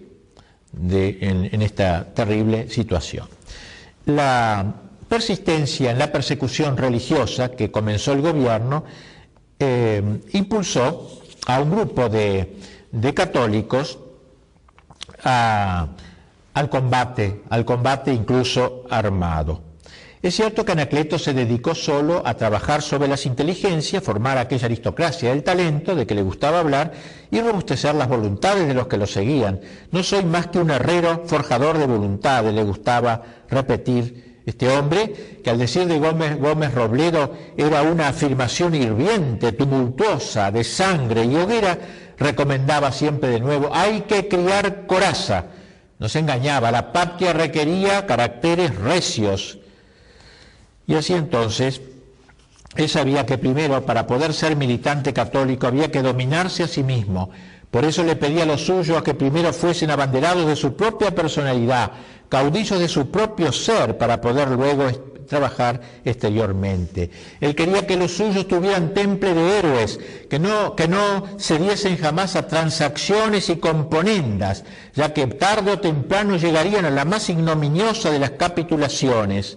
en, 0.91 1.63
esta 1.63 2.13
terrible 2.13 2.69
situación. 2.69 3.29
La 4.07 4.75
persistencia 5.09 5.93
en 5.93 5.99
la 5.99 6.11
persecución 6.11 6.77
religiosa 6.77 7.53
que 7.53 7.71
comenzó 7.71 8.13
el 8.13 8.23
gobierno 8.23 8.85
eh, 9.61 10.21
impulsó 10.33 11.23
a 11.47 11.61
un 11.61 11.71
grupo 11.71 12.09
de, 12.09 12.57
católicos 13.15 13.99
al 15.23 16.69
combate, 16.69 17.43
al 17.49 17.65
combate 17.65 18.13
incluso 18.13 18.85
armado. 18.91 19.72
Es 20.23 20.37
cierto 20.37 20.65
que 20.65 20.71
Anacleto 20.71 21.19
se 21.19 21.35
dedicó 21.35 21.75
solo 21.75 22.23
a 22.25 22.35
trabajar 22.35 22.81
sobre 22.81 23.09
las 23.09 23.27
inteligencias, 23.27 24.05
formar 24.05 24.39
aquella 24.39 24.67
aristocracia 24.67 25.31
del 25.31 25.43
talento 25.43 25.97
de 25.97 26.07
que 26.07 26.15
le 26.15 26.23
gustaba 26.23 26.61
hablar 26.61 26.93
y 27.33 27.41
robustecer 27.41 27.97
las 27.97 28.09
voluntades 28.09 28.69
de 28.69 28.75
los 28.75 28.87
que 28.87 28.99
lo 28.99 29.09
seguían. 29.09 29.61
No 29.91 30.05
soy 30.05 30.25
más 30.25 30.47
que 30.47 30.61
un 30.61 30.71
herrero 30.71 31.25
forjador 31.27 31.77
de 31.77 31.87
voluntades, 31.87 32.55
le 32.55 32.63
gustaba 32.63 33.21
repetir 33.51 34.39
este 34.47 34.69
hombre, 34.69 35.41
que 35.43 35.51
al 35.51 35.59
decir 35.59 35.89
de 35.89 35.99
Gómez, 35.99 36.39
Gómez 36.39 36.73
Robledo 36.73 37.33
era 37.57 37.83
una 37.83 38.07
afirmación 38.07 38.77
hirviente, 38.77 39.51
tumultuosa, 39.51 40.53
de 40.53 40.63
sangre 40.63 41.25
y 41.25 41.35
hoguera, 41.35 41.77
recomendaba 42.17 42.93
siempre 42.93 43.31
de 43.31 43.41
nuevo, 43.41 43.71
hay 43.73 44.03
que 44.03 44.29
criar 44.29 44.87
coraza. 44.87 45.47
Nos 45.99 46.15
engañaba, 46.15 46.71
la 46.71 46.93
patria 46.93 47.33
requería 47.33 48.07
caracteres 48.07 48.77
recios. 48.77 49.59
Y 50.93 50.95
así 50.95 51.15
entonces, 51.15 51.81
él 52.77 52.87
sabía 52.87 53.25
que 53.25 53.39
primero, 53.39 53.87
para 53.87 54.07
poder 54.07 54.35
ser 54.35 54.57
militante 54.57 55.15
católico, 55.15 55.67
había 55.67 55.91
que 55.91 56.03
dominarse 56.03 56.65
a 56.65 56.69
sí 56.69 56.83
mismo. 56.83 57.31
Por 57.71 57.87
eso 57.87 58.05
le 58.05 58.15
pedía 58.15 58.43
a 58.43 58.47
los 58.47 58.67
suyos 58.67 58.99
a 58.99 59.03
que 59.03 59.15
primero 59.15 59.55
fuesen 59.55 59.91
abanderados 59.91 60.47
de 60.47 60.55
su 60.55 60.77
propia 60.77 61.15
personalidad, 61.15 61.93
caudillos 62.29 62.79
de 62.79 62.89
su 62.89 63.11
propio 63.11 63.53
ser, 63.53 63.97
para 63.97 64.21
poder 64.21 64.51
luego 64.51 64.85
trabajar 65.27 65.81
exteriormente. 66.05 67.11
Él 67.41 67.55
quería 67.55 67.87
que 67.87 67.97
los 67.97 68.13
suyos 68.15 68.47
tuvieran 68.47 68.93
temple 68.93 69.33
de 69.33 69.59
héroes, 69.61 69.99
que 70.29 70.39
no, 70.39 70.77
que 70.77 70.89
no 70.89 71.25
se 71.39 71.57
diesen 71.59 71.97
jamás 71.97 72.37
a 72.37 72.49
transacciones 72.49 73.49
y 73.49 73.57
componendas, 73.57 74.65
ya 74.95 75.15
que 75.15 75.27
tarde 75.27 75.73
o 75.73 75.81
temprano 75.81 76.37
llegarían 76.37 76.85
a 76.85 76.91
la 76.91 77.07
más 77.07 77.31
ignominiosa 77.31 78.11
de 78.11 78.19
las 78.19 78.33
capitulaciones. 78.33 79.57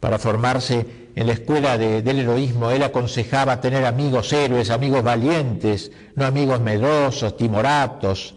Para 0.00 0.18
formarse 0.18 0.86
en 1.14 1.26
la 1.26 1.34
escuela 1.34 1.76
del 1.76 2.18
heroísmo, 2.18 2.70
él 2.70 2.82
aconsejaba 2.82 3.60
tener 3.60 3.84
amigos 3.84 4.32
héroes, 4.32 4.70
amigos 4.70 5.02
valientes, 5.02 5.92
no 6.14 6.24
amigos 6.24 6.60
medrosos, 6.60 7.36
timoratos. 7.36 8.34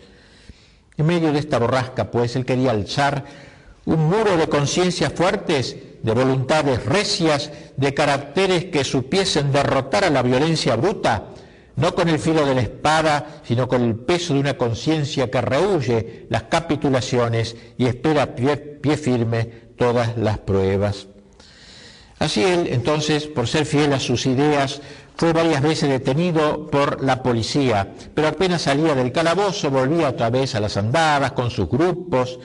En 0.97 1.05
medio 1.05 1.31
de 1.31 1.39
esta 1.39 1.59
borrasca, 1.59 2.11
pues, 2.11 2.35
él 2.35 2.45
quería 2.45 2.71
alzar 2.71 3.23
un 3.85 4.09
muro 4.09 4.35
de 4.35 4.47
conciencias 4.47 5.13
fuertes 5.13 5.77
de 6.03 6.13
voluntades 6.13 6.85
recias, 6.85 7.49
de 7.77 7.93
caracteres 7.93 8.65
que 8.65 8.83
supiesen 8.83 9.53
derrotar 9.53 10.03
a 10.03 10.09
la 10.09 10.21
violencia 10.21 10.75
bruta, 10.75 11.29
no 11.77 11.95
con 11.95 12.09
el 12.09 12.19
filo 12.19 12.45
de 12.45 12.55
la 12.55 12.61
espada, 12.61 13.41
sino 13.43 13.69
con 13.69 13.81
el 13.83 13.95
peso 13.95 14.33
de 14.33 14.41
una 14.41 14.57
conciencia 14.57 15.31
que 15.31 15.41
rehuye 15.41 16.27
las 16.29 16.43
capitulaciones 16.43 17.55
y 17.77 17.85
espera 17.85 18.35
pie, 18.35 18.57
pie 18.57 18.97
firme 18.97 19.45
todas 19.77 20.17
las 20.17 20.39
pruebas. 20.39 21.07
Así 22.23 22.41
él, 22.41 22.67
entonces, 22.71 23.27
por 23.27 23.49
ser 23.49 23.65
fiel 23.65 23.91
a 23.91 23.99
sus 23.99 24.25
ideas, 24.27 24.81
fue 25.17 25.33
varias 25.33 25.61
veces 25.61 25.89
detenido 25.89 26.71
por 26.71 27.03
la 27.03 27.21
policía, 27.21 27.95
pero 28.15 28.29
apenas 28.29 28.61
salía 28.61 28.95
del 28.95 29.11
calabozo 29.11 29.69
volvía 29.69 30.07
otra 30.07 30.29
vez 30.29 30.55
a 30.55 30.61
las 30.61 30.77
andadas 30.77 31.33
con 31.33 31.51
sus 31.51 31.67
grupos, 31.67 32.39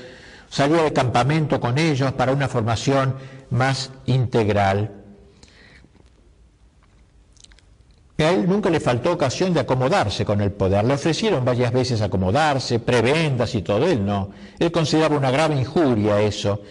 salía 0.51 0.83
de 0.83 0.93
campamento 0.93 1.61
con 1.61 1.79
ellos 1.79 2.11
para 2.15 2.33
una 2.33 2.49
formación 2.49 3.15
más 3.51 3.93
integral. 4.07 4.91
A 8.19 8.31
él 8.31 8.49
nunca 8.49 8.71
le 8.71 8.81
faltó 8.81 9.13
ocasión 9.13 9.55
de 9.55 9.61
acomodarse 9.61 10.25
con 10.25 10.41
el 10.41 10.51
poder. 10.51 10.85
Le 10.85 10.95
ofrecieron 10.95 11.45
varias 11.45 11.73
veces 11.73 12.01
acomodarse, 12.01 12.81
prebendas 12.81 13.55
y 13.55 13.63
todo. 13.63 13.87
Él 13.87 14.05
no. 14.05 14.31
Él 14.59 14.73
consideraba 14.73 15.17
una 15.17 15.31
grave 15.31 15.55
injuria 15.55 16.21
eso. 16.21 16.63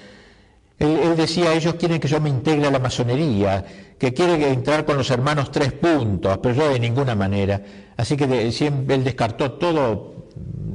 Él, 0.80 1.16
decía, 1.16 1.54
ellos 1.54 1.74
quieren 1.76 2.00
que 2.00 2.08
yo 2.08 2.22
me 2.22 2.30
integre 2.30 2.68
a 2.68 2.72
la 2.72 2.78
masonería, 2.78 3.66
que 3.98 4.14
quiere 4.14 4.52
entrar 4.52 4.86
con 4.86 4.96
los 4.96 5.10
hermanos 5.10 5.52
tres 5.52 5.74
puntos, 5.74 6.38
pero 6.38 6.54
yo 6.54 6.70
de 6.70 6.80
ninguna 6.80 7.16
manera. 7.16 7.62
Así 7.98 8.16
que 8.16 8.52
siempre 8.52 8.96
él 8.96 9.04
descartó 9.04 9.54
todo 9.54 10.28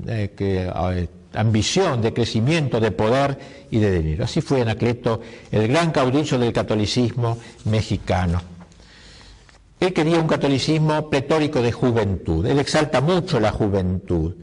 eh, 0.09 0.33
que, 0.37 0.69
ambición 1.35 2.03
de 2.03 2.13
crecimiento, 2.13 2.81
de 2.81 2.91
poder 2.91 3.39
y 3.71 3.79
de 3.79 4.03
dinero. 4.03 4.25
Así 4.25 4.41
fue 4.41 4.63
Anacleto 4.63 5.21
el 5.51 5.69
gran 5.69 5.93
caudillo 5.93 6.39
del 6.39 6.53
catolicismo 6.53 7.39
mexicano. 7.67 8.43
Él 9.81 9.93
quería 9.93 10.19
un 10.19 10.29
catolicismo 10.29 11.11
pletórico 11.11 11.61
de 11.61 11.73
juventud. 11.73 12.47
Él 12.47 12.59
exalta 12.59 13.01
mucho 13.01 13.41
la 13.41 13.51
juventud. 13.51 14.35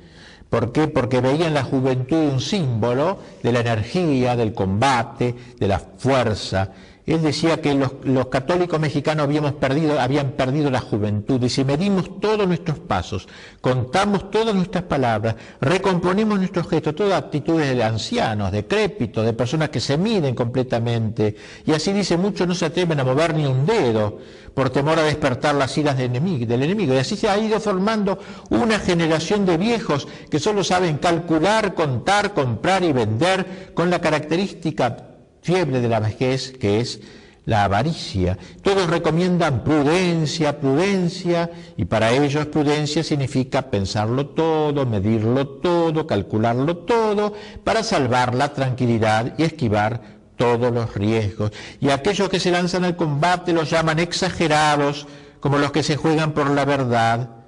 ¿Por 0.49 0.71
qué? 0.71 0.87
Porque 0.87 1.21
veía 1.21 1.47
en 1.47 1.53
la 1.53 1.63
juventud 1.63 2.17
un 2.17 2.39
símbolo 2.41 3.19
de 3.43 3.51
la 3.51 3.59
energía, 3.59 4.35
del 4.35 4.53
combate, 4.53 5.35
de 5.59 5.67
la 5.67 5.79
fuerza, 5.79 6.71
él 7.13 7.23
decía 7.23 7.59
que 7.59 7.73
los, 7.73 8.27
católicos 8.27 8.79
mexicanos 8.79 9.23
habíamos 9.23 9.53
perdido, 9.53 9.99
habían 9.99 10.33
perdido 10.33 10.69
la 10.69 10.79
juventud. 10.79 11.41
Y 11.41 11.49
si 11.49 11.63
medimos 11.63 12.19
todos 12.19 12.47
nuestros 12.47 12.77
pasos, 12.77 13.27
contamos 13.61 14.29
todas 14.29 14.53
nuestras 14.53 14.83
palabras, 14.83 15.35
recomponemos 15.59 16.37
nuestros 16.37 16.67
gestos, 16.67 16.95
todas 16.95 17.23
actitudes 17.23 17.75
de 17.75 17.83
ancianos, 17.83 18.51
decrépitos, 18.51 19.25
de 19.25 19.33
personas 19.33 19.69
que 19.69 19.79
se 19.79 19.97
miden 19.97 20.35
completamente. 20.35 21.35
Y 21.65 21.71
así 21.71 21.93
dice, 21.93 22.15
muchos 22.15 22.47
no 22.47 22.53
se 22.53 22.67
atreven 22.67 22.99
a 22.99 23.03
mover 23.03 23.33
ni 23.33 23.47
un 23.47 23.65
dedo 23.65 24.19
por 24.53 24.69
temor 24.69 24.99
a 24.99 25.03
despertar 25.03 25.55
las 25.55 25.75
iras 25.79 25.97
del 25.97 26.11
enemigo, 26.11 26.45
del 26.45 26.61
enemigo. 26.61 26.93
Y 26.93 26.97
así 26.97 27.15
se 27.15 27.27
ha 27.27 27.39
ido 27.39 27.59
formando 27.59 28.19
una 28.51 28.77
generación 28.77 29.47
de 29.47 29.57
viejos 29.57 30.07
que 30.29 30.39
solo 30.39 30.63
saben 30.63 30.99
calcular, 30.99 31.73
contar, 31.73 32.35
comprar 32.35 32.83
y 32.83 32.93
vender 32.93 33.71
con 33.73 33.89
la 33.89 33.99
característica 33.99 35.09
fiebre 35.41 35.81
de 35.81 35.89
la 35.89 35.99
vejez, 35.99 36.51
que 36.51 36.79
es 36.79 36.99
la 37.45 37.63
avaricia. 37.63 38.37
Todos 38.61 38.89
recomiendan 38.89 39.63
prudencia, 39.63 40.59
prudencia, 40.59 41.49
y 41.77 41.85
para 41.85 42.11
ellos 42.11 42.45
prudencia 42.45 43.03
significa 43.03 43.71
pensarlo 43.71 44.27
todo, 44.27 44.85
medirlo 44.85 45.47
todo, 45.47 46.05
calcularlo 46.05 46.77
todo, 46.77 47.33
para 47.63 47.81
salvar 47.83 48.35
la 48.35 48.53
tranquilidad 48.53 49.33
y 49.37 49.43
esquivar 49.43 50.19
todos 50.37 50.71
los 50.71 50.93
riesgos. 50.93 51.51
Y 51.81 51.89
aquellos 51.89 52.29
que 52.29 52.39
se 52.39 52.51
lanzan 52.51 52.85
al 52.85 52.95
combate 52.95 53.51
los 53.51 53.69
llaman 53.69 53.99
exagerados, 53.99 55.07
como 55.39 55.57
los 55.57 55.71
que 55.71 55.83
se 55.83 55.95
juegan 55.97 56.33
por 56.33 56.51
la 56.51 56.65
verdad. 56.65 57.38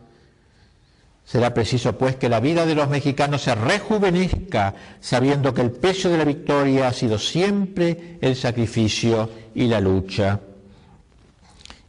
Será 1.32 1.54
preciso, 1.54 1.98
pues, 1.98 2.18
que 2.18 2.28
la 2.28 2.42
vida 2.42 2.66
de 2.66 2.76
los 2.76 2.90
mexicanos 2.90 3.44
se 3.44 3.56
rejuvenezca, 3.56 4.76
sabiendo 5.00 5.54
que 5.54 5.62
el 5.62 5.72
peso 5.72 6.10
de 6.10 6.18
la 6.18 6.26
victoria 6.26 6.90
ha 6.90 6.94
sido 6.94 7.18
siempre 7.18 8.18
el 8.20 8.36
sacrificio 8.36 9.30
y 9.56 9.68
la 9.68 9.80
lucha. 9.80 10.42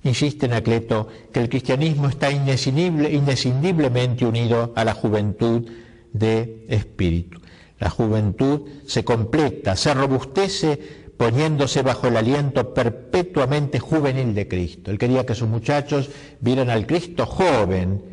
Insiste 0.05 0.47
Anacleto 0.47 1.09
que 1.33 1.41
el 1.41 1.49
cristianismo 1.49 2.09
está 2.09 2.31
inescindiblemente 2.31 4.25
unido 4.25 4.73
a 4.77 4.85
la 4.85 4.95
juventud 4.95 5.69
de 6.13 6.65
espíritu. 6.69 7.41
La 7.81 7.91
juventud 7.91 8.69
se 8.87 9.05
completa, 9.05 9.75
se 9.75 9.93
robustece 9.93 10.79
poniéndose 11.17 11.83
bajo 11.83 12.07
el 12.07 12.17
aliento 12.17 12.73
perpetuamente 12.73 13.81
juvenil 13.81 14.37
de 14.37 14.47
Cristo. 14.47 14.93
Él 14.93 14.99
quería 14.99 15.27
que 15.27 15.35
sus 15.35 15.49
muchachos 15.49 16.11
vieran 16.39 16.71
al 16.71 16.87
Cristo 16.87 17.27
joven, 17.27 18.12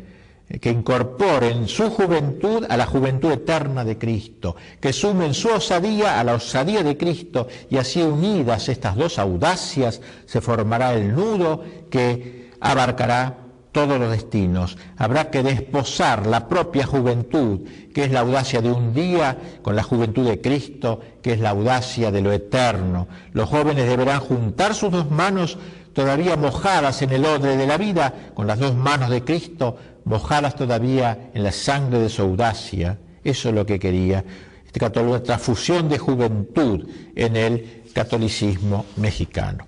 que 0.58 0.70
incorporen 0.70 1.68
su 1.68 1.90
juventud 1.90 2.66
a 2.68 2.76
la 2.76 2.86
juventud 2.86 3.30
eterna 3.30 3.84
de 3.84 3.98
Cristo, 3.98 4.56
que 4.80 4.92
sumen 4.92 5.34
su 5.34 5.48
osadía 5.48 6.18
a 6.18 6.24
la 6.24 6.34
osadía 6.34 6.82
de 6.82 6.96
Cristo 6.96 7.46
y 7.68 7.76
así 7.76 8.02
unidas 8.02 8.68
estas 8.68 8.96
dos 8.96 9.18
audacias 9.18 10.00
se 10.26 10.40
formará 10.40 10.94
el 10.94 11.14
nudo 11.14 11.62
que 11.88 12.50
abarcará 12.60 13.38
todos 13.72 14.00
los 14.00 14.10
destinos. 14.10 14.76
Habrá 14.96 15.30
que 15.30 15.42
desposar 15.42 16.26
la 16.26 16.48
propia 16.48 16.86
juventud, 16.86 17.60
que 17.94 18.04
es 18.04 18.10
la 18.10 18.20
audacia 18.20 18.60
de 18.60 18.72
un 18.72 18.92
día, 18.92 19.38
con 19.62 19.76
la 19.76 19.82
juventud 19.84 20.26
de 20.28 20.40
Cristo, 20.40 21.00
que 21.22 21.34
es 21.34 21.40
la 21.40 21.50
audacia 21.50 22.10
de 22.10 22.20
lo 22.20 22.32
eterno. 22.32 23.06
Los 23.32 23.48
jóvenes 23.48 23.88
deberán 23.88 24.20
juntar 24.20 24.74
sus 24.74 24.90
dos 24.90 25.10
manos 25.10 25.58
todavía 25.92 26.36
mojadas 26.36 27.02
en 27.02 27.10
el 27.10 27.24
odre 27.24 27.56
de 27.56 27.66
la 27.66 27.76
vida, 27.76 28.12
con 28.34 28.46
las 28.46 28.58
dos 28.58 28.74
manos 28.74 29.10
de 29.10 29.24
Cristo, 29.24 29.76
mojadas 30.10 30.56
todavía 30.56 31.30
en 31.32 31.44
la 31.44 31.52
sangre 31.52 32.00
de 32.00 32.08
su 32.08 32.22
audacia. 32.22 32.98
Eso 33.22 33.48
es 33.48 33.54
lo 33.54 33.64
que 33.64 33.78
quería. 33.78 34.24
Este 34.66 34.84
esta 34.84 35.38
fusión 35.38 35.88
de 35.88 35.98
juventud 35.98 36.86
en 37.14 37.36
el 37.36 37.82
catolicismo 37.94 38.86
mexicano. 38.96 39.66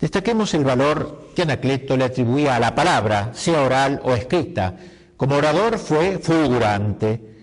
Destaquemos 0.00 0.52
el 0.54 0.64
valor 0.64 1.30
que 1.34 1.42
Anacleto 1.42 1.96
le 1.96 2.04
atribuía 2.04 2.56
a 2.56 2.60
la 2.60 2.74
palabra, 2.74 3.30
sea 3.32 3.62
oral 3.62 4.00
o 4.04 4.12
escrita. 4.12 4.74
Como 5.16 5.36
orador 5.36 5.78
fue 5.78 6.18
fulgurante. 6.18 7.34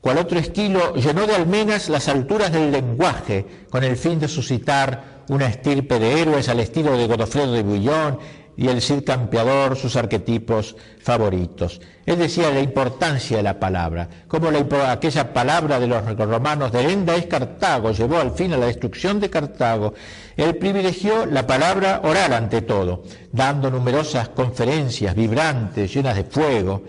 Cual 0.00 0.18
otro 0.18 0.38
estilo 0.38 0.94
llenó 0.94 1.26
de 1.26 1.34
almenas 1.34 1.88
las 1.88 2.08
alturas 2.08 2.52
del 2.52 2.70
lenguaje 2.70 3.66
con 3.68 3.84
el 3.84 3.96
fin 3.96 4.18
de 4.18 4.28
suscitar 4.28 5.24
una 5.28 5.46
estirpe 5.46 5.98
de 5.98 6.22
héroes 6.22 6.48
al 6.48 6.60
estilo 6.60 6.96
de 6.96 7.06
Godofredo 7.06 7.52
de 7.52 7.62
Bouillon 7.62 8.18
y 8.56 8.68
el 8.68 8.82
Cid 8.82 9.04
Campeador, 9.04 9.76
sus 9.76 9.96
arquetipos 9.96 10.76
favoritos. 11.00 11.80
Él 12.04 12.18
decía 12.18 12.50
la 12.50 12.60
importancia 12.60 13.36
de 13.36 13.42
la 13.42 13.58
palabra, 13.58 14.08
como 14.28 14.50
la, 14.50 14.60
aquella 14.92 15.32
palabra 15.32 15.78
de 15.78 15.86
los 15.86 16.04
romanos 16.16 16.72
de 16.72 16.92
Enda 16.92 17.16
es 17.16 17.26
Cartago, 17.26 17.92
llevó 17.92 18.18
al 18.18 18.32
fin 18.32 18.52
a 18.52 18.56
la 18.56 18.66
destrucción 18.66 19.20
de 19.20 19.30
Cartago. 19.30 19.94
Él 20.36 20.56
privilegió 20.56 21.26
la 21.26 21.46
palabra 21.46 22.00
oral 22.04 22.32
ante 22.32 22.62
todo, 22.62 23.04
dando 23.32 23.70
numerosas 23.70 24.30
conferencias 24.30 25.14
vibrantes, 25.14 25.94
llenas 25.94 26.16
de 26.16 26.24
fuego, 26.24 26.82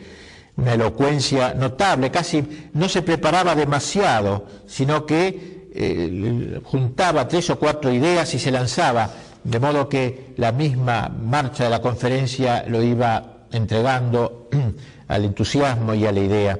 una 0.58 0.74
elocuencia 0.74 1.54
notable, 1.54 2.12
casi 2.12 2.70
no 2.74 2.90
se 2.90 3.02
preparaba 3.02 3.56
demasiado, 3.56 4.46
sino 4.68 5.06
que 5.06 5.70
eh, 5.74 6.60
juntaba 6.64 7.28
tres 7.28 7.50
o 7.50 7.58
cuatro 7.58 7.92
ideas 7.92 8.34
y 8.34 8.40
se 8.40 8.52
lanzaba 8.52 9.10
de 9.44 9.60
modo 9.60 9.90
que 9.90 10.34
la 10.38 10.52
misma 10.52 11.10
marcha 11.10 11.64
de 11.66 11.70
la 11.70 11.82
conferencia 11.82 12.66
lo 12.68 12.84
iba 12.84 13.46
entregando 13.52 14.50
al 15.08 15.26
entusiasmo 15.26 15.94
y 15.94 16.06
a 16.06 16.12
la 16.12 16.20
idea. 16.20 16.60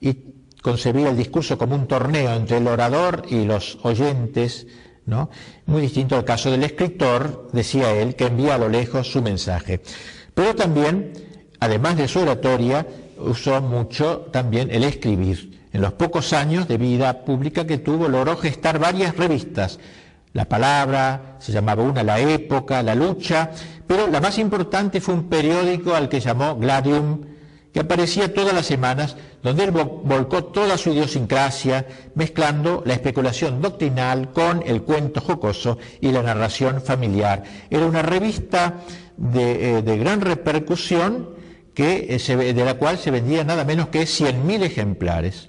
Y 0.00 0.16
concebía 0.62 1.10
el 1.10 1.16
discurso 1.16 1.56
como 1.56 1.74
un 1.74 1.86
torneo 1.86 2.34
entre 2.34 2.58
el 2.58 2.66
orador 2.66 3.24
y 3.28 3.44
los 3.44 3.78
oyentes, 3.82 4.66
¿no? 5.06 5.30
Muy 5.66 5.82
distinto 5.82 6.16
al 6.16 6.24
caso 6.24 6.50
del 6.50 6.64
escritor, 6.64 7.48
decía 7.52 7.92
él, 7.92 8.14
que 8.14 8.26
envía 8.26 8.54
a 8.54 8.58
lo 8.58 8.68
lejos 8.68 9.10
su 9.10 9.22
mensaje. 9.22 9.80
Pero 10.34 10.54
también, 10.54 11.12
además 11.58 11.96
de 11.96 12.08
su 12.08 12.20
oratoria, 12.20 12.86
usó 13.18 13.60
mucho 13.60 14.28
también 14.32 14.70
el 14.70 14.84
escribir. 14.84 15.60
En 15.72 15.82
los 15.82 15.92
pocos 15.92 16.32
años 16.32 16.66
de 16.66 16.78
vida 16.78 17.24
pública 17.24 17.66
que 17.66 17.78
tuvo, 17.78 18.08
logró 18.08 18.36
gestar 18.36 18.78
varias 18.78 19.16
revistas. 19.16 19.78
La 20.32 20.44
palabra, 20.48 21.36
se 21.40 21.50
llamaba 21.52 21.82
una 21.82 22.04
La 22.04 22.20
Época, 22.20 22.82
La 22.82 22.94
Lucha, 22.94 23.50
pero 23.86 24.06
la 24.06 24.20
más 24.20 24.38
importante 24.38 25.00
fue 25.00 25.14
un 25.14 25.28
periódico 25.28 25.94
al 25.94 26.08
que 26.08 26.20
llamó 26.20 26.56
Gladium, 26.56 27.22
que 27.72 27.80
aparecía 27.80 28.32
todas 28.32 28.54
las 28.54 28.66
semanas, 28.66 29.16
donde 29.42 29.64
él 29.64 29.70
volcó 29.70 30.44
toda 30.44 30.76
su 30.76 30.90
idiosincrasia, 30.90 31.86
mezclando 32.14 32.82
la 32.84 32.94
especulación 32.94 33.60
doctrinal 33.60 34.32
con 34.32 34.62
el 34.66 34.82
cuento 34.82 35.20
jocoso 35.20 35.78
y 36.00 36.12
la 36.12 36.22
narración 36.22 36.82
familiar. 36.82 37.42
Era 37.70 37.86
una 37.86 38.02
revista 38.02 38.82
de, 39.16 39.78
eh, 39.78 39.82
gran 39.82 40.20
repercusión 40.20 41.30
que, 41.74 42.06
eh, 42.10 42.52
de 42.52 42.64
la 42.64 42.74
cual 42.74 42.98
se 42.98 43.10
vendía 43.10 43.44
nada 43.44 43.64
menos 43.64 43.88
que 43.88 44.02
100.000 44.02 44.62
ejemplares. 44.62 45.48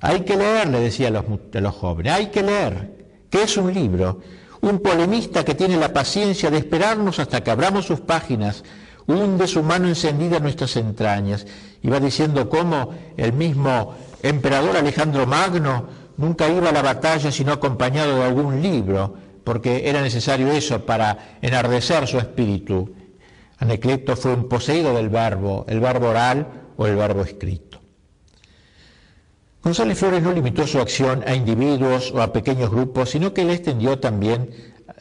Hay 0.00 0.20
que 0.20 0.36
leer, 0.36 0.68
le 0.68 0.80
decía 0.80 1.10
los, 1.10 1.24
a 1.54 1.60
los 1.60 1.74
jóvenes, 1.74 2.12
hay 2.12 2.26
que 2.26 2.42
leer. 2.42 3.01
¿Qué 3.32 3.44
es 3.44 3.56
un 3.56 3.72
libro? 3.72 4.20
Un 4.60 4.80
polemista 4.80 5.42
que 5.42 5.54
tiene 5.54 5.78
la 5.78 5.90
paciencia 5.90 6.50
de 6.50 6.58
esperarnos 6.58 7.18
hasta 7.18 7.42
que 7.42 7.50
abramos 7.50 7.86
sus 7.86 8.00
páginas, 8.00 8.62
hunde 9.06 9.46
su 9.46 9.62
mano 9.62 9.88
encendida 9.88 10.36
en 10.36 10.42
nuestras 10.42 10.76
entrañas 10.76 11.46
y 11.80 11.88
va 11.88 11.98
diciendo 11.98 12.50
cómo 12.50 12.90
el 13.16 13.32
mismo 13.32 13.94
emperador 14.22 14.76
Alejandro 14.76 15.26
Magno 15.26 15.86
nunca 16.18 16.46
iba 16.46 16.68
a 16.68 16.72
la 16.72 16.82
batalla 16.82 17.32
sino 17.32 17.52
acompañado 17.52 18.16
de 18.16 18.24
algún 18.24 18.60
libro, 18.60 19.14
porque 19.44 19.88
era 19.88 20.02
necesario 20.02 20.52
eso 20.52 20.84
para 20.84 21.38
enardecer 21.40 22.06
su 22.06 22.18
espíritu. 22.18 22.94
Anacleto 23.56 24.14
fue 24.14 24.34
un 24.34 24.46
poseído 24.46 24.94
del 24.94 25.08
verbo, 25.08 25.64
el 25.68 25.80
verbo 25.80 26.10
oral 26.10 26.46
o 26.76 26.86
el 26.86 26.96
verbo 26.96 27.22
escrito. 27.22 27.71
González 29.62 29.98
Flores 29.98 30.22
no 30.22 30.32
limitó 30.32 30.66
su 30.66 30.80
acción 30.80 31.22
a 31.26 31.34
individuos 31.34 32.10
o 32.12 32.20
a 32.20 32.32
pequeños 32.32 32.70
grupos, 32.70 33.10
sino 33.10 33.32
que 33.32 33.44
le 33.44 33.54
extendió 33.54 33.98
también 33.98 34.50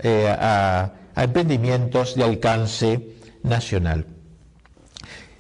eh, 0.03 0.27
a 0.29 0.93
emprendimientos 1.15 2.15
de 2.15 2.23
alcance 2.23 3.07
nacional. 3.43 4.05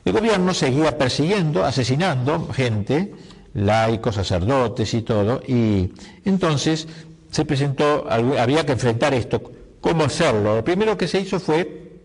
El 0.03 0.13
gobierno 0.13 0.53
seguía 0.53 0.97
persiguiendo, 0.97 1.63
asesinando 1.63 2.47
gente, 2.51 3.13
laicos, 3.53 4.15
sacerdotes 4.15 4.93
y 4.95 5.03
todo, 5.03 5.41
y 5.47 5.93
entonces 6.25 6.87
se 7.29 7.45
presentó, 7.45 8.07
había 8.09 8.65
que 8.65 8.71
enfrentar 8.71 9.13
esto. 9.13 9.41
¿Cómo 9.79 10.03
hacerlo? 10.05 10.55
Lo 10.55 10.63
primero 10.63 10.97
que 10.97 11.07
se 11.07 11.19
hizo 11.19 11.39
fue, 11.39 11.99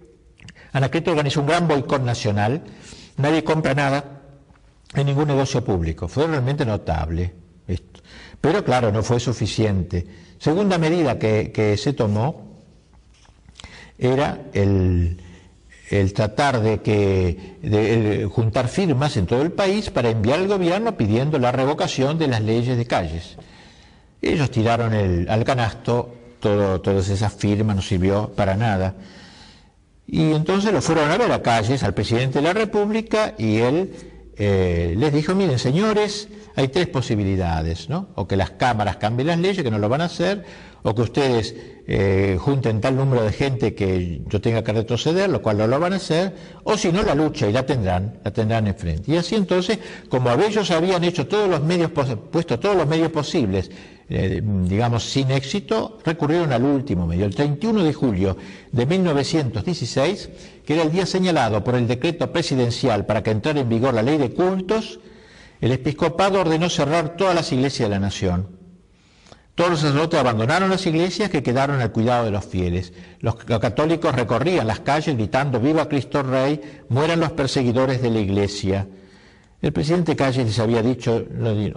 Anacleto 0.73 1.11
organizó 1.11 1.41
un 1.41 1.47
gran 1.47 1.67
boicot 1.67 2.03
nacional, 2.03 2.63
nadie 3.17 3.43
compra 3.43 3.75
nada 3.75 4.16
en 4.95 5.07
ningún 5.07 5.29
negocio 5.29 5.65
público. 5.65 6.09
Fue 6.09 6.27
realmente 6.27 6.65
notable 6.65 7.33
esto. 7.67 8.01
Pero 8.41 8.65
claro, 8.65 8.93
no 8.93 9.03
fue 9.03 9.21
suficiente. 9.21 10.07
Segunda 10.39 10.79
medida 10.79 11.19
que, 11.19 11.77
se 11.79 11.93
tomó 11.93 12.47
era 13.99 14.43
el, 14.53 15.19
el 15.91 16.13
tratar 16.13 16.61
de, 16.61 16.81
que, 16.83 18.29
juntar 18.31 18.69
firmas 18.69 19.17
en 19.17 19.27
todo 19.27 19.43
el 19.43 19.53
país 19.53 19.91
para 19.91 20.11
enviar 20.11 20.41
al 20.41 20.49
gobierno 20.49 20.97
pidiendo 20.97 21.39
la 21.39 21.53
revocación 21.53 22.19
de 22.19 22.29
las 22.29 22.43
leyes 22.43 22.77
de 22.77 22.87
calles. 22.87 23.37
Ellos 24.21 24.51
tiraron 24.51 24.93
al 25.29 25.45
canasto 25.45 26.15
todo, 26.41 26.81
todas 26.81 27.09
esas 27.09 27.33
firmas, 27.33 27.77
no 27.77 27.83
sirvió 27.83 28.31
para 28.35 28.57
nada. 28.57 28.95
Y 30.07 30.33
entonces 30.33 30.73
lo 30.73 30.81
fueron 30.81 31.11
a 31.11 31.17
ver 31.17 31.33
a 31.33 31.43
calles 31.43 31.83
al 31.83 31.95
presidente 31.95 32.39
de 32.39 32.45
la 32.45 32.53
República 32.53 33.35
y 33.39 33.57
él 33.59 33.91
eh, 34.39 34.95
les 34.97 35.13
dijo, 35.13 35.35
miren 35.35 35.59
señores, 35.59 36.29
hay 36.57 36.69
tres 36.69 36.89
posibilidades, 36.89 37.89
¿no? 37.89 38.09
O 38.15 38.27
que 38.29 38.37
las 38.37 38.51
cámaras 38.51 38.97
cambien 38.97 39.29
las 39.29 39.39
leyes, 39.39 39.63
que 39.63 39.71
no 39.71 39.79
lo 39.79 39.89
van 39.89 40.03
a 40.03 40.07
hacer, 40.07 40.45
o 40.83 40.95
que 40.95 41.03
ustedes 41.03 41.55
eh, 41.87 42.37
junten 42.39 42.81
tal 42.81 42.97
número 42.97 43.25
de 43.25 43.33
gente 43.33 43.75
que 43.75 44.23
yo 44.27 44.41
tenga 44.41 44.63
que 44.63 44.73
retroceder, 44.73 45.31
lo 45.31 45.41
cual 45.43 45.59
no 45.59 45.67
lo 45.67 45.81
van 45.81 45.95
a 45.95 45.97
hacer, 45.97 46.35
o 46.65 46.77
si 46.77 46.93
no 46.93 47.03
la 47.03 47.15
lucha 47.15 47.49
y 47.49 47.53
la 47.53 47.65
tendrán, 47.65 48.21
la 48.25 48.33
tendrán 48.33 48.67
enfrente. 48.67 49.11
Y 49.11 49.17
así 49.17 49.35
entonces, 49.35 49.79
como 50.09 50.31
ellos 50.33 50.71
habían 50.71 51.03
hecho 51.05 51.27
todos 51.27 51.49
los 51.49 51.63
medios, 51.63 51.91
puesto 51.91 52.59
todos 52.59 52.77
los 52.77 52.87
medios 52.87 53.11
posibles, 53.11 53.71
eh, 54.09 54.41
digamos 54.43 55.05
sin 55.05 55.31
éxito, 55.31 55.99
recurrieron 56.05 56.53
al 56.53 56.63
último 56.63 57.07
medio. 57.07 57.25
El 57.25 57.35
31 57.35 57.83
de 57.83 57.93
julio 57.93 58.37
de 58.71 58.87
1916, 58.87 60.31
que 60.65 60.75
era 60.75 60.83
el 60.83 60.93
día 60.93 61.07
señalado 61.07 61.65
por 61.65 61.75
el 61.75 61.89
decreto 61.89 62.33
presidencial 62.33 63.07
para 63.07 63.23
que 63.23 63.33
entrara 63.33 63.61
en 63.61 63.69
vigor 63.69 63.95
la 63.95 64.03
ley 64.03 64.19
de 64.19 64.31
cultos, 64.31 65.01
el 65.61 65.73
episcopado 65.73 66.41
ordenó 66.41 66.69
cerrar 66.69 67.17
todas 67.17 67.35
las 67.35 67.51
iglesias 67.53 67.89
de 67.89 67.95
la 67.95 68.01
nación. 68.01 68.57
Todos 69.57 69.71
los 69.71 69.81
sacerdotes 69.81 70.21
abandonaron 70.21 70.69
las 70.69 70.87
iglesias 70.87 71.31
que 71.31 71.43
quedaron 71.43 71.81
al 71.81 71.91
cuidado 71.91 72.27
de 72.27 72.31
los 72.31 72.45
fieles. 72.45 72.93
Los, 73.21 73.37
católicos 73.37 74.15
recorrían 74.15 74.67
las 74.67 74.81
calles 74.81 75.17
gritando 75.17 75.59
Viva 75.59 75.89
Cristo 75.89 76.23
Rey, 76.23 76.61
mueran 76.91 77.21
los 77.21 77.33
perseguidores 77.33 78.03
de 78.03 78.11
la 78.11 78.21
iglesia. 78.21 78.87
El 79.63 79.73
presidente 79.73 80.15
Calles 80.15 80.47
les 80.47 80.59
había 80.59 80.83
dicho, 80.83 81.25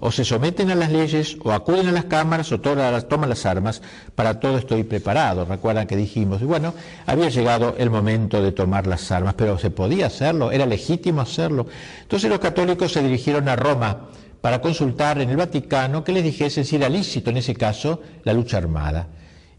o 0.02 0.12
se 0.12 0.26
someten 0.26 0.70
a 0.70 0.76
las 0.76 0.92
leyes, 0.92 1.38
o 1.42 1.54
acuden 1.54 1.88
a 1.88 1.94
las 1.94 2.06
cámaras, 2.06 2.52
o 2.52 2.60
toman 2.60 3.30
las 3.30 3.46
armas, 3.46 3.82
para 4.16 4.40
todo 4.42 4.58
estoy 4.58 4.84
preparado. 4.84 5.46
Recuerdan 5.46 5.88
que 5.88 5.96
dijimos, 5.96 6.42
y 6.42 6.46
bueno, 6.46 6.74
había 7.06 7.30
llegado 7.30 7.76
el 7.78 7.90
momento 7.90 8.42
de 8.42 8.52
tomar 8.52 8.86
las 8.86 9.10
armas, 9.12 9.36
pero 9.36 9.58
se 9.58 9.72
podía 9.72 10.08
hacerlo, 10.08 10.52
era 10.52 10.66
legítimo 10.66 11.22
hacerlo. 11.22 11.68
Entonces 12.02 12.30
los 12.30 12.40
católicos 12.40 12.92
se 12.92 13.02
dirigieron 13.02 13.48
a 13.48 13.56
Roma 13.56 14.10
para 14.42 14.60
consultar 14.60 15.22
en 15.22 15.30
el 15.30 15.38
Vaticano 15.38 16.04
que 16.04 16.12
les 16.12 16.24
dijese 16.24 16.66
si 16.66 16.76
era 16.76 16.90
lícito 16.90 17.30
en 17.30 17.38
ese 17.38 17.56
caso 17.56 18.02
la 18.24 18.34
lucha 18.34 18.58
armada. 18.58 19.08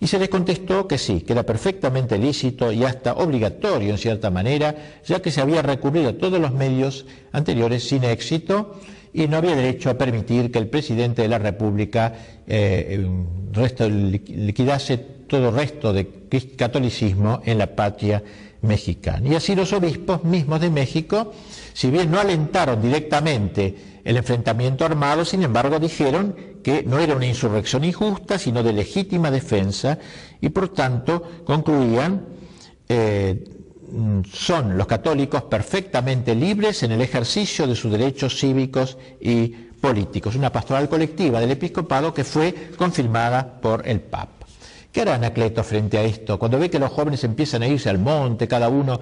Y 0.01 0.07
se 0.07 0.18
les 0.18 0.30
contestó 0.30 0.88
que 0.88 0.96
sí, 0.96 1.20
que 1.20 1.34
era 1.34 1.42
perfectamente 1.44 2.16
lícito 2.16 2.72
y 2.72 2.84
hasta 2.84 3.12
obligatorio 3.12 3.90
en 3.90 3.98
cierta 3.98 4.30
manera, 4.30 4.74
ya 5.07 5.20
que 5.20 5.30
se 5.30 5.42
había 5.42 5.61
recurrido 5.61 6.11
a 6.11 6.12
todos 6.14 6.40
los 6.40 6.53
medios 6.53 7.05
anteriores 7.32 7.86
sin 7.86 8.05
éxito 8.05 8.80
y 9.12 9.28
no 9.28 9.36
había 9.36 9.55
derecho 9.55 9.90
a 9.90 9.98
permitir 9.98 10.51
que 10.51 10.59
el 10.59 10.68
presidente 10.68 11.22
de 11.22 11.28
la 11.28 11.38
República 11.38 12.14
eh, 12.46 13.07
liquidase 14.26 14.98
todo 14.98 15.51
resto 15.51 15.92
de 15.92 16.09
catolicismo 16.57 17.42
en 17.44 17.59
la 17.59 17.74
patria 17.74 18.22
mexicana. 18.62 19.28
Y 19.28 19.34
así 19.34 19.55
los 19.55 19.72
obispos 19.72 20.24
mismos 20.24 20.61
de 20.61 20.70
México, 20.70 21.32
si 21.72 21.90
bien 21.90 22.11
no 22.11 22.20
alentaron 22.20 22.80
directamente 22.80 23.74
el 24.05 24.16
enfrentamiento 24.16 24.84
armado, 24.84 25.24
sin 25.24 25.42
embargo 25.42 25.78
dijeron 25.78 26.34
que 26.63 26.83
no 26.83 26.99
era 26.99 27.17
una 27.17 27.27
insurrección 27.27 27.85
injusta, 27.85 28.39
sino 28.39 28.63
de 28.63 28.73
legítima 28.73 29.31
defensa, 29.31 29.99
y 30.41 30.49
por 30.51 30.71
tanto 30.71 31.23
concluían, 31.45 32.25
eh, 32.89 33.45
son 34.33 34.77
los 34.77 34.87
católicos 34.87 35.43
perfectamente 35.45 36.35
libres 36.35 36.83
en 36.83 36.93
el 36.93 37.01
ejercicio 37.01 37.67
de 37.67 37.75
sus 37.75 37.91
derechos 37.91 38.39
cívicos 38.39 38.97
y 39.21 39.49
políticos. 39.49 40.37
Una 40.37 40.53
pastoral 40.53 40.89
colectiva 40.89 41.41
del 41.41 41.51
episcopado 41.51 42.15
que 42.15 42.25
fue 42.25 42.71
confirmada 42.77 43.61
por 43.61 43.87
el 43.89 44.01
Papa. 44.01 44.47
¿Qué 44.93 45.03
hará 45.03 45.15
Anacleto 45.15 45.63
frente 45.63 45.99
a 45.99 46.03
esto? 46.03 46.39
Cuando 46.39 46.59
ve 46.59 46.69
que 46.69 46.81
los 46.81 46.91
jóvenes 46.91 47.23
empiezan 47.23 47.63
a 47.63 47.69
irse 47.69 47.89
al 47.89 47.99
monte, 47.99 48.49
cada 48.49 48.69
uno 48.69 49.01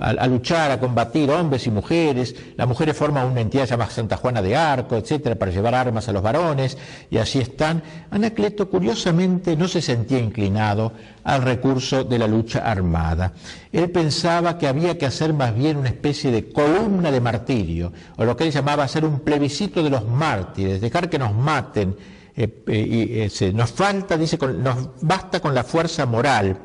a, 0.00 0.26
luchar, 0.26 0.70
a 0.70 0.80
combatir, 0.80 1.30
hombres 1.30 1.66
y 1.66 1.70
mujeres, 1.70 2.34
las 2.56 2.66
mujeres 2.66 2.96
forman 2.96 3.26
una 3.26 3.42
entidad 3.42 3.66
llamada 3.66 3.90
Santa 3.90 4.16
Juana 4.16 4.40
de 4.40 4.56
Arco, 4.56 4.96
etcétera, 4.96 5.34
para 5.36 5.52
llevar 5.52 5.74
armas 5.74 6.08
a 6.08 6.12
los 6.12 6.22
varones, 6.22 6.78
y 7.10 7.18
así 7.18 7.38
están. 7.38 7.82
Anacleto, 8.10 8.70
curiosamente, 8.70 9.56
no 9.56 9.68
se 9.68 9.82
sentía 9.82 10.18
inclinado 10.18 10.92
al 11.22 11.42
recurso 11.42 12.02
de 12.02 12.18
la 12.18 12.26
lucha 12.26 12.60
armada. 12.60 13.34
Él 13.70 13.90
pensaba 13.90 14.56
que 14.56 14.66
había 14.66 14.96
que 14.96 15.06
hacer 15.06 15.34
más 15.34 15.54
bien 15.54 15.76
una 15.76 15.90
especie 15.90 16.30
de 16.30 16.50
columna 16.50 17.10
de 17.10 17.20
martirio, 17.20 17.92
o 18.16 18.24
lo 18.24 18.36
que 18.36 18.44
él 18.44 18.52
llamaba 18.52 18.84
hacer 18.84 19.04
un 19.04 19.20
plebiscito 19.20 19.82
de 19.82 19.90
los 19.90 20.06
mártires, 20.06 20.80
dejar 20.80 21.10
que 21.10 21.18
nos 21.18 21.34
maten 21.34 21.94
eh, 22.36 22.62
eh, 22.68 23.30
y, 23.40 23.52
nos 23.52 23.70
falta, 23.70 24.16
dice, 24.16 24.38
nos 24.38 24.88
basta 25.02 25.40
con 25.40 25.54
la 25.54 25.62
fuerza 25.62 26.06
moral. 26.06 26.56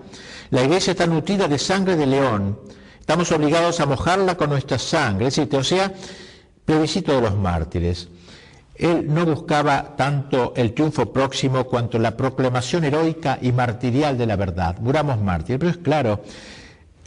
La 0.52 0.64
iglesia 0.64 0.92
está 0.92 1.06
nutrida 1.06 1.48
de 1.48 1.58
sangre 1.58 1.98
de 1.98 2.06
león. 2.06 2.58
Estamos 3.06 3.32
obligados 3.32 3.80
a 3.82 3.86
mojarla 3.86 4.36
con 4.36 4.50
nuestra 4.50 4.80
sangre. 4.80 5.28
Es 5.28 5.38
o 5.38 5.64
sea, 5.64 5.94
plebiscito 6.66 7.14
de 7.14 7.22
los 7.22 7.36
mártires. 7.36 8.08
Él 8.74 9.06
no 9.14 9.28
buscaba 9.28 9.96
tanto 9.96 10.54
el 10.56 10.74
triunfo 10.74 11.14
próximo 11.14 11.66
cuanto 11.66 12.00
la 12.00 12.18
proclamación 12.18 12.84
heroica 12.84 13.38
y 13.40 13.52
martirial 13.52 14.18
de 14.18 14.26
la 14.26 14.36
verdad. 14.36 14.80
Muramos 14.80 15.22
mártires, 15.22 15.60
pero 15.60 15.70
es 15.70 15.78
claro, 15.78 16.24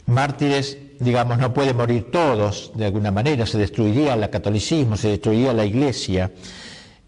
mártires, 0.05 0.77
digamos, 1.01 1.37
no 1.37 1.53
pueden 1.53 1.75
morir 1.75 2.09
todos 2.09 2.71
de 2.75 2.85
alguna 2.85 3.11
manera, 3.11 3.45
se 3.45 3.57
destruiría 3.57 4.13
el 4.13 4.29
catolicismo, 4.29 4.95
se 4.95 5.09
destruiría 5.09 5.51
la 5.51 5.65
iglesia. 5.65 6.31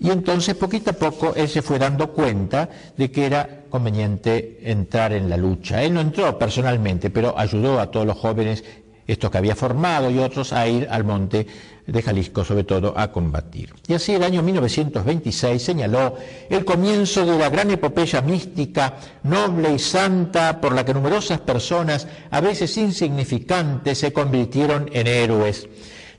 Y 0.02 0.10
entonces, 0.10 0.56
poquito 0.56 0.90
a 0.90 0.94
poco, 0.94 1.36
él 1.36 1.48
se 1.48 1.62
fue 1.62 1.78
dando 1.78 2.12
cuenta 2.12 2.68
de 2.98 3.12
que 3.12 3.24
era 3.24 3.62
conveniente 3.70 4.60
entrar 4.64 5.14
en 5.14 5.30
la 5.30 5.38
lucha. 5.38 5.84
Él 5.84 5.94
no 5.94 6.02
entró 6.02 6.40
personalmente, 6.40 7.12
pero 7.12 7.38
ayudó 7.38 7.80
a 7.80 7.92
todos 7.92 8.08
los 8.08 8.18
jóvenes, 8.18 8.64
estos 9.12 9.30
que 9.30 9.38
había 9.38 9.56
formado 9.56 10.10
y 10.10 10.20
otros, 10.20 10.54
a 10.54 10.68
ir 10.68 10.88
al 10.90 11.04
monte 11.04 11.46
de 11.86 12.02
Jalisco, 12.02 12.46
sobre 12.46 12.64
todo, 12.64 12.94
a 12.98 13.12
combatir. 13.12 13.74
Y 13.88 13.94
así 13.94 14.14
el 14.14 14.24
año 14.24 14.42
1926 14.42 15.62
señaló 15.62 16.16
el 16.50 16.64
comienzo 16.64 17.26
de 17.26 17.38
la 17.38 17.50
gran 17.50 17.72
epopeya 17.72 18.22
mística, 18.22 18.96
noble 19.24 19.74
y 19.74 19.80
santa, 19.80 20.62
por 20.62 20.74
la 20.74 20.86
que 20.86 20.94
numerosas 20.94 21.40
personas, 21.42 22.08
a 22.30 22.40
veces 22.40 22.78
insignificantes, 22.78 23.98
se 23.98 24.14
convirtieron 24.14 24.90
en 24.94 25.08
héroes. 25.08 25.68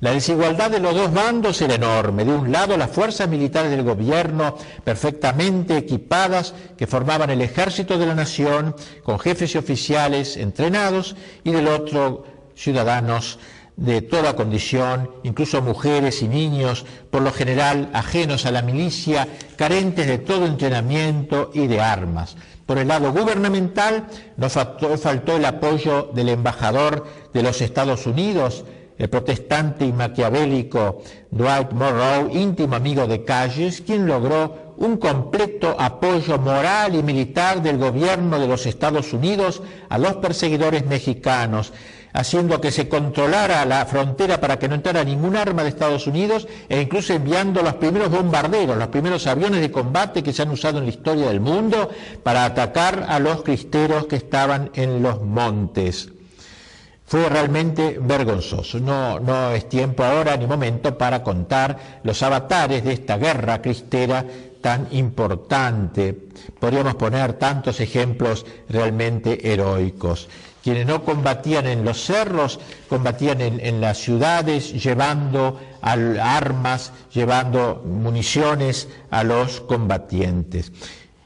La 0.03 0.11
desigualdad 0.11 0.69
de 0.69 0.81
los 0.81 0.97
dos 0.97 1.15
bandos 1.15 1.63
era 1.63 1.77
enorme. 1.77 2.25
De 2.25 2.33
un 2.33 2.51
lado, 2.51 2.77
las 2.77 2.91
fuerzas 2.91 3.29
militares 3.29 3.71
del 3.71 3.85
gobierno, 3.85 4.57
perfectamente 4.83 5.77
equipadas, 5.77 6.55
que 6.77 6.89
formaban 6.89 7.31
el 7.31 7.41
ejército 7.41 7.97
de 7.97 8.07
la 8.07 8.17
nación, 8.17 8.75
con 9.05 9.21
jefes 9.21 9.55
y 9.55 9.59
oficiales 9.59 10.37
entrenados, 10.37 11.15
y 11.45 11.53
del 11.53 11.69
otro, 11.69 12.25
ciudadanos 12.55 13.39
de 13.77 14.03
toda 14.03 14.37
condición, 14.37 15.11
incluso 15.23 15.63
mujeres 15.63 16.23
y 16.23 16.29
niños, 16.29 16.85
por 17.11 17.23
lo 17.23 17.33
general 17.33 17.91
ajenos 17.95 18.45
a 18.47 18.51
la 18.51 18.63
milicia, 18.63 19.29
carentes 19.57 20.07
de 20.07 20.19
todo 20.19 20.47
entrenamiento 20.47 21.51
y 21.55 21.67
de 21.67 21.81
armas. 21.81 22.37
Por 22.67 22.79
el 22.79 22.89
lado 22.89 23.13
gubernamental, 23.13 24.07
nos 24.37 24.53
faltó, 24.53 25.37
el 25.37 25.45
apoyo 25.45 26.11
del 26.15 26.29
embajador 26.29 27.07
de 27.33 27.43
los 27.43 27.61
Estados 27.61 28.07
Unidos, 28.07 28.65
el 28.99 29.09
protestante 29.09 29.85
y 29.85 29.93
maquiavélico 29.93 31.03
Dwight 31.31 31.73
Morrow, 31.73 32.31
íntimo 32.31 32.77
amigo 32.77 33.07
de 33.07 33.25
Calles, 33.25 33.81
quien 33.81 34.07
logró 34.07 34.72
un 34.83 34.97
completo 34.97 35.77
apoyo 35.79 36.39
moral 36.39 36.97
y 36.97 37.05
militar 37.05 37.63
del 37.63 37.79
gobierno 37.79 38.41
de 38.41 38.49
los 38.49 38.67
Estados 38.67 39.13
Unidos 39.13 39.63
a 39.89 39.97
los 39.97 40.15
perseguidores 40.15 40.85
mexicanos, 40.87 41.73
haciendo 42.13 42.61
que 42.61 42.73
se 42.73 42.89
controlara 42.89 43.65
la 43.65 43.87
frontera 43.87 44.41
para 44.41 44.59
que 44.59 44.69
no 44.69 44.75
entrara 44.75 45.05
ningún 45.05 45.37
arma 45.37 45.63
de 45.63 45.69
Estados 45.69 46.09
Unidos 46.09 46.49
e 46.69 46.81
incluso 46.81 47.13
enviando 47.13 47.63
los 47.63 47.75
primeros 47.75 48.11
bombarderos, 48.11 48.77
los 48.77 48.89
primeros 48.89 49.25
aviones 49.29 49.61
de 49.61 49.71
combate 49.71 50.21
que 50.21 50.33
se 50.33 50.43
han 50.43 50.51
usado 50.51 50.79
en 50.79 50.85
la 50.85 50.91
historia 50.91 51.29
del 51.29 51.41
mundo 51.41 51.89
para 52.25 52.45
atacar 52.45 53.07
a 53.09 53.21
los 53.21 53.45
cristeros 53.45 54.07
que 54.07 54.17
estaban 54.17 54.73
en 54.75 55.01
los 55.01 55.23
montes 55.23 56.11
fue 57.05 57.29
realmente 57.29 57.99
vergonzoso. 58.01 58.81
No, 58.81 59.21
no 59.21 59.51
es 59.51 59.69
tiempo 59.69 60.03
ahora 60.03 60.35
ni 60.39 60.47
momento 60.47 60.97
para 60.97 61.23
contar 61.23 62.01
los 62.05 62.23
avatares 62.23 62.85
de 62.85 62.95
esta 62.95 63.19
guerra 63.19 63.61
cristera 63.61 64.25
tan 64.63 64.89
importante. 64.93 66.17
Podríamos 66.59 66.95
poner 66.95 67.35
tantos 67.35 67.81
ejemplos 67.81 68.47
realmente 68.69 69.53
heroicos. 69.53 70.29
Quienes 70.63 70.87
no 70.87 71.05
combatían 71.05 71.67
en 71.67 71.85
los 71.85 72.05
cerros, 72.05 72.61
combatían 72.89 73.41
en, 73.41 73.81
las 73.81 73.99
ciudades, 73.99 74.73
llevando 74.81 75.61
armas, 75.83 76.93
llevando 77.13 77.83
municiones 77.85 78.89
a 79.11 79.25
los 79.25 79.61
combatientes. 79.61 80.71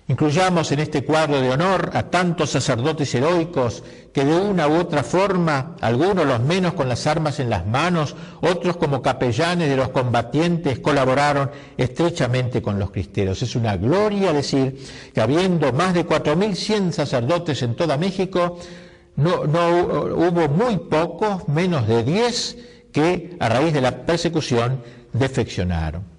Incluyamos 0.08 0.70
en 0.70 0.78
este 0.78 1.02
cuadro 1.02 1.40
de 1.40 1.50
honor 1.50 1.90
a 1.92 2.04
tantos 2.04 2.50
sacerdotes 2.50 3.12
heroicos 3.12 3.82
que 4.12 4.24
de 4.24 4.36
una 4.36 4.68
u 4.68 4.76
otra 4.76 5.02
forma, 5.02 5.74
algunos 5.80 6.24
los 6.24 6.38
menos 6.40 6.74
con 6.74 6.88
las 6.88 7.08
armas 7.08 7.40
en 7.40 7.50
las 7.50 7.66
manos, 7.66 8.14
otros 8.40 8.76
como 8.76 9.02
capellanes 9.02 9.68
de 9.68 9.76
los 9.76 9.88
combatientes, 9.88 10.78
colaboraron 10.78 11.50
estrechamente 11.76 12.62
con 12.62 12.78
los 12.78 12.92
cristeros. 12.92 13.42
Es 13.42 13.56
una 13.56 13.76
gloria 13.76 14.32
decir 14.32 14.78
que 15.12 15.20
habiendo 15.20 15.72
más 15.72 15.92
de 15.92 16.06
4.100 16.06 16.92
sacerdotes 16.92 17.62
en 17.62 17.74
toda 17.74 17.96
México, 17.96 18.60
no, 19.16 19.44
no 19.44 19.68
hubo 19.70 20.48
muy 20.48 20.76
pocos, 20.78 21.48
menos 21.48 21.88
de 21.88 22.04
10, 22.04 22.58
que 22.92 23.36
a 23.40 23.48
raíz 23.48 23.74
de 23.74 23.80
la 23.80 24.06
persecución 24.06 24.82
defeccionaron. 25.12 26.15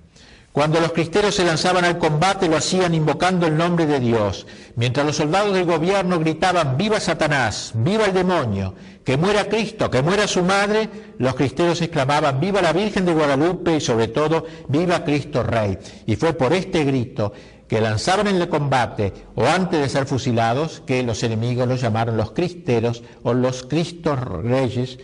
Cuando 0.57 0.79
los 0.79 0.91
cristeros 0.91 1.35
se 1.35 1.45
lanzaban 1.45 1.85
al 1.85 1.99
combate 1.99 2.49
lo 2.49 2.57
hacían 2.57 2.95
invocando 2.95 3.45
el 3.45 3.55
nombre 3.55 3.85
de 3.85 3.99
Dios, 3.99 4.47
mientras 4.75 5.05
los 5.05 5.17
soldados 5.17 5.53
del 5.53 5.65
gobierno 5.65 6.19
gritaban 6.19 6.77
viva 6.77 6.99
Satanás, 6.99 7.73
viva 7.75 8.05
el 8.05 8.13
demonio, 8.15 8.73
que 9.03 9.17
muera 9.17 9.49
Cristo, 9.49 9.91
que 9.91 10.01
muera 10.01 10.25
su 10.25 10.41
madre, 10.41 10.89
los 11.19 11.35
cristeros 11.35 11.79
exclamaban 11.83 12.39
viva 12.39 12.59
la 12.59 12.73
Virgen 12.73 13.05
de 13.05 13.13
Guadalupe 13.13 13.75
y 13.75 13.81
sobre 13.81 14.07
todo 14.07 14.47
viva 14.67 15.03
Cristo 15.03 15.43
Rey. 15.43 15.77
Y 16.07 16.15
fue 16.15 16.33
por 16.33 16.51
este 16.53 16.83
grito 16.85 17.33
que 17.67 17.79
lanzaban 17.79 18.25
en 18.25 18.37
el 18.37 18.49
combate 18.49 19.13
o 19.35 19.45
antes 19.45 19.79
de 19.79 19.89
ser 19.89 20.07
fusilados 20.07 20.81
que 20.87 21.03
los 21.03 21.21
enemigos 21.21 21.67
los 21.67 21.81
llamaron 21.81 22.17
los 22.17 22.31
cristeros 22.31 23.03
o 23.21 23.35
los 23.35 23.61
Cristos 23.61 24.19
Reyes 24.19 24.97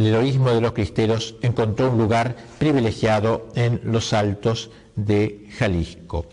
el 0.00 0.06
heroísmo 0.06 0.50
de 0.50 0.62
los 0.62 0.72
cristeros 0.72 1.34
encontró 1.42 1.90
un 1.90 1.98
lugar 1.98 2.34
privilegiado 2.58 3.48
en 3.54 3.82
los 3.84 4.14
altos 4.14 4.70
de 4.96 5.46
Jalisco. 5.58 6.24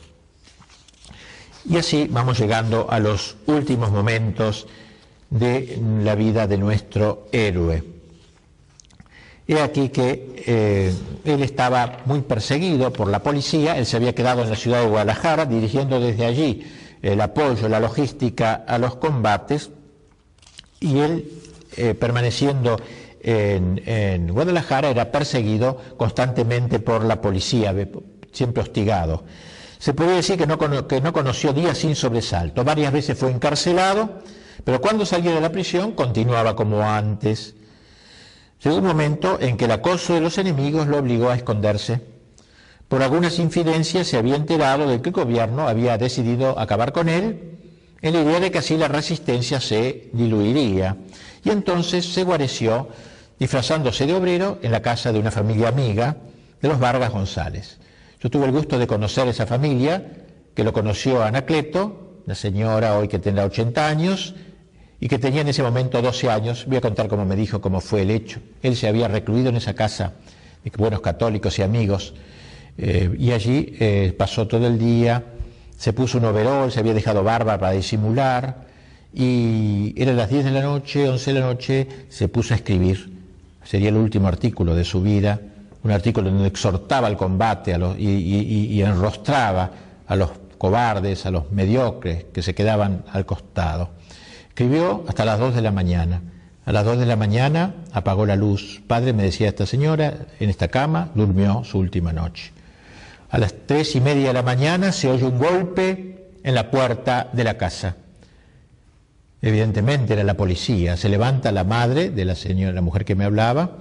Y 1.70 1.76
así 1.76 2.08
vamos 2.10 2.40
llegando 2.40 2.88
a 2.90 3.00
los 3.00 3.36
últimos 3.46 3.92
momentos 3.92 4.68
de 5.30 5.82
la 6.02 6.16
vida 6.16 6.48
de 6.48 6.58
nuestro 6.58 7.28
héroe. 7.34 7.84
He 9.50 9.60
aquí 9.60 9.90
que 9.90 10.44
eh, 10.46 10.94
él 11.26 11.44
estaba 11.44 12.04
muy 12.06 12.22
perseguido 12.22 12.94
por 12.94 13.10
la 13.10 13.22
policía, 13.22 13.78
él 13.78 13.86
se 13.86 13.98
había 13.98 14.16
quedado 14.16 14.44
en 14.44 14.50
la 14.50 14.56
ciudad 14.56 14.82
de 14.82 14.88
Guadalajara 14.88 15.46
dirigiendo 15.46 16.00
desde 16.00 16.26
allí 16.26 16.66
el 17.02 17.20
apoyo, 17.20 17.68
la 17.68 17.82
logística 17.82 18.54
a 18.54 18.78
los 18.78 18.96
combates, 18.96 19.72
y 20.80 21.00
él 21.00 21.32
eh, 21.76 21.94
permaneciendo 21.96 22.78
en, 23.28 24.28
Guadalajara 24.32 24.90
era 24.90 25.12
perseguido 25.12 25.78
constantemente 25.98 26.80
por 26.80 27.04
la 27.04 27.20
policía, 27.22 27.76
siempre 28.32 28.64
hostigado. 28.64 29.26
Se 29.80 29.94
puede 29.94 30.16
decir 30.16 30.38
que 30.38 30.48
no, 30.48 30.58
que 30.88 31.02
no 31.02 31.12
conoció 31.12 31.52
días 31.52 31.78
sin 31.78 31.96
sobresalto. 31.96 32.64
Varias 32.64 32.94
veces 32.94 33.18
fue 33.18 33.30
encarcelado, 33.30 34.22
pero 34.64 34.80
cuando 34.80 35.06
salió 35.06 35.36
de 35.36 35.42
la 35.42 35.52
prisión 35.52 35.92
continuaba 35.92 36.56
como 36.56 36.82
antes. 36.82 37.56
Llegó 38.64 38.78
un 38.78 38.86
momento 38.86 39.38
en 39.40 39.58
que 39.58 39.66
el 39.66 39.72
acoso 39.72 40.14
de 40.14 40.22
los 40.22 40.38
enemigos 40.38 40.88
lo 40.88 40.98
obligó 40.98 41.30
a 41.30 41.36
esconderse. 41.36 42.02
Por 42.88 43.04
algunas 43.04 43.38
infidencias 43.40 44.08
se 44.08 44.18
había 44.18 44.36
enterado 44.36 44.88
de 44.88 45.02
que 45.02 45.10
el 45.10 45.16
gobierno 45.16 45.68
había 45.68 45.98
decidido 45.98 46.58
acabar 46.58 46.94
con 46.94 47.10
él 47.10 47.58
en 48.02 48.14
la 48.14 48.22
idea 48.22 48.40
de 48.40 48.52
que 48.52 48.60
así 48.60 48.78
la 48.78 48.88
resistencia 48.88 49.60
se 49.60 50.10
diluiría. 50.14 50.96
Y 51.44 51.50
entonces 51.50 52.06
se 52.06 52.24
guareció 52.24 52.88
disfrazándose 53.40 54.06
de 54.06 54.14
obrero 54.14 54.60
en 54.62 54.72
la 54.72 54.82
casa 54.82 55.12
de 55.12 55.20
una 55.20 55.32
familia 55.32 55.70
amiga 55.70 56.18
de 56.62 56.68
los 56.68 56.80
Vargas 56.80 57.12
González. 57.12 57.78
Yo 58.22 58.30
tuve 58.30 58.46
el 58.46 58.52
gusto 58.52 58.80
de 58.80 58.88
conocer 58.88 59.28
esa 59.28 59.46
familia, 59.46 60.04
que 60.56 60.64
lo 60.64 60.74
conoció 60.74 61.24
Anacleto, 61.24 62.22
la 62.26 62.34
señora 62.36 62.98
hoy 62.98 63.08
que 63.08 63.20
tendrá 63.20 63.46
80 63.46 63.88
años, 63.88 64.36
y 65.00 65.08
que 65.08 65.20
tenía 65.20 65.42
en 65.42 65.50
ese 65.50 65.62
momento 65.62 66.02
12 66.02 66.30
años. 66.30 66.66
Voy 66.66 66.78
a 66.78 66.82
contar 66.82 67.08
cómo 67.08 67.26
me 67.26 67.36
dijo 67.36 67.62
cómo 67.62 67.80
fue 67.80 68.02
el 68.02 68.10
hecho. 68.10 68.40
Él 68.64 68.76
se 68.76 68.88
había 68.88 69.08
recluido 69.08 69.50
en 69.50 69.58
esa 69.58 69.76
casa 69.76 70.14
de 70.64 70.72
buenos 70.76 71.02
católicos 71.02 71.60
y 71.60 71.62
amigos, 71.62 72.16
eh, 72.80 73.16
y 73.18 73.32
allí 73.32 73.76
eh, 73.80 74.14
pasó 74.18 74.48
todo 74.48 74.68
el 74.68 74.80
día, 74.80 75.24
se 75.78 75.94
puso 75.94 76.18
un 76.18 76.26
overol, 76.26 76.72
se 76.72 76.80
había 76.80 76.94
dejado 76.94 77.24
barba 77.24 77.58
para 77.60 77.74
disimular, 77.74 78.66
y 79.14 79.94
era 79.96 80.14
las 80.14 80.30
10 80.30 80.46
de 80.46 80.52
la 80.52 80.62
noche, 80.62 81.08
11 81.08 81.34
de 81.34 81.40
la 81.40 81.46
noche, 81.46 81.88
se 82.10 82.28
puso 82.28 82.54
a 82.54 82.58
escribir 82.58 83.17
sería 83.68 83.90
el 83.90 83.98
último 83.98 84.30
artículo 84.30 84.76
de 84.76 84.86
su 84.86 85.02
vida, 85.02 85.42
un 85.84 85.92
artículo 85.92 86.30
donde 86.32 86.48
exhortaba 86.48 87.08
al 87.08 87.18
combate 87.18 87.78
y, 87.98 88.82
enrostraba 88.82 89.72
a 90.08 90.16
los 90.16 90.32
cobardes, 90.58 91.26
a 91.26 91.32
los 91.32 91.52
mediocres 91.52 92.26
que 92.32 92.42
se 92.42 92.56
quedaban 92.56 93.04
al 93.12 93.26
costado. 93.26 93.90
Escribió 94.48 95.04
hasta 95.08 95.26
las 95.26 95.38
dos 95.38 95.54
de 95.54 95.62
la 95.62 95.72
mañana. 95.72 96.22
A 96.66 96.72
las 96.72 96.86
dos 96.86 96.98
de 96.98 97.06
la 97.06 97.18
mañana 97.18 97.76
apagó 97.92 98.26
la 98.26 98.38
luz. 98.38 98.82
Padre, 98.88 99.12
me 99.12 99.24
decía 99.24 99.50
esta 99.50 99.66
señora, 99.66 100.14
en 100.40 100.50
esta 100.50 100.70
cama 100.70 101.12
durmió 101.14 101.66
su 101.66 101.78
última 101.78 102.14
noche. 102.14 102.52
A 103.30 103.38
las 103.38 103.54
tres 103.66 103.96
y 103.98 104.02
media 104.02 104.28
de 104.28 104.34
la 104.34 104.44
mañana 104.44 104.94
se 104.94 105.10
oye 105.10 105.26
un 105.26 105.38
golpe 105.38 106.30
en 106.42 106.56
la 106.56 106.72
puerta 106.72 107.30
de 107.34 107.44
la 107.44 107.58
casa. 107.58 107.98
Evidentemente 109.42 110.14
era 110.14 110.24
la 110.24 110.36
policía. 110.36 110.98
Se 110.98 111.10
levanta 111.10 111.52
la 111.52 111.64
madre 111.64 112.10
de 112.10 112.26
la 112.26 112.36
señora, 112.36 112.74
la 112.74 112.82
mujer 112.82 113.06
que 113.06 113.16
me 113.16 113.26
hablaba, 113.26 113.78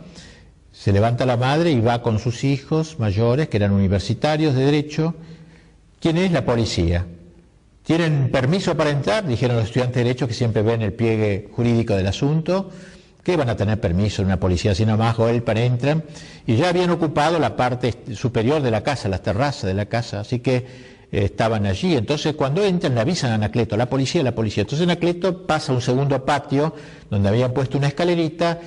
se 0.72 0.92
levanta 0.92 1.24
la 1.24 1.38
madre 1.38 1.70
y 1.70 1.80
va 1.80 2.02
con 2.02 2.18
sus 2.18 2.44
hijos 2.44 2.98
mayores, 2.98 3.48
que 3.48 3.56
eran 3.56 3.72
universitarios 3.72 4.54
de 4.54 4.66
derecho. 4.66 5.14
¿Quién 6.00 6.18
es 6.18 6.30
la 6.30 6.44
policía? 6.44 7.06
¿Tienen 7.82 8.30
permiso 8.30 8.76
para 8.76 8.90
entrar? 8.90 9.26
Dijeron 9.26 9.56
los 9.56 9.66
estudiantes 9.66 9.96
de 9.96 10.04
derecho 10.04 10.28
que 10.28 10.34
siempre 10.34 10.60
ven 10.62 10.82
el 10.82 10.92
pliegue 10.92 11.48
jurídico 11.50 11.94
del 11.94 12.06
asunto. 12.06 12.70
que 13.22 13.36
van 13.36 13.48
a 13.48 13.56
tener 13.56 13.80
permiso 13.80 14.22
de 14.22 14.26
una 14.26 14.38
policía? 14.38 14.74
Si 14.74 14.84
nomás 14.84 15.16
para 15.44 15.60
entran. 15.60 16.04
Y 16.46 16.56
ya 16.56 16.68
habían 16.68 16.90
ocupado 16.90 17.38
la 17.38 17.56
parte 17.56 17.94
superior 18.14 18.60
de 18.60 18.70
la 18.70 18.82
casa, 18.82 19.08
la 19.08 19.18
terraza 19.18 19.66
de 19.66 19.74
la 19.74 19.86
casa. 19.86 20.20
Así 20.20 20.40
que 20.40 20.95
estaban 21.10 21.66
allí. 21.66 21.96
Entonces, 21.96 22.34
cuando 22.34 22.64
entran, 22.64 22.94
le 22.94 23.00
avisan 23.00 23.30
a 23.30 23.34
Anacleto, 23.34 23.76
la 23.76 23.88
policía, 23.88 24.22
la 24.22 24.34
policía. 24.34 24.62
Entonces, 24.62 24.84
Anacleto 24.84 25.46
pasa 25.46 25.72
a 25.72 25.74
un 25.74 25.82
segundo 25.82 26.24
patio 26.24 26.74
donde 27.10 27.28
habían 27.28 27.52
puesto 27.52 27.78
una 27.78 27.88
escalerita 27.88 28.60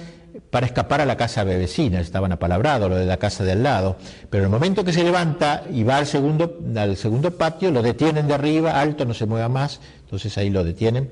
para 0.49 0.65
escapar 0.65 1.01
a 1.01 1.05
la 1.05 1.17
casa 1.17 1.43
vecina, 1.43 1.99
estaban 1.99 2.31
apalabrados, 2.31 2.89
lo 2.89 2.95
de 2.95 3.05
la 3.05 3.17
casa 3.17 3.43
de 3.43 3.51
al 3.51 3.63
lado. 3.63 3.97
Pero 4.29 4.43
el 4.43 4.49
momento 4.49 4.83
que 4.83 4.93
se 4.93 5.03
levanta 5.03 5.63
y 5.71 5.83
va 5.83 5.97
al 5.97 6.07
segundo, 6.07 6.59
al 6.75 6.97
segundo 6.97 7.37
patio, 7.37 7.71
lo 7.71 7.81
detienen 7.81 8.27
de 8.27 8.33
arriba, 8.33 8.79
alto, 8.79 9.05
no 9.05 9.13
se 9.13 9.25
mueva 9.25 9.49
más, 9.49 9.79
entonces 10.03 10.37
ahí 10.37 10.49
lo 10.49 10.63
detienen. 10.63 11.11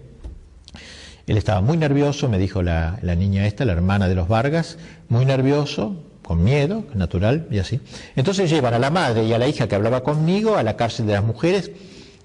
Él 1.28 1.38
estaba 1.38 1.62
muy 1.62 1.78
nervioso, 1.78 2.30
me 2.30 2.40
dijo 2.40 2.64
la, 2.64 3.00
la 3.02 3.16
niña 3.16 3.46
esta, 3.46 3.66
la 3.66 3.74
hermana 3.74 4.08
de 4.08 4.16
los 4.16 4.28
Vargas, 4.28 4.78
muy 5.10 5.26
nervioso, 5.26 5.96
con 6.28 6.44
miedo, 6.44 6.84
natural 6.94 7.48
y 7.50 7.60
así. 7.60 7.80
Entonces 8.18 8.50
llevan 8.50 8.74
a 8.74 8.80
la 8.80 8.90
madre 8.90 9.24
y 9.24 9.32
a 9.32 9.38
la 9.38 9.48
hija 9.48 9.70
que 9.70 9.76
hablaba 9.76 10.04
conmigo 10.04 10.58
a 10.58 10.64
la 10.64 10.76
cárcel 10.76 11.08
de 11.08 11.14
las 11.14 11.24
mujeres 11.24 11.72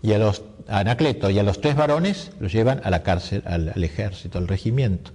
y 0.03 0.13
a 0.13 0.19
los 0.19 0.43
Anacleto 0.67 1.31
y 1.31 1.39
a 1.39 1.45
los 1.45 1.61
tres 1.61 1.77
varones 1.77 2.33
los 2.41 2.53
llevan 2.53 2.81
a 2.83 2.91
la 2.91 3.05
cárcel, 3.05 3.45
al, 3.47 3.73
ejército, 3.85 4.39
al 4.39 4.49
regimiento. 4.49 5.13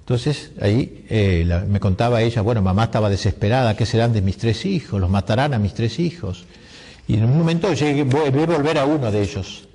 Entonces 0.00 0.50
ahí 0.60 1.04
eh, 1.08 1.62
me 1.68 1.78
contaba 1.78 2.20
ella, 2.20 2.42
bueno, 2.42 2.62
mamá 2.62 2.84
estaba 2.84 3.08
desesperada, 3.10 3.76
¿qué 3.76 3.86
serán 3.86 4.12
de 4.12 4.22
mis 4.22 4.38
tres 4.38 4.66
hijos? 4.66 5.00
Los 5.00 5.08
matarán 5.08 5.54
a 5.54 5.60
mis 5.60 5.74
tres 5.74 6.00
hijos. 6.00 6.46
Y 7.06 7.14
en 7.14 7.26
un 7.26 7.38
momento 7.38 7.72
llegué, 7.72 8.02
voy, 8.02 8.26
a 8.26 8.30
volver 8.30 8.78
a 8.78 8.86
uno 8.86 9.12
de 9.12 9.22
ellos, 9.22 9.68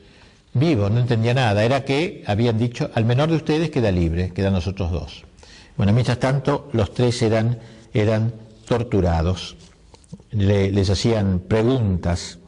vivo, 0.53 0.89
no 0.89 0.99
entendía 0.99 1.33
nada, 1.33 1.63
era 1.63 1.86
que 1.86 2.21
habían 2.27 2.57
dicho, 2.57 2.91
al 2.95 3.05
menor 3.05 3.29
de 3.29 3.38
ustedes 3.38 3.69
queda 3.69 3.91
libre, 3.91 4.33
quedan 4.33 4.51
nosotros 4.51 4.91
dos. 4.91 5.23
Bueno, 5.77 5.93
mientras 5.93 6.19
tanto, 6.19 6.69
los 6.73 6.93
tres 6.93 7.21
eran 7.21 7.59
eran 7.95 8.33
torturados. 8.67 9.55
les 10.31 10.89
hacían 10.89 11.39
preguntas. 11.39 12.39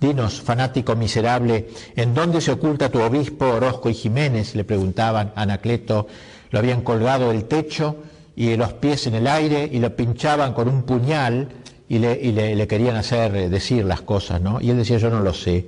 Dinos, 0.00 0.40
fanático 0.40 0.94
miserable, 0.96 1.68
¿en 1.96 2.14
dónde 2.14 2.40
se 2.40 2.52
oculta 2.52 2.90
tu 2.90 3.00
obispo 3.00 3.46
Orozco 3.46 3.90
y 3.90 3.94
Jiménez? 3.94 4.54
Le 4.54 4.64
preguntaban 4.64 5.32
a 5.34 5.42
Anacleto. 5.42 6.06
Lo 6.50 6.58
habían 6.58 6.82
colgado 6.82 7.30
del 7.30 7.44
techo 7.44 7.96
y 8.36 8.56
los 8.56 8.72
pies 8.74 9.06
en 9.06 9.14
el 9.14 9.26
aire 9.26 9.68
y 9.70 9.78
lo 9.78 9.94
pinchaban 9.94 10.54
con 10.54 10.68
un 10.68 10.82
puñal 10.82 11.48
y 11.88 11.98
le, 11.98 12.66
querían 12.66 12.96
hacer 12.96 13.36
eh, 13.36 13.48
decir 13.48 13.84
las 13.84 14.00
cosas, 14.00 14.40
¿no? 14.40 14.60
Y 14.60 14.70
él 14.70 14.76
decía, 14.76 14.98
yo 14.98 15.10
no 15.10 15.20
lo 15.20 15.34
sé. 15.34 15.66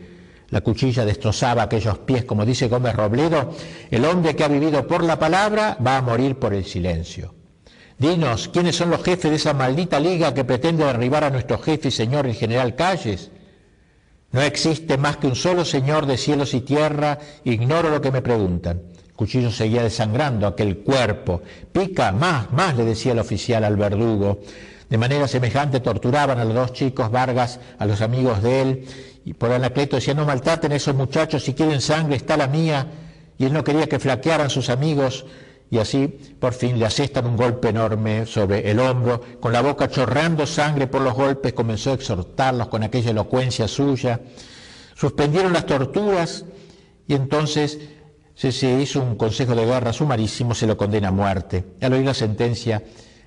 La 0.50 0.60
cuchilla 0.60 1.04
destrozaba 1.04 1.62
aquellos 1.62 1.98
pies, 1.98 2.24
como 2.24 2.46
dice 2.46 2.68
Gómez 2.68 2.94
Robledo, 2.94 3.52
el 3.90 4.04
hombre 4.04 4.34
que 4.36 4.44
ha 4.44 4.48
vivido 4.48 4.86
por 4.86 5.04
la 5.04 5.18
palabra 5.18 5.76
va 5.84 5.98
a 5.98 6.02
morir 6.02 6.36
por 6.36 6.54
el 6.54 6.64
silencio. 6.64 7.35
Dinos, 7.98 8.48
¿quiénes 8.52 8.76
son 8.76 8.90
los 8.90 9.02
jefes 9.02 9.30
de 9.30 9.36
esa 9.36 9.54
maldita 9.54 9.98
liga 9.98 10.34
que 10.34 10.44
pretende 10.44 10.84
derribar 10.84 11.24
a 11.24 11.30
nuestro 11.30 11.58
jefe 11.58 11.88
y 11.88 11.90
señor 11.90 12.26
el 12.26 12.34
general 12.34 12.74
Calles? 12.74 13.30
No 14.32 14.42
existe 14.42 14.98
más 14.98 15.16
que 15.16 15.26
un 15.26 15.34
solo 15.34 15.64
señor 15.64 16.04
de 16.04 16.18
cielos 16.18 16.52
y 16.52 16.60
tierra, 16.60 17.18
ignoro 17.44 17.88
lo 17.88 18.02
que 18.02 18.10
me 18.12 18.20
preguntan. 18.20 18.82
Cuchillo 19.14 19.50
seguía 19.50 19.82
desangrando 19.82 20.46
aquel 20.46 20.78
cuerpo. 20.78 21.40
Pica, 21.72 22.12
más, 22.12 22.52
más, 22.52 22.76
le 22.76 22.84
decía 22.84 23.12
el 23.12 23.18
oficial 23.18 23.64
al 23.64 23.76
verdugo. 23.76 24.40
De 24.90 24.98
manera 24.98 25.26
semejante 25.26 25.80
torturaban 25.80 26.38
a 26.38 26.44
los 26.44 26.54
dos 26.54 26.72
chicos 26.74 27.10
Vargas, 27.10 27.60
a 27.78 27.86
los 27.86 28.02
amigos 28.02 28.42
de 28.42 28.60
él, 28.60 28.84
y 29.24 29.32
por 29.32 29.50
Anacleto 29.50 29.96
decía, 29.96 30.12
no 30.12 30.26
maltraten 30.26 30.70
a 30.70 30.76
esos 30.76 30.94
muchachos, 30.94 31.44
si 31.44 31.54
quieren 31.54 31.80
sangre 31.80 32.16
está 32.16 32.36
la 32.36 32.46
mía, 32.46 32.86
y 33.38 33.46
él 33.46 33.54
no 33.54 33.64
quería 33.64 33.88
que 33.88 33.98
flaquearan 33.98 34.50
sus 34.50 34.68
amigos, 34.68 35.24
y 35.70 35.78
así 35.78 36.06
por 36.38 36.52
fin 36.52 36.78
le 36.78 36.86
asestan 36.86 37.26
un 37.26 37.36
golpe 37.36 37.68
enorme 37.68 38.26
sobre 38.26 38.70
el 38.70 38.78
hombro, 38.78 39.20
con 39.40 39.52
la 39.52 39.62
boca 39.62 39.88
chorreando 39.88 40.46
sangre 40.46 40.86
por 40.86 41.02
los 41.02 41.14
golpes, 41.14 41.52
comenzó 41.52 41.90
a 41.90 41.94
exhortarlos 41.94 42.68
con 42.68 42.82
aquella 42.82 43.10
elocuencia 43.10 43.66
suya. 43.66 44.20
Suspendieron 44.94 45.52
las 45.52 45.66
torturas 45.66 46.44
y 47.06 47.14
entonces 47.14 47.78
se, 48.34 48.52
se 48.52 48.80
hizo 48.80 49.02
un 49.02 49.16
consejo 49.16 49.54
de 49.54 49.66
guerra 49.66 49.92
sumarísimo, 49.92 50.54
se 50.54 50.66
lo 50.66 50.76
condena 50.76 51.08
a 51.08 51.12
muerte. 51.12 51.64
Al 51.80 51.92
oír 51.92 52.04
la 52.04 52.14
sentencia, 52.14 52.82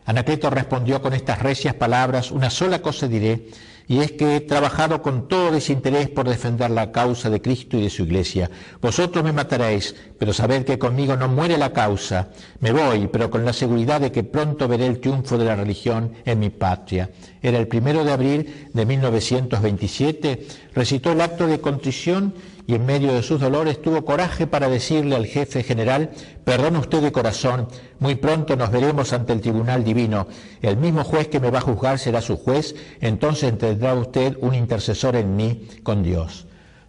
Anacleto 0.05 0.49
respondió 0.49 1.01
con 1.01 1.13
estas 1.13 1.39
recias 1.39 1.75
palabras, 1.75 2.31
una 2.31 2.49
sola 2.49 2.81
cosa 2.81 3.07
diré, 3.07 3.47
y 3.89 4.01
es 4.01 4.11
que 4.11 4.35
he 4.35 4.39
trabajado 4.41 5.01
con 5.01 5.27
todo 5.27 5.51
desinterés 5.51 6.09
por 6.09 6.29
defender 6.29 6.69
la 6.69 6.91
causa 6.91 7.31
de 7.31 7.41
Cristo 7.41 7.75
y 7.75 7.81
de 7.81 7.89
su 7.89 8.03
iglesia. 8.03 8.47
Vosotros 8.79 9.23
me 9.23 9.33
mataréis, 9.33 9.95
pero 10.19 10.31
sabed 10.31 10.63
que 10.63 10.77
conmigo 10.77 11.17
no 11.17 11.27
muere 11.27 11.57
la 11.57 11.73
causa. 11.73 12.29
Me 12.59 12.71
voy, 12.71 13.07
pero 13.07 13.31
con 13.31 13.43
la 13.43 13.51
seguridad 13.51 13.99
de 13.99 14.11
que 14.11 14.23
pronto 14.23 14.67
veré 14.67 14.85
el 14.85 14.99
triunfo 14.99 15.39
de 15.39 15.45
la 15.45 15.55
religión 15.55 16.13
en 16.23 16.37
mi 16.37 16.51
patria. 16.51 17.09
Era 17.41 17.57
el 17.57 17.67
primero 17.67 18.03
de 18.03 18.11
abril 18.11 18.69
de 18.71 18.85
1927, 18.85 20.47
recitó 20.75 21.11
el 21.11 21.21
acto 21.21 21.47
de 21.47 21.59
contrición 21.59 22.35
y 22.70 22.76
en 22.76 22.86
medio 22.86 23.13
de 23.13 23.24
sus 23.24 23.41
dolores 23.41 23.82
tuvo 23.82 24.05
coraje 24.05 24.45
para 24.45 24.70
decirle 24.70 25.15
al 25.15 25.26
jefe 25.26 25.63
general, 25.63 26.11
perdone 26.43 26.78
usted 26.78 27.01
de 27.01 27.11
corazón, 27.11 27.67
muy 27.97 28.13
pronto 28.13 28.55
nos 28.55 28.70
veremos 28.70 29.11
ante 29.11 29.34
el 29.34 29.41
tribunal 29.41 29.84
divino, 29.84 30.28
el 30.61 30.78
mismo 30.78 31.03
juez 31.03 31.30
que 31.30 31.39
me 31.39 31.49
va 31.49 31.57
a 31.57 31.61
juzgar 31.61 31.97
será 31.97 32.22
su 32.22 32.38
juez, 32.38 32.76
entonces 33.01 33.57
tendrá 33.57 33.95
usted 33.95 34.38
un 34.41 34.53
intercesor 34.53 35.15
en 35.15 35.36
mí 35.36 35.67
con 35.82 36.03
Dios. 36.03 36.45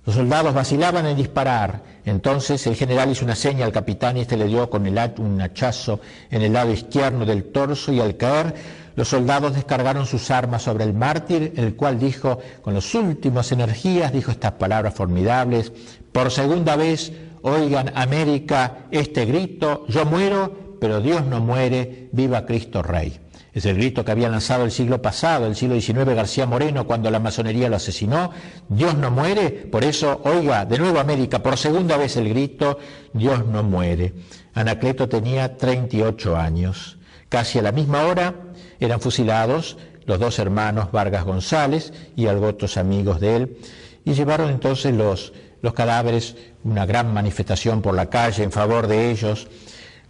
Los 0.07 0.15
soldados 0.15 0.55
vacilaban 0.55 1.07
en 1.07 1.17
disparar. 1.17 1.83
Entonces 2.05 2.67
el 2.67 2.77
general 2.77 3.11
hizo 3.11 3.25
una 3.25 3.35
seña 3.35 3.65
al 3.65 3.73
capitán 3.73 4.17
y 4.17 4.21
este 4.21 4.37
le 4.37 4.47
dio 4.47 4.71
con 4.71 4.87
el 4.87 4.99
un 5.19 5.41
hachazo 5.41 6.01
en 6.31 6.43
el 6.43 6.53
lado 6.53 6.73
izquierdo 6.73 7.25
del 7.25 7.45
torso 7.45 7.93
y 7.93 8.01
al 8.01 8.17
caer 8.17 8.55
los 8.97 9.09
soldados 9.09 9.55
descargaron 9.55 10.07
sus 10.07 10.31
armas 10.31 10.63
sobre 10.63 10.85
el 10.85 10.93
mártir, 10.93 11.55
el 11.57 11.75
cual 11.75 11.99
dijo, 11.99 12.39
con 12.61 12.75
las 12.75 12.95
últimas 12.95 13.51
energías, 13.53 14.13
dijo 14.13 14.31
estas 14.31 14.53
palabras 14.53 14.95
formidables, 14.95 15.73
por 16.13 16.31
segunda 16.31 16.77
vez, 16.77 17.13
oigan 17.43 17.93
América 17.95 18.81
este 18.91 19.25
grito, 19.25 19.87
yo 19.89 20.05
muero, 20.05 20.77
pero 20.81 21.01
Dios 21.01 21.25
no 21.25 21.41
muere, 21.41 22.09
viva 22.13 22.45
Cristo 22.45 22.83
Rey. 22.83 23.19
Es 23.53 23.65
el 23.67 23.77
grito 23.77 24.05
que 24.05 24.13
había 24.13 24.29
lanzado 24.29 24.65
el 24.65 24.71
siglo 24.71 25.03
pasado, 25.03 25.47
el 25.47 25.57
siglo 25.57 25.81
XIX, 25.81 26.15
García 26.15 26.47
Moreno, 26.47 26.87
cuando 26.87 27.11
la 27.11 27.19
masonería 27.19 27.69
lo 27.69 27.77
asesinó. 27.77 28.31
Dios 28.69 28.97
no 28.97 29.11
muere, 29.11 29.51
por 29.51 29.83
eso, 29.83 30.21
oiga, 30.25 30.65
de 30.65 30.79
nuevo 30.79 31.01
América, 31.01 31.43
por 31.43 31.57
segunda 31.57 31.97
vez 31.97 32.17
el 32.17 32.29
grito, 32.29 32.79
Dios 33.13 33.45
no 33.47 33.63
muere. 33.65 34.15
Anacleto 34.55 35.09
tenía 35.09 35.57
38 35.57 36.37
años. 36.37 36.99
Casi 37.29 37.59
a 37.59 37.63
la 37.63 37.73
misma 37.73 38.07
hora 38.07 38.35
eran 38.79 39.01
fusilados 39.01 39.77
los 40.07 40.19
dos 40.19 40.39
hermanos 40.39 40.91
Vargas 40.91 41.25
González 41.25 41.93
y 42.17 42.27
otros 42.27 42.77
amigos 42.77 43.21
de 43.21 43.37
él, 43.37 43.59
y 44.05 44.15
llevaron 44.15 44.51
entonces 44.51 44.95
los, 44.95 45.33
los 45.63 45.75
cadáveres, 45.75 46.37
una 46.65 46.87
gran 46.87 47.13
manifestación 47.13 47.83
por 47.83 47.95
la 47.95 48.11
calle 48.11 48.43
en 48.43 48.51
favor 48.51 48.87
de 48.87 49.11
ellos, 49.11 49.49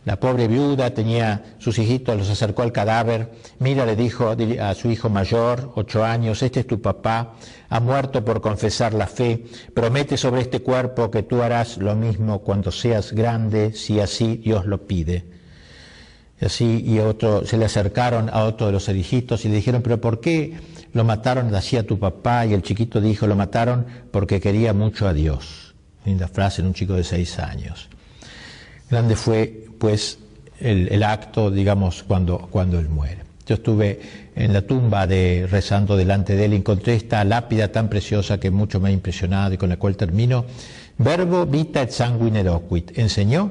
la 0.05 0.19
pobre 0.19 0.49
viuda 0.49 0.95
tenía 0.95 1.57
sus 1.59 1.79
hijitos, 1.79 2.17
los 2.17 2.31
acercó 2.31 2.63
al 2.63 2.73
cadáver. 2.73 3.33
Mira, 3.59 3.85
le 3.85 3.97
dijo 3.97 4.35
a 4.61 4.75
su 4.75 4.91
hijo 4.91 5.11
mayor, 5.11 5.73
ocho 5.75 6.05
años, 6.05 6.43
este 6.43 6.61
es 6.61 6.67
tu 6.67 6.81
papá, 6.81 7.35
ha 7.69 7.81
muerto 7.81 8.25
por 8.25 8.41
confesar 8.41 8.95
la 8.95 9.07
fe. 9.07 9.45
Promete 9.75 10.17
sobre 10.17 10.41
este 10.41 10.61
cuerpo 10.61 11.11
que 11.11 11.23
tú 11.23 11.43
harás 11.43 11.77
lo 11.77 11.95
mismo 11.95 12.39
cuando 12.39 12.73
seas 12.73 13.13
grande, 13.13 13.75
si 13.75 14.01
así 14.01 14.37
Dios 14.39 14.65
lo 14.65 14.87
pide. 14.87 15.27
Y 16.41 16.47
así, 16.47 16.83
y 16.87 16.99
otro, 17.01 17.45
se 17.45 17.59
le 17.59 17.67
acercaron 17.67 18.31
a 18.31 18.45
otro 18.45 18.67
de 18.67 18.73
los 18.73 18.89
hijitos 18.89 19.45
y 19.45 19.49
le 19.51 19.57
dijeron, 19.57 19.83
pero 19.83 20.01
¿por 20.01 20.21
qué 20.21 20.59
lo 20.95 21.05
mataron 21.05 21.55
así 21.55 21.77
a 21.77 21.87
tu 21.87 21.99
papá? 21.99 22.47
Y 22.47 22.55
el 22.55 22.63
chiquito 22.63 23.03
dijo, 23.03 23.27
lo 23.27 23.37
mataron 23.37 23.85
porque 24.11 24.41
quería 24.41 24.73
mucho 24.73 25.07
a 25.07 25.13
Dios. 25.13 25.75
Linda 26.07 26.27
frase 26.27 26.63
en 26.63 26.69
un 26.69 26.73
chico 26.73 26.95
de 26.95 27.05
seis 27.05 27.39
años. 27.39 27.91
Grande 28.89 29.15
fue 29.15 29.70
pues 29.81 30.19
el, 30.61 31.03
acto, 31.03 31.51
digamos, 31.51 32.03
cuando, 32.03 32.47
cuando 32.51 32.79
él 32.79 32.91
muere. 32.91 33.23
Yo 33.47 33.55
estuve 33.55 33.99
en 34.37 34.53
la 34.53 34.63
tumba 34.63 35.07
de 35.07 35.49
rezando 35.51 35.97
delante 35.97 36.37
de 36.37 36.45
él 36.45 36.53
y 36.53 36.57
encontré 36.57 36.95
esta 36.95 37.25
lápida 37.25 37.73
tan 37.73 37.89
preciosa 37.89 38.39
que 38.39 38.51
mucho 38.51 38.79
me 38.79 38.91
ha 38.91 38.93
impresionado 38.93 39.55
y 39.55 39.57
con 39.57 39.71
la 39.71 39.79
cual 39.79 39.97
termino. 39.97 40.45
Verbo 40.99 41.47
vita 41.47 41.81
et 41.81 41.91
sanguine 41.91 42.45
docuit. 42.45 42.97
Enseñó 42.99 43.51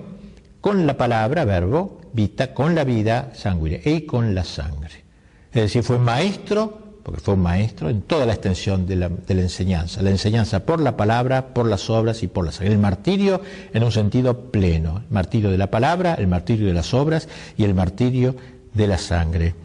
con 0.62 0.86
la 0.86 0.96
palabra, 0.96 1.46
verbo, 1.46 2.00
vita, 2.14 2.54
con 2.54 2.76
la 2.76 2.84
vida, 2.84 3.32
sanguine, 3.34 3.82
y 3.84 4.02
con 4.02 4.36
la 4.36 4.44
sangre. 4.44 5.04
Es 5.52 5.64
decir, 5.64 5.82
fue 5.82 5.98
maestro 5.98 6.89
porque 7.10 7.24
fue 7.24 7.34
un 7.34 7.42
maestro 7.42 7.90
en 7.90 8.04
toda 8.04 8.28
la 8.28 8.34
extensión 8.34 8.86
de 8.86 8.96
la, 8.96 9.10
enseñanza, 9.30 10.04
la 10.04 10.12
enseñanza 10.12 10.60
por 10.60 10.80
la 10.80 10.96
palabra, 10.96 11.56
por 11.56 11.66
las 11.66 11.90
obras 11.90 12.22
y 12.22 12.28
por 12.28 12.46
la 12.46 12.52
sangre. 12.52 12.72
El 12.72 12.78
martirio 12.78 13.42
en 13.74 13.84
un 13.84 13.92
sentido 13.92 14.52
pleno, 14.52 15.02
el 15.08 15.12
martirio 15.12 15.50
de 15.50 15.58
la 15.58 15.72
palabra, 15.72 16.14
el 16.14 16.28
martirio 16.28 16.68
de 16.68 16.74
las 16.76 16.94
obras 16.94 17.28
y 17.58 17.64
el 17.64 17.74
martirio 17.74 18.36
de 18.76 18.86
la 18.86 19.00
sangre. 19.00 19.56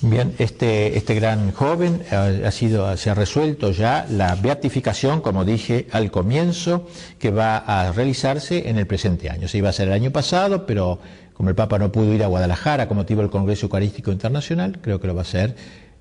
Bien, 0.00 0.32
este, 0.38 0.96
este 0.96 1.16
gran 1.16 1.50
joven 1.50 2.04
ha, 2.12 2.52
sido, 2.52 2.96
se 2.96 3.10
ha 3.10 3.14
resuelto 3.14 3.72
ya 3.72 4.06
la 4.08 4.36
beatificación, 4.36 5.20
como 5.20 5.44
dije 5.44 5.88
al 5.90 6.12
comienzo, 6.12 6.86
que 7.18 7.32
va 7.32 7.56
a 7.56 7.90
realizarse 7.90 8.68
en 8.68 8.78
el 8.78 8.86
presente 8.86 9.28
año. 9.28 9.48
Se 9.48 9.58
iba 9.58 9.66
a 9.66 9.70
hacer 9.70 9.88
el 9.88 9.94
año 9.94 10.12
pasado, 10.12 10.66
pero 10.66 11.00
como 11.34 11.48
el 11.48 11.56
Papa 11.56 11.80
no 11.80 11.90
pudo 11.90 12.14
ir 12.14 12.22
a 12.22 12.28
Guadalajara 12.28 12.86
con 12.86 12.96
motivo 12.96 13.22
del 13.22 13.30
Congreso 13.30 13.66
Eucarístico 13.66 14.12
Internacional, 14.12 14.78
creo 14.80 15.00
que 15.00 15.08
lo 15.08 15.16
va 15.16 15.22
a 15.22 15.22
hacer 15.22 15.56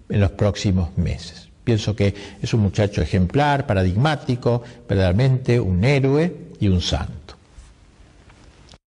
en 0.09 0.19
los 0.19 0.31
próximos 0.31 0.97
meses. 0.97 1.49
Pienso 1.63 1.95
que 1.95 2.13
es 2.41 2.53
un 2.53 2.61
muchacho 2.61 3.01
ejemplar, 3.01 3.65
paradigmático, 3.67 4.63
verdaderamente 4.87 5.59
un 5.59 5.83
héroe 5.83 6.33
y 6.59 6.69
un 6.69 6.81
santo. 6.81 7.36